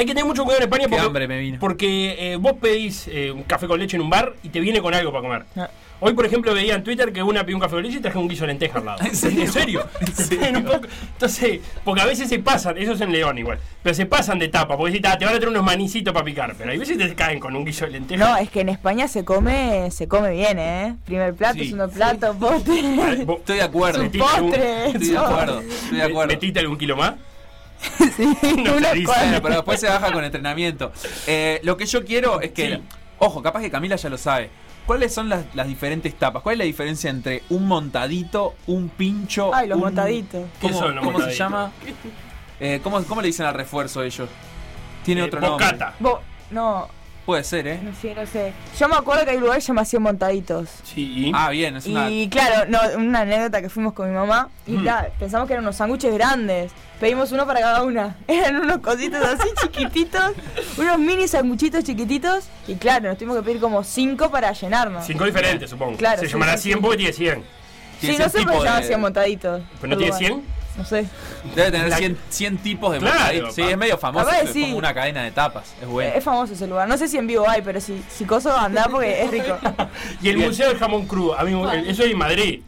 hay 0.00 0.06
que 0.06 0.12
tener 0.12 0.24
mucho 0.24 0.44
cuidado 0.44 0.62
en 0.64 0.68
España 0.70 0.88
porque, 0.88 1.04
hambre 1.04 1.28
me 1.28 1.38
vino. 1.38 1.58
porque 1.60 2.32
eh, 2.32 2.36
vos 2.36 2.54
pedís 2.60 3.06
eh, 3.08 3.30
un 3.30 3.42
café 3.42 3.66
con 3.66 3.78
leche 3.78 3.96
en 3.96 4.02
un 4.02 4.08
bar 4.10 4.34
y 4.42 4.48
te 4.48 4.58
viene 4.60 4.80
con 4.80 4.94
algo 4.94 5.12
para 5.12 5.22
comer. 5.22 5.44
Ah. 5.56 5.68
Hoy, 6.02 6.14
por 6.14 6.24
ejemplo, 6.24 6.54
veía 6.54 6.74
en 6.76 6.82
Twitter 6.82 7.12
que 7.12 7.22
una 7.22 7.44
pidió 7.44 7.56
un 7.56 7.60
café 7.60 7.74
con 7.74 7.82
leche 7.82 7.98
y 7.98 8.00
traje 8.00 8.16
un 8.16 8.26
guiso 8.26 8.44
de 8.44 8.48
lenteja 8.48 8.78
al 8.78 8.86
lado. 8.86 9.00
¿En 9.04 9.14
serio? 9.14 9.86
Entonces, 10.40 11.60
porque 11.84 12.00
a 12.00 12.06
veces 12.06 12.28
se 12.30 12.38
pasan, 12.38 12.78
eso 12.78 12.92
es 12.92 13.00
en 13.02 13.12
León 13.12 13.36
igual, 13.36 13.58
pero 13.82 13.94
se 13.94 14.06
pasan 14.06 14.38
de 14.38 14.48
tapa, 14.48 14.78
porque 14.78 14.94
si 14.94 15.00
te 15.00 15.08
van 15.08 15.16
a 15.18 15.18
traer 15.18 15.48
unos 15.48 15.62
manicitos 15.62 16.14
para 16.14 16.24
picar, 16.24 16.54
pero 16.56 16.70
hay 16.70 16.78
veces 16.78 16.96
te 16.96 17.14
caen 17.14 17.38
con 17.38 17.54
un 17.54 17.66
guiso 17.66 17.84
de 17.84 17.90
lenteja. 17.92 18.24
No, 18.26 18.36
es 18.38 18.48
que 18.48 18.60
en 18.62 18.70
España 18.70 19.08
se 19.08 19.24
come, 19.26 19.90
se 19.90 20.08
come 20.08 20.30
bien, 20.30 20.58
¿eh? 20.58 20.96
Primer 21.04 21.34
plato, 21.34 21.58
Sí. 21.58 21.64
segundo 21.66 21.90
plato, 21.90 22.34
postre. 22.40 22.80
Ay, 22.80 23.24
vos- 23.26 23.40
Estoy 23.40 23.56
de 23.56 23.62
acuerdo. 23.62 24.00
Algún- 24.00 24.18
postre. 24.18 24.86
Estoy 24.86 25.08
de 25.08 25.18
acuerdo. 25.18 25.60
Estoy 25.60 25.96
de 25.98 26.02
acuerdo. 26.04 26.28
¿Metiste 26.28 26.60
algún 26.60 26.78
kilo 26.78 26.96
más? 26.96 27.14
sí, 28.16 28.24
No 28.64 28.76
una 28.76 28.90
te 28.90 28.94
dice. 28.96 29.06
cuadra. 29.06 29.24
Bueno, 29.24 29.42
pero 29.42 29.54
después 29.56 29.80
se 29.80 29.88
baja 29.88 30.12
con 30.12 30.24
entrenamiento. 30.24 30.92
Eh, 31.26 31.60
lo 31.64 31.76
que 31.76 31.86
yo 31.86 32.04
quiero 32.04 32.40
es 32.40 32.52
que, 32.52 32.76
Sí. 32.76 32.82
ojo, 33.18 33.42
capaz 33.42 33.60
que 33.60 33.70
Camila 33.70 33.96
ya 33.96 34.08
lo 34.08 34.18
sabe. 34.18 34.50
¿Cuáles 34.86 35.14
son 35.14 35.28
las, 35.28 35.44
las 35.54 35.68
diferentes 35.68 36.14
tapas? 36.18 36.42
¿Cuál 36.42 36.54
es 36.54 36.58
la 36.58 36.64
diferencia 36.64 37.10
entre 37.10 37.42
un 37.50 37.66
montadito, 37.68 38.54
un 38.66 38.88
pincho? 38.88 39.54
Ay, 39.54 39.68
los 39.68 39.76
un- 39.76 39.84
montaditos. 39.84 40.46
¿Qué 40.60 40.68
¿Cómo, 40.68 40.78
son 40.78 40.94
los 40.96 41.04
cómo 41.04 41.20
se 41.20 41.32
llama? 41.34 41.70
Eh, 42.58 42.80
¿cómo, 42.82 43.02
cómo 43.04 43.20
le 43.20 43.28
dicen 43.28 43.46
al 43.46 43.54
refuerzo 43.54 44.02
ellos? 44.02 44.28
Tiene 45.04 45.20
Eh, 45.20 45.24
otro 45.24 45.40
nombre. 45.40 45.66
Bo- 46.00 46.20
no, 46.50 46.88
Puede 47.30 47.44
ser, 47.44 47.66
¿eh? 47.68 47.80
no 47.80 47.92
sé, 47.94 48.12
no 48.12 48.26
sé. 48.26 48.52
Yo 48.76 48.88
me 48.88 48.96
acuerdo 48.96 49.24
que 49.24 49.30
hay 49.30 49.38
lugares 49.38 49.64
llamados 49.64 49.86
así 49.86 49.98
montaditos. 50.00 50.68
Sí. 50.82 51.30
Ah, 51.32 51.48
bien, 51.50 51.76
es 51.76 51.86
una. 51.86 52.10
Y 52.10 52.28
claro, 52.28 52.66
no, 52.68 52.80
una 52.98 53.20
anécdota 53.20 53.62
que 53.62 53.68
fuimos 53.68 53.92
con 53.92 54.08
mi 54.08 54.14
mamá. 54.16 54.48
Y 54.66 54.72
Mm. 54.72 54.82
claro, 54.82 55.12
pensamos 55.18 55.46
que 55.46 55.52
eran 55.52 55.64
unos 55.64 55.76
sándwiches 55.76 56.12
grandes. 56.12 56.72
Pedimos 56.98 57.30
uno 57.30 57.46
para 57.46 57.60
cada 57.60 57.84
una. 57.84 58.16
Eran 58.26 58.56
unos 58.56 58.78
cositos 58.78 59.24
así 59.24 59.48
chiquititos. 59.62 60.32
unos 60.76 60.98
mini 60.98 61.28
sanguchitos 61.28 61.84
chiquititos. 61.84 62.46
Y 62.66 62.74
claro, 62.74 63.08
nos 63.10 63.16
tuvimos 63.16 63.36
que 63.36 63.42
pedir 63.44 63.60
como 63.60 63.84
cinco 63.84 64.28
para 64.30 64.50
llenarnos. 64.52 65.06
Cinco 65.06 65.24
diferentes, 65.24 65.70
supongo. 65.70 65.96
Claro, 65.98 66.18
Se 66.20 66.26
sí, 66.26 66.32
llamará 66.32 66.56
sí, 66.56 66.64
100 66.64 66.78
sí. 66.78 66.82
porque 66.82 66.96
tiene 66.96 67.12
100. 67.12 67.44
Sí, 68.00 68.16
no 68.18 68.28
sé 68.28 68.42
por 68.42 68.50
qué 68.52 68.58
llaman 68.64 68.80
de- 68.82 68.88
así 68.88 68.96
montaditos. 69.00 69.62
¿Pero 69.80 69.90
no 69.92 69.96
tiene 69.96 70.12
Perdón. 70.18 70.42
100? 70.42 70.59
No 70.80 70.86
sé. 70.86 71.04
Debe 71.54 71.70
tener 71.70 71.88
La- 71.90 71.96
100, 71.98 72.18
100 72.30 72.58
tipos 72.58 72.92
de 72.92 72.98
Claro. 73.00 73.50
Sí, 73.52 73.60
es 73.62 73.76
medio 73.76 73.98
famoso. 73.98 74.30
Es 74.30 74.50
sí. 74.52 74.62
como 74.62 74.78
una 74.78 74.94
cadena 74.94 75.22
de 75.22 75.30
tapas. 75.30 75.74
Es 75.80 75.86
bueno. 75.86 76.12
Es 76.14 76.24
famoso 76.24 76.54
ese 76.54 76.66
lugar. 76.66 76.88
No 76.88 76.96
sé 76.96 77.06
si 77.06 77.18
en 77.18 77.26
vivo 77.26 77.46
hay, 77.48 77.60
pero 77.60 77.80
si, 77.80 78.02
si 78.10 78.24
coso 78.24 78.56
anda 78.56 78.86
porque 78.90 79.22
es 79.24 79.30
rico. 79.30 79.58
Y 80.22 80.28
el 80.30 80.36
Bien. 80.36 80.48
Museo 80.48 80.68
del 80.68 80.78
Jamón 80.78 81.06
Crudo. 81.06 81.38
A 81.38 81.44
mí, 81.44 81.52
eso 81.86 82.02
es 82.04 82.10
en 82.10 82.18
Madrid. 82.18 82.62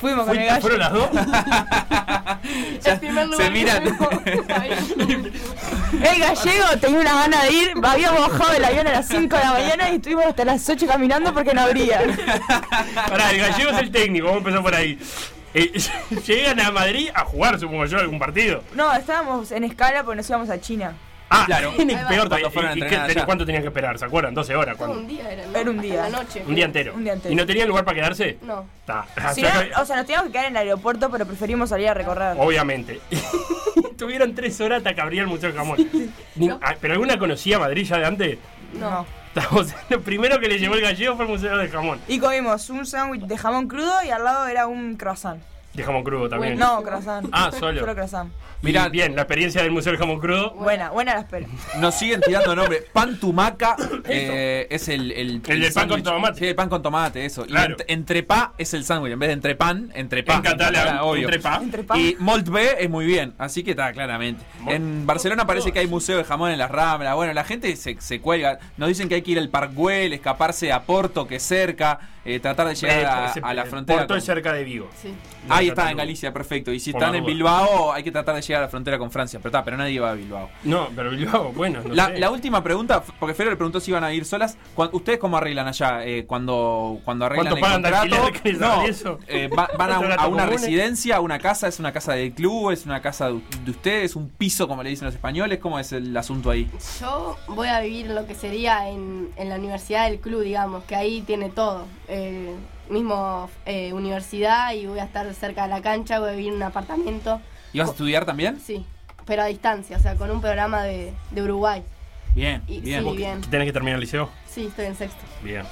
Fuimos 0.00 0.26
con 0.26 0.36
el 0.36 0.42
¿Fuiste- 0.42 0.46
gallo. 0.46 0.60
¿Fueron 0.60 0.78
las 0.80 0.92
dos? 0.92 1.08
Ya 2.82 2.92
El 2.94 2.98
primer 3.00 3.24
se 3.26 3.30
lugar 3.30 3.50
miran. 3.52 3.82
El 6.02 6.18
gallego 6.20 6.64
tenía 6.80 7.00
una 7.00 7.14
gana 7.14 7.44
de 7.44 7.52
ir. 7.52 7.72
Habíamos 7.82 8.28
bajado 8.28 8.52
del 8.52 8.64
avión 8.64 8.86
a 8.86 8.92
las 8.92 9.06
5 9.08 9.36
de 9.36 9.42
la 9.44 9.52
mañana 9.52 9.90
y 9.90 9.96
estuvimos 9.96 10.24
hasta 10.26 10.44
las 10.44 10.68
8 10.68 10.86
caminando 10.86 11.32
porque 11.34 11.52
no 11.54 11.60
abría. 11.62 12.00
Pará, 13.08 13.30
el 13.30 13.38
gallego 13.38 13.70
es 13.70 13.78
el 13.78 13.90
técnico, 13.90 14.26
vamos 14.26 14.36
a 14.38 14.40
empezar 14.40 14.62
por 14.62 14.74
ahí. 14.74 14.98
Eh, 15.54 15.72
llegan 16.26 16.60
a 16.60 16.70
Madrid 16.70 17.08
a 17.14 17.24
jugar, 17.24 17.58
supongo 17.58 17.86
yo, 17.86 17.98
algún 17.98 18.18
partido. 18.18 18.62
No, 18.74 18.92
estábamos 18.92 19.50
en 19.52 19.64
escala 19.64 20.02
porque 20.04 20.16
nos 20.18 20.28
íbamos 20.28 20.50
a 20.50 20.60
China. 20.60 20.94
Ah, 21.32 21.44
Claro. 21.46 21.70
tiene 21.76 21.94
Ahí 21.94 22.02
va. 22.02 22.08
peor 22.08 22.18
Cuando 22.28 22.28
todavía. 22.36 22.50
fueron 22.50 22.70
a 22.72 22.74
¿Y- 22.74 22.76
y 22.76 22.80
qué 22.80 22.84
entrenar 22.86 23.06
ten- 23.06 23.16
allá. 23.18 23.26
¿Cuánto 23.26 23.46
tenían 23.46 23.62
que 23.62 23.68
esperar? 23.68 23.98
¿Se 24.00 24.04
acuerdan? 24.04 24.34
12 24.34 24.56
horas. 24.56 24.76
¿cuándo? 24.76 24.98
un 24.98 25.06
día 25.06 25.30
era, 25.30 25.46
¿no? 25.46 25.56
Era 25.58 25.70
un 25.70 25.80
día. 25.80 26.02
La 26.02 26.08
noche. 26.08 26.42
Un 26.44 26.54
día 26.56 26.64
entero. 26.64 26.92
Un 26.94 27.04
día 27.04 27.12
entero. 27.12 27.32
¿Y 27.32 27.36
no 27.36 27.46
tenían 27.46 27.68
lugar 27.68 27.84
para 27.84 27.94
quedarse? 27.94 28.38
No. 28.42 28.66
Está. 28.80 29.06
Si 29.32 29.42
no, 29.42 29.48
o 29.80 29.84
sea, 29.84 29.94
nos 29.96 30.06
teníamos 30.06 30.26
que 30.26 30.32
quedar 30.32 30.46
en 30.46 30.52
el 30.52 30.56
aeropuerto, 30.58 31.08
pero 31.08 31.24
preferimos 31.26 31.68
salir 31.68 31.88
a 31.88 31.94
recorrer. 31.94 32.34
Obviamente. 32.36 33.00
Tuvieron 33.96 34.34
tres 34.34 34.60
horas 34.60 34.78
hasta 34.78 34.92
que 34.94 35.00
abría 35.00 35.22
el 35.22 35.28
Museo 35.28 35.50
del 35.50 35.58
Jamón. 35.58 35.76
Ni- 36.34 36.48
ah, 36.50 36.74
¿Pero 36.80 36.94
alguna 36.94 37.16
conocía 37.18 37.58
Madrid 37.60 37.84
ya 37.86 37.98
de 37.98 38.06
antes? 38.06 38.38
No. 38.74 39.06
Sea, 39.34 39.48
lo 39.88 40.00
primero 40.00 40.40
que 40.40 40.48
le 40.48 40.58
llevó 40.58 40.74
el 40.74 40.80
gallego 40.80 41.16
fue 41.16 41.24
el 41.24 41.30
Museo 41.30 41.56
del 41.56 41.70
Jamón. 41.70 42.00
Y 42.08 42.18
comimos 42.18 42.68
un 42.70 42.84
sándwich 42.84 43.22
de 43.22 43.38
jamón 43.38 43.68
crudo 43.68 43.92
y 44.04 44.10
al 44.10 44.24
lado 44.24 44.46
era 44.46 44.66
un 44.66 44.96
croissant. 44.96 45.40
De 45.74 45.84
jamón 45.84 46.02
crudo 46.02 46.28
también. 46.28 46.58
No, 46.58 46.82
croissant. 46.82 47.28
Ah, 47.32 47.50
solo. 47.56 47.80
Solo 47.80 47.94
croissant. 47.94 48.30
Mirá, 48.62 48.88
bien, 48.90 49.14
la 49.16 49.22
experiencia 49.22 49.62
del 49.62 49.70
Museo 49.70 49.92
del 49.92 49.98
Jamón 49.98 50.18
Crudo. 50.20 50.50
Buena, 50.50 50.90
buena 50.90 51.14
la 51.14 51.20
espera. 51.20 51.46
Nos 51.78 51.94
siguen 51.94 52.20
tirando 52.20 52.54
nombres. 52.54 52.82
Pan 52.92 53.18
tumaca 53.18 53.74
eh, 54.04 54.66
es 54.68 54.88
el. 54.88 55.12
El, 55.12 55.40
El 55.48 55.72
pan 55.72 55.88
con 55.88 56.02
tomate. 56.02 56.38
Sí, 56.38 56.46
el 56.48 56.54
pan 56.54 56.68
con 56.68 56.82
tomate, 56.82 57.24
eso. 57.24 57.46
Claro. 57.46 57.76
Y 57.78 57.80
ent- 57.80 57.84
entrepá 57.88 58.52
es 58.58 58.74
el 58.74 58.84
sándwich. 58.84 59.12
En 59.14 59.18
vez 59.18 59.28
de 59.28 59.32
entrepan, 59.34 59.90
entrepá. 59.94 60.34
En 60.34 60.42
catalán, 60.42 60.98
obvio. 61.00 61.28
entrepá. 61.30 61.62
Y 61.96 62.16
Molt 62.18 62.48
B 62.50 62.76
es 62.80 62.90
muy 62.90 63.06
bien, 63.06 63.32
así 63.38 63.62
que 63.62 63.70
está, 63.70 63.92
claramente. 63.94 64.44
Molt- 64.62 64.74
En 64.74 65.06
Barcelona 65.06 65.46
parece 65.46 65.72
que 65.72 65.78
hay 65.78 65.86
museo 65.86 66.18
de 66.18 66.24
jamón 66.24 66.50
en 66.50 66.58
las 66.58 66.70
Ramblas. 66.70 67.14
Bueno, 67.14 67.32
la 67.32 67.44
gente 67.44 67.74
se, 67.76 67.96
se 67.98 68.20
cuelga. 68.20 68.58
Nos 68.76 68.88
dicen 68.88 69.08
que 69.08 69.14
hay 69.14 69.22
que 69.22 69.30
ir 69.30 69.38
al 69.38 69.48
Parkwell, 69.48 70.12
escaparse 70.12 70.70
a 70.70 70.82
Porto, 70.82 71.26
que 71.26 71.36
es 71.36 71.42
cerca, 71.42 71.98
eh, 72.26 72.40
tratar 72.40 72.68
de 72.68 72.74
llegar 72.74 73.32
a, 73.42 73.54
la 73.54 73.64
frontera. 73.64 74.00
Porto 74.00 74.08
con- 74.08 74.18
es 74.18 74.24
cerca 74.24 74.52
de 74.52 74.64
Vigo. 74.64 74.90
Sí. 75.00 75.14
De 75.69 75.69
está, 75.70 75.90
en. 75.90 75.96
Galicia, 75.96 76.32
perfecto. 76.32 76.72
Y 76.72 76.80
si 76.80 76.90
están 76.90 77.14
en. 77.14 77.24
Bilbao, 77.24 77.92
hay 77.92 78.02
que 78.02 78.10
tratar 78.12 78.34
de 78.34 78.42
llegar 78.42 78.62
a 78.62 78.66
la 78.66 78.70
frontera 78.70 78.98
con 78.98 79.10
Francia. 79.10 79.38
Pero 79.40 79.50
está, 79.50 79.64
pero 79.64 79.76
nadie 79.76 79.98
va 80.00 80.10
a 80.10 80.14
Bilbao. 80.14 80.48
No, 80.64 80.88
pero 80.94 81.10
Bilbao, 81.10 81.52
bueno, 81.52 81.80
no 81.86 81.94
la, 81.94 82.06
sé. 82.06 82.18
la 82.18 82.30
última 82.30 82.62
pregunta, 82.62 83.02
porque 83.18 83.34
Fero 83.34 83.50
le 83.50 83.56
preguntó 83.56 83.80
si 83.80 83.90
iban 83.90 84.04
a 84.04 84.12
ir 84.12 84.24
solas. 84.24 84.56
¿Ustedes 84.92 85.18
cómo 85.18 85.36
arreglan 85.36 85.68
allá? 85.68 86.04
Eh, 86.04 86.24
cuando, 86.26 86.98
cuando 87.04 87.26
arreglan 87.26 87.58
¿Cuánto 87.58 87.88
el 87.88 88.00
contrato. 88.32 88.58
no, 88.58 88.82
eso? 88.86 89.18
eh, 89.28 89.48
va- 89.48 89.70
van 89.78 89.92
a, 89.92 89.98
un- 90.00 90.04
a 90.06 90.08
¿Contrato 90.08 90.30
una 90.30 90.42
comunes? 90.44 90.60
residencia, 90.62 91.16
a 91.16 91.20
una 91.20 91.38
casa, 91.38 91.68
es 91.68 91.78
una 91.78 91.92
casa 91.92 92.12
del 92.14 92.32
club, 92.32 92.70
es 92.70 92.86
una 92.86 93.00
casa 93.00 93.28
de, 93.28 93.40
de 93.64 93.70
ustedes, 93.70 94.16
un 94.16 94.28
piso, 94.28 94.66
como 94.68 94.82
le 94.82 94.90
dicen 94.90 95.06
los 95.06 95.14
españoles. 95.14 95.58
¿Cómo 95.58 95.78
es 95.78 95.92
el 95.92 96.16
asunto 96.16 96.50
ahí? 96.50 96.70
Yo 97.00 97.36
voy 97.48 97.68
a 97.68 97.80
vivir 97.80 98.06
lo 98.10 98.26
que 98.26 98.34
sería 98.34 98.88
en, 98.88 99.28
en 99.36 99.48
la 99.48 99.56
universidad 99.56 100.08
del 100.08 100.20
club, 100.20 100.42
digamos, 100.42 100.84
que 100.84 100.96
ahí 100.96 101.22
tiene 101.22 101.50
todo. 101.50 101.84
Eh, 102.08 102.54
mismo 102.90 103.48
eh, 103.66 103.92
universidad 103.92 104.72
y 104.74 104.86
voy 104.86 104.98
a 104.98 105.04
estar 105.04 105.32
cerca 105.34 105.62
de 105.64 105.68
la 105.68 105.80
cancha, 105.82 106.18
voy 106.20 106.30
a 106.30 106.32
vivir 106.32 106.48
en 106.48 106.54
un 106.56 106.62
apartamento. 106.64 107.40
¿Y 107.72 107.78
vas 107.78 107.88
a 107.88 107.92
estudiar 107.92 108.24
también? 108.24 108.60
Sí, 108.60 108.84
pero 109.26 109.42
a 109.42 109.46
distancia, 109.46 109.96
o 109.96 110.00
sea, 110.00 110.16
con 110.16 110.30
un 110.30 110.40
programa 110.40 110.82
de, 110.82 111.12
de 111.30 111.42
Uruguay. 111.42 111.82
Bien, 112.34 112.62
Y- 112.66 112.80
bien. 112.80 113.04
sí, 113.04 113.16
bien. 113.16 113.40
¿Tenés 113.42 113.66
que 113.66 113.72
terminar 113.72 113.96
el 113.96 114.00
liceo? 114.02 114.28
Sí, 114.46 114.66
estoy 114.66 114.86
en 114.86 114.96
sexto. 114.96 115.20
Bien. 115.42 115.64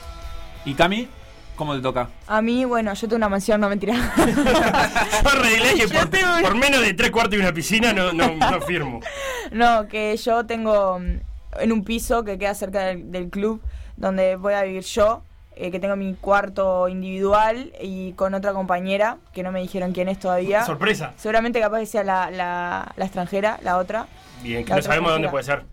¿Y 0.65 0.75
Cami? 0.75 1.09
¿Cómo 1.57 1.75
te 1.75 1.81
toca? 1.81 2.09
A 2.29 2.41
mí, 2.41 2.65
bueno, 2.65 2.95
yo 2.95 3.01
tengo 3.09 3.17
una 3.17 3.29
mansión, 3.29 3.61
no 3.61 3.69
mentira. 3.69 3.95
Yo 4.17 5.29
arreglé 5.29 5.75
que 5.75 5.89
Yo 5.89 6.01
por, 6.01 6.09
tengo 6.09 6.29
por 6.41 6.55
menos 6.55 6.81
de 6.83 6.95
tres 6.95 7.11
cuartos 7.11 7.35
y 7.35 7.39
una 7.41 7.53
piscina 7.53 7.93
no, 7.93 8.13
no, 8.13 8.33
no 8.37 8.61
firmo. 8.61 9.01
no, 9.53 9.89
que 9.89 10.17
yo 10.17 10.47
tengo 10.47 11.01
mm, 11.01 11.61
en 11.61 11.73
un 11.73 11.83
piso 11.83 12.23
que 12.25 12.39
queda 12.39 12.55
cerca 12.55 12.85
del, 12.87 13.11
del 13.11 13.29
club 13.29 13.61
donde 13.97 14.37
voy 14.37 14.55
a 14.55 14.63
vivir 14.63 14.85
yo, 14.85 15.23
eh, 15.59 15.71
que 15.71 15.81
tengo 15.81 15.97
mi 15.97 16.15
cuarto 16.15 16.89
individual 16.89 17.73
y 17.81 18.13
con 18.13 18.35
otra 18.35 18.53
compañera, 18.53 19.19
que 19.33 19.43
no 19.43 19.53
me 19.53 19.61
dijeron 19.61 19.93
quién 19.93 20.09
es 20.09 20.19
todavía. 20.19 20.65
Sorpresa. 20.65 21.13
Seguramente 21.17 21.61
capaz 21.61 21.81
que 21.81 21.87
sea 21.87 22.05
la, 22.05 22.31
la, 22.31 22.93
la 22.97 23.05
extranjera, 23.05 23.59
la 23.63 23.79
otra. 23.79 24.07
Bien, 24.43 24.65
que 24.65 24.71
La 24.71 24.77
no 24.77 24.83
sabemos 24.83 25.13
dónde 25.13 25.29
puede 25.29 25.45
ser. 25.45 25.65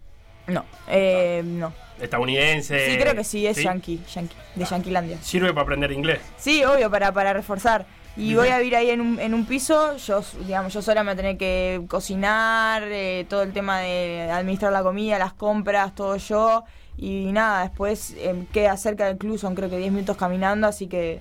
No, 0.47 0.65
eh, 0.87 1.41
no. 1.45 1.73
Estadounidense. 1.99 2.91
Sí, 2.91 2.97
creo 2.97 3.15
que 3.15 3.23
sí, 3.23 3.47
es 3.47 3.57
yankee, 3.57 4.01
yankee, 4.13 4.35
de 4.55 4.65
Yanquilandia. 4.65 5.17
Sirve 5.21 5.49
para 5.49 5.61
aprender 5.61 5.91
inglés. 5.91 6.19
Sí, 6.37 6.63
obvio, 6.63 6.91
para, 6.91 7.11
para 7.11 7.33
reforzar. 7.33 7.85
Y 8.17 8.33
voy 8.33 8.47
a 8.47 8.59
vivir 8.59 8.75
ahí 8.75 8.89
en 8.91 9.01
un, 9.01 9.19
en 9.19 9.33
un 9.33 9.45
piso, 9.45 9.97
yo, 9.97 10.21
digamos, 10.45 10.73
yo 10.73 10.81
sola 10.81 11.03
me 11.03 11.11
voy 11.11 11.13
a 11.13 11.17
tener 11.17 11.37
que 11.37 11.81
cocinar, 11.89 12.83
eh, 12.85 13.25
todo 13.29 13.43
el 13.43 13.51
tema 13.51 13.79
de 13.79 14.29
administrar 14.31 14.71
la 14.71 14.83
comida, 14.83 15.19
las 15.19 15.33
compras, 15.33 15.93
todo 15.95 16.15
yo. 16.15 16.63
Y 16.97 17.31
nada, 17.31 17.63
después 17.63 18.15
eh, 18.17 18.45
queda 18.53 18.75
cerca 18.77 19.05
del 19.07 19.17
club, 19.17 19.37
son 19.37 19.53
creo 19.55 19.69
que 19.69 19.77
10 19.77 19.91
minutos 19.91 20.15
caminando, 20.17 20.65
así 20.67 20.87
que 20.87 21.19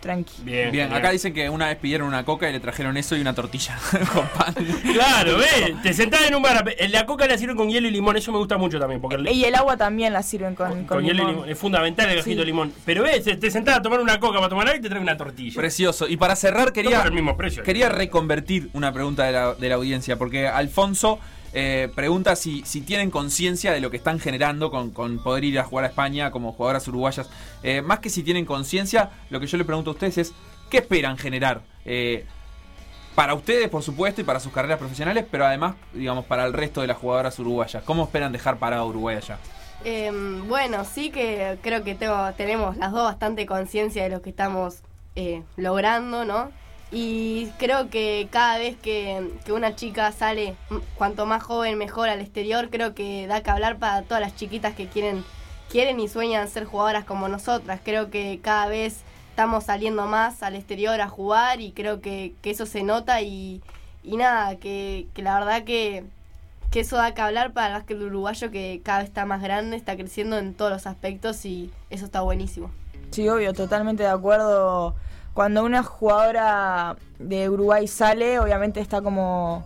tranqui. 0.00 0.42
Bien. 0.42 0.92
Acá 0.92 1.10
dicen 1.12 1.32
que 1.32 1.48
una 1.48 1.68
vez 1.68 1.76
pidieron 1.76 2.08
una 2.08 2.24
coca 2.24 2.48
y 2.50 2.52
le 2.52 2.58
trajeron 2.58 2.96
eso 2.96 3.14
y 3.16 3.20
una 3.20 3.34
tortilla 3.36 3.78
con 4.12 4.26
pan. 4.28 4.52
Claro, 4.92 5.38
ve, 5.38 5.76
te 5.82 5.92
sentás 5.92 6.22
en 6.26 6.34
un 6.34 6.42
bar, 6.42 6.74
en 6.76 6.90
la 6.90 7.06
coca 7.06 7.26
la 7.28 7.38
sirven 7.38 7.56
con 7.56 7.68
hielo 7.68 7.86
y 7.86 7.92
limón, 7.92 8.16
eso 8.16 8.32
me 8.32 8.38
gusta 8.38 8.56
mucho 8.58 8.80
también, 8.80 9.00
porque 9.00 9.14
el- 9.16 9.28
Y 9.28 9.44
el 9.44 9.54
agua 9.54 9.76
también 9.76 10.12
la 10.12 10.24
sirven 10.24 10.56
con, 10.56 10.70
con, 10.70 10.84
con 10.86 11.04
hielo 11.04 11.12
y 11.14 11.18
limón. 11.18 11.32
limón 11.34 11.48
es 11.50 11.56
fundamental 11.58 12.08
el 12.08 12.16
gajito 12.16 12.32
Sí. 12.34 12.38
de 12.40 12.44
limón. 12.46 12.72
Pero 12.84 13.04
ves, 13.04 13.22
te 13.38 13.50
sentás 13.50 13.76
a 13.76 13.82
tomar 13.82 14.00
una 14.00 14.18
coca 14.18 14.38
para 14.38 14.48
tomar 14.48 14.66
algo 14.66 14.78
y 14.78 14.82
te 14.82 14.88
traen 14.88 15.02
una 15.04 15.16
tortilla. 15.16 15.54
Precioso. 15.60 16.08
Y 16.08 16.16
para 16.16 16.34
cerrar, 16.34 16.68
No 16.68 16.72
quería, 16.72 16.98
por 16.98 17.06
el 17.08 17.12
mismo 17.12 17.36
precio. 17.36 17.62
quería 17.62 17.88
reconvertir 17.88 18.70
una 18.72 18.92
pregunta 18.92 19.24
de 19.24 19.32
la, 19.32 19.54
de 19.54 19.68
la 19.68 19.76
audiencia, 19.76 20.16
porque 20.16 20.48
Alfonso 20.48 21.20
eh, 21.54 21.90
pregunta 21.94 22.34
si, 22.34 22.62
si 22.64 22.80
tienen 22.80 23.10
conciencia 23.10 23.72
de 23.72 23.80
lo 23.80 23.90
que 23.90 23.98
están 23.98 24.18
generando 24.18 24.70
con, 24.70 24.90
con 24.90 25.18
poder 25.22 25.44
ir 25.44 25.58
a 25.58 25.64
jugar 25.64 25.84
a 25.84 25.88
España 25.88 26.30
como 26.30 26.52
jugadoras 26.52 26.88
uruguayas. 26.88 27.28
Eh, 27.62 27.82
más 27.82 27.98
que 28.00 28.10
si 28.10 28.22
tienen 28.22 28.46
conciencia, 28.46 29.10
lo 29.28 29.38
que 29.38 29.46
yo 29.46 29.58
le 29.58 29.64
pregunto 29.64 29.90
a 29.90 29.92
ustedes 29.92 30.18
es, 30.18 30.32
¿qué 30.70 30.78
esperan 30.78 31.18
generar? 31.18 31.60
Eh, 31.84 32.24
para 33.14 33.34
ustedes, 33.34 33.68
por 33.68 33.82
supuesto, 33.82 34.22
y 34.22 34.24
para 34.24 34.40
sus 34.40 34.52
carreras 34.52 34.78
profesionales, 34.78 35.26
pero 35.30 35.44
además, 35.44 35.74
digamos, 35.92 36.24
para 36.24 36.46
el 36.46 36.54
resto 36.54 36.80
de 36.80 36.86
las 36.86 36.96
jugadoras 36.96 37.38
uruguayas. 37.38 37.82
¿Cómo 37.84 38.04
esperan 38.04 38.32
dejar 38.32 38.56
parado 38.56 38.86
Uruguay 38.86 39.16
allá? 39.16 39.38
Em, 39.84 40.48
bueno, 40.48 40.86
sí 40.86 41.10
que 41.10 41.58
creo 41.60 41.84
que 41.84 41.94
tenemos 42.36 42.76
las 42.78 42.92
dos 42.92 43.02
bastante 43.02 43.44
conciencia 43.44 44.04
de 44.04 44.08
lo 44.08 44.22
que 44.22 44.30
estamos 44.30 44.78
logrando, 45.56 46.24
¿no? 46.24 46.50
Y 46.94 47.46
creo 47.58 47.88
que 47.88 48.28
cada 48.30 48.58
vez 48.58 48.76
que, 48.76 49.30
que 49.46 49.52
una 49.52 49.74
chica 49.74 50.12
sale, 50.12 50.56
cuanto 50.94 51.24
más 51.24 51.42
joven 51.42 51.78
mejor 51.78 52.10
al 52.10 52.20
exterior, 52.20 52.68
creo 52.68 52.94
que 52.94 53.26
da 53.26 53.42
que 53.42 53.50
hablar 53.50 53.78
para 53.78 54.02
todas 54.02 54.20
las 54.20 54.36
chiquitas 54.36 54.74
que 54.74 54.88
quieren, 54.88 55.24
quieren 55.70 55.98
y 56.00 56.08
sueñan 56.08 56.48
ser 56.48 56.66
jugadoras 56.66 57.06
como 57.06 57.28
nosotras. 57.28 57.80
Creo 57.82 58.10
que 58.10 58.40
cada 58.42 58.66
vez 58.66 59.00
estamos 59.30 59.64
saliendo 59.64 60.04
más 60.04 60.42
al 60.42 60.54
exterior 60.54 61.00
a 61.00 61.08
jugar 61.08 61.62
y 61.62 61.72
creo 61.72 62.02
que, 62.02 62.34
que 62.42 62.50
eso 62.50 62.66
se 62.66 62.82
nota 62.82 63.22
y, 63.22 63.62
y 64.04 64.18
nada, 64.18 64.56
que, 64.56 65.06
que 65.14 65.22
la 65.22 65.38
verdad 65.38 65.64
que, 65.64 66.04
que 66.70 66.80
eso 66.80 66.96
da 66.96 67.14
que 67.14 67.22
hablar 67.22 67.54
para 67.54 67.68
el 67.68 67.72
básquet 67.72 67.98
uruguayo 67.98 68.50
que 68.50 68.82
cada 68.84 68.98
vez 68.98 69.08
está 69.08 69.24
más 69.24 69.40
grande, 69.40 69.76
está 69.76 69.96
creciendo 69.96 70.36
en 70.36 70.52
todos 70.52 70.70
los 70.70 70.86
aspectos 70.86 71.46
y 71.46 71.70
eso 71.88 72.04
está 72.04 72.20
buenísimo. 72.20 72.70
Sí, 73.12 73.26
obvio, 73.30 73.54
totalmente 73.54 74.02
de 74.02 74.10
acuerdo. 74.10 74.94
Cuando 75.34 75.64
una 75.64 75.82
jugadora 75.82 76.96
de 77.18 77.48
Uruguay 77.48 77.88
sale, 77.88 78.38
obviamente 78.38 78.80
está 78.80 79.00
como, 79.00 79.64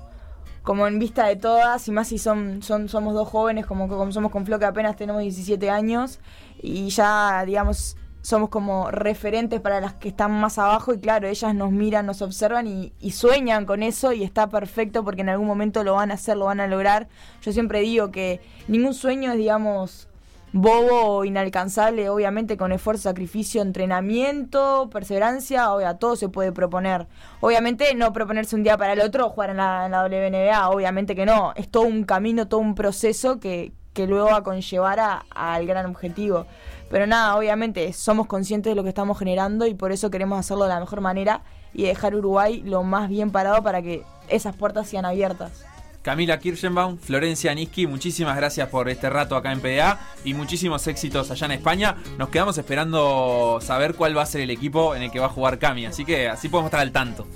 como 0.63 0.87
en 0.87 0.99
vista 1.01 1.27
de 1.27 1.35
todas, 1.35 1.89
y 1.89 1.93
más 1.93 2.09
si 2.09 2.19
son, 2.19 2.63
son 2.63 2.89
somos 2.89 3.15
dos 3.15 3.29
jóvenes, 3.29 3.67
como, 3.67 3.89
como 3.89 4.13
somos 4.13 4.31
con 4.31 4.47
Flo, 4.47 4.61
que 4.61 4.65
apenas 4.65 4.95
tenemos 4.95 5.23
17 5.23 5.69
años, 5.69 6.21
y 6.63 6.89
ya, 6.91 7.45
digamos, 7.45 7.97
somos 8.23 8.49
como 8.49 8.93
referentes 8.93 9.61
para 9.61 9.81
las 9.81 9.95
que 9.95 10.09
están 10.09 10.31
más 10.33 10.57
abajo, 10.59 10.95
y 10.95 11.01
claro, 11.01 11.27
ellas 11.27 11.53
nos 11.53 11.73
miran, 11.73 12.07
nos 12.07 12.23
observan 12.23 12.69
y, 12.69 12.93
y 13.01 13.11
sueñan 13.11 13.67
con 13.67 13.83
eso, 13.83 14.13
y 14.13 14.23
está 14.23 14.49
perfecto 14.49 15.03
porque 15.03 15.23
en 15.23 15.31
algún 15.31 15.49
momento 15.49 15.83
lo 15.83 15.95
van 15.95 16.13
a 16.13 16.15
hacer, 16.15 16.37
lo 16.37 16.45
van 16.45 16.61
a 16.61 16.69
lograr. 16.69 17.09
Yo 17.43 17.53
siempre 17.53 17.81
digo 17.81 18.13
que 18.13 18.41
ningún 18.69 18.95
sueño 18.95 19.33
es, 19.33 19.39
digamos, 19.39 20.09
bobo 20.53 21.17
o 21.19 21.25
inalcanzable, 21.25 22.09
obviamente 22.09 22.57
con 22.57 22.73
esfuerzo, 22.73 23.05
sacrificio, 23.05 23.61
entrenamiento, 23.63 24.89
perseverancia, 24.91 25.73
obvia, 25.73 25.95
todo 25.99 26.17
se 26.17 26.29
puede 26.29 26.53
proponer. 26.53 27.07
Obviamente 27.41 27.95
no 27.95 28.13
proponerse 28.13 28.57
un 28.57 28.63
día 28.63 28.79
para 28.79 28.93
el 28.95 29.01
otro 29.01 29.29
jugar 29.31 29.51
en 29.51 29.59
la, 29.59 29.87
en 29.87 29.93
la 29.93 30.05
WNBA, 30.05 30.69
obviamente 30.71 31.15
que 31.15 31.27
no, 31.27 31.53
es 31.57 31.69
todo 31.69 31.83
un 31.85 32.05
camino, 32.05 32.49
todo 32.49 32.61
un 32.61 32.75
proceso 32.75 33.39
que, 33.41 33.73
que 33.93 34.07
luego 34.07 34.27
va 34.27 34.37
a 34.39 34.43
conllevar 34.43 35.01
a- 35.01 35.25
al 35.35 35.67
gran 35.67 35.87
objetivo. 35.87 36.47
Pero 36.91 37.07
nada, 37.07 37.37
obviamente 37.37 37.93
somos 37.93 38.27
conscientes 38.27 38.71
de 38.71 38.77
lo 38.77 38.83
que 38.85 38.91
estamos 38.91 39.19
generando 39.19 39.67
y 39.67 39.75
por 39.75 39.91
eso 39.93 40.11
queremos 40.11 40.39
hacerlo 40.39 40.65
de 40.65 40.71
la 40.71 40.81
mejor 40.81 41.01
manera 41.01 41.43
y 41.75 41.83
dejar 41.83 42.15
Uruguay 42.15 42.63
lo 42.65 42.83
más 42.85 43.09
bien 43.09 43.31
parado 43.33 43.63
para 43.63 43.83
que 43.83 44.05
esas 44.29 44.55
puertas 44.57 44.87
sean 44.89 45.05
abiertas. 45.05 45.65
Camila 46.07 46.39
Kirchenbaum, 46.39 46.99
Florencia 46.99 47.53
Niski, 47.53 47.89
muchísimas 47.89 48.37
gracias 48.37 48.69
por 48.69 48.89
este 48.89 49.11
rato 49.11 49.35
acá 49.35 49.51
en 49.51 49.61
PDA 49.61 49.99
y 50.25 50.35
muchísimos 50.35 50.87
éxitos 50.87 51.33
allá 51.33 51.47
en 51.47 51.51
España. 51.51 51.97
Nos 52.17 52.29
quedamos 52.29 52.57
esperando 52.59 53.59
saber 53.61 53.97
cuál 53.97 54.17
va 54.17 54.23
a 54.23 54.27
ser 54.27 54.43
el 54.43 54.51
equipo 54.51 54.95
en 54.95 55.03
el 55.03 55.11
que 55.11 55.19
va 55.19 55.27
a 55.27 55.31
jugar 55.31 55.59
Cami, 55.59 55.85
así 55.85 56.05
que 56.05 56.29
así 56.29 56.49
podemos 56.49 56.69
estar 56.69 56.79
al 56.79 56.93
tanto. 56.93 57.27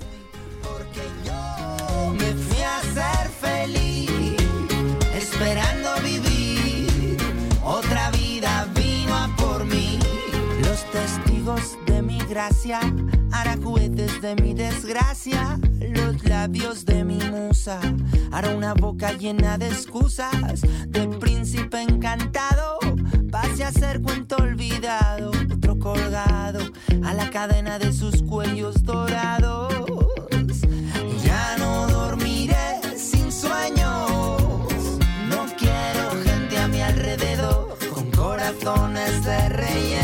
Me 2.17 2.33
fui 2.33 2.61
a 2.61 2.79
ser 2.93 3.29
feliz, 3.41 4.37
esperando 5.17 5.89
vivir. 6.01 7.17
Otra 7.65 8.09
vida 8.11 8.69
vino 8.73 9.13
a 9.13 9.35
por 9.35 9.65
mí. 9.65 9.99
Los 10.63 10.89
testigos 10.91 11.77
hará 12.33 13.57
jueces 13.61 14.21
de 14.21 14.35
mi 14.35 14.53
desgracia. 14.53 15.59
Los 15.81 16.23
labios 16.23 16.85
de 16.85 17.03
mi 17.03 17.17
musa, 17.17 17.79
hará 18.31 18.55
una 18.55 18.73
boca 18.73 19.11
llena 19.11 19.57
de 19.57 19.67
excusas. 19.67 20.61
De 20.87 21.07
príncipe 21.19 21.81
encantado, 21.81 22.79
pase 23.29 23.65
a 23.65 23.71
ser 23.71 24.01
cuento 24.01 24.37
olvidado. 24.37 25.31
Otro 25.53 25.77
colgado 25.77 26.59
a 27.03 27.13
la 27.13 27.29
cadena 27.29 27.77
de 27.79 27.91
sus 27.91 28.23
cuellos 28.23 28.81
dorados. 28.83 29.73
Ya 31.25 31.57
no 31.57 31.87
dormiré 31.87 32.79
sin 32.95 33.29
sueños. 33.29 34.41
No 35.27 35.45
quiero 35.57 36.11
gente 36.23 36.57
a 36.57 36.67
mi 36.69 36.81
alrededor 36.81 37.77
con 37.93 38.09
corazones 38.11 39.25
de 39.25 39.49
relleno. 39.49 40.00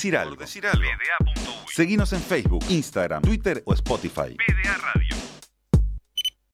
Por 0.00 0.38
decir 0.38 0.66
algo. 0.66 0.86
Seguinos 1.74 2.12
en 2.12 2.22
Facebook, 2.22 2.64
Instagram, 2.68 3.22
Twitter 3.22 3.62
o 3.66 3.74
Spotify. 3.74 4.34
PDA 4.34 4.76
Radio. 4.78 4.99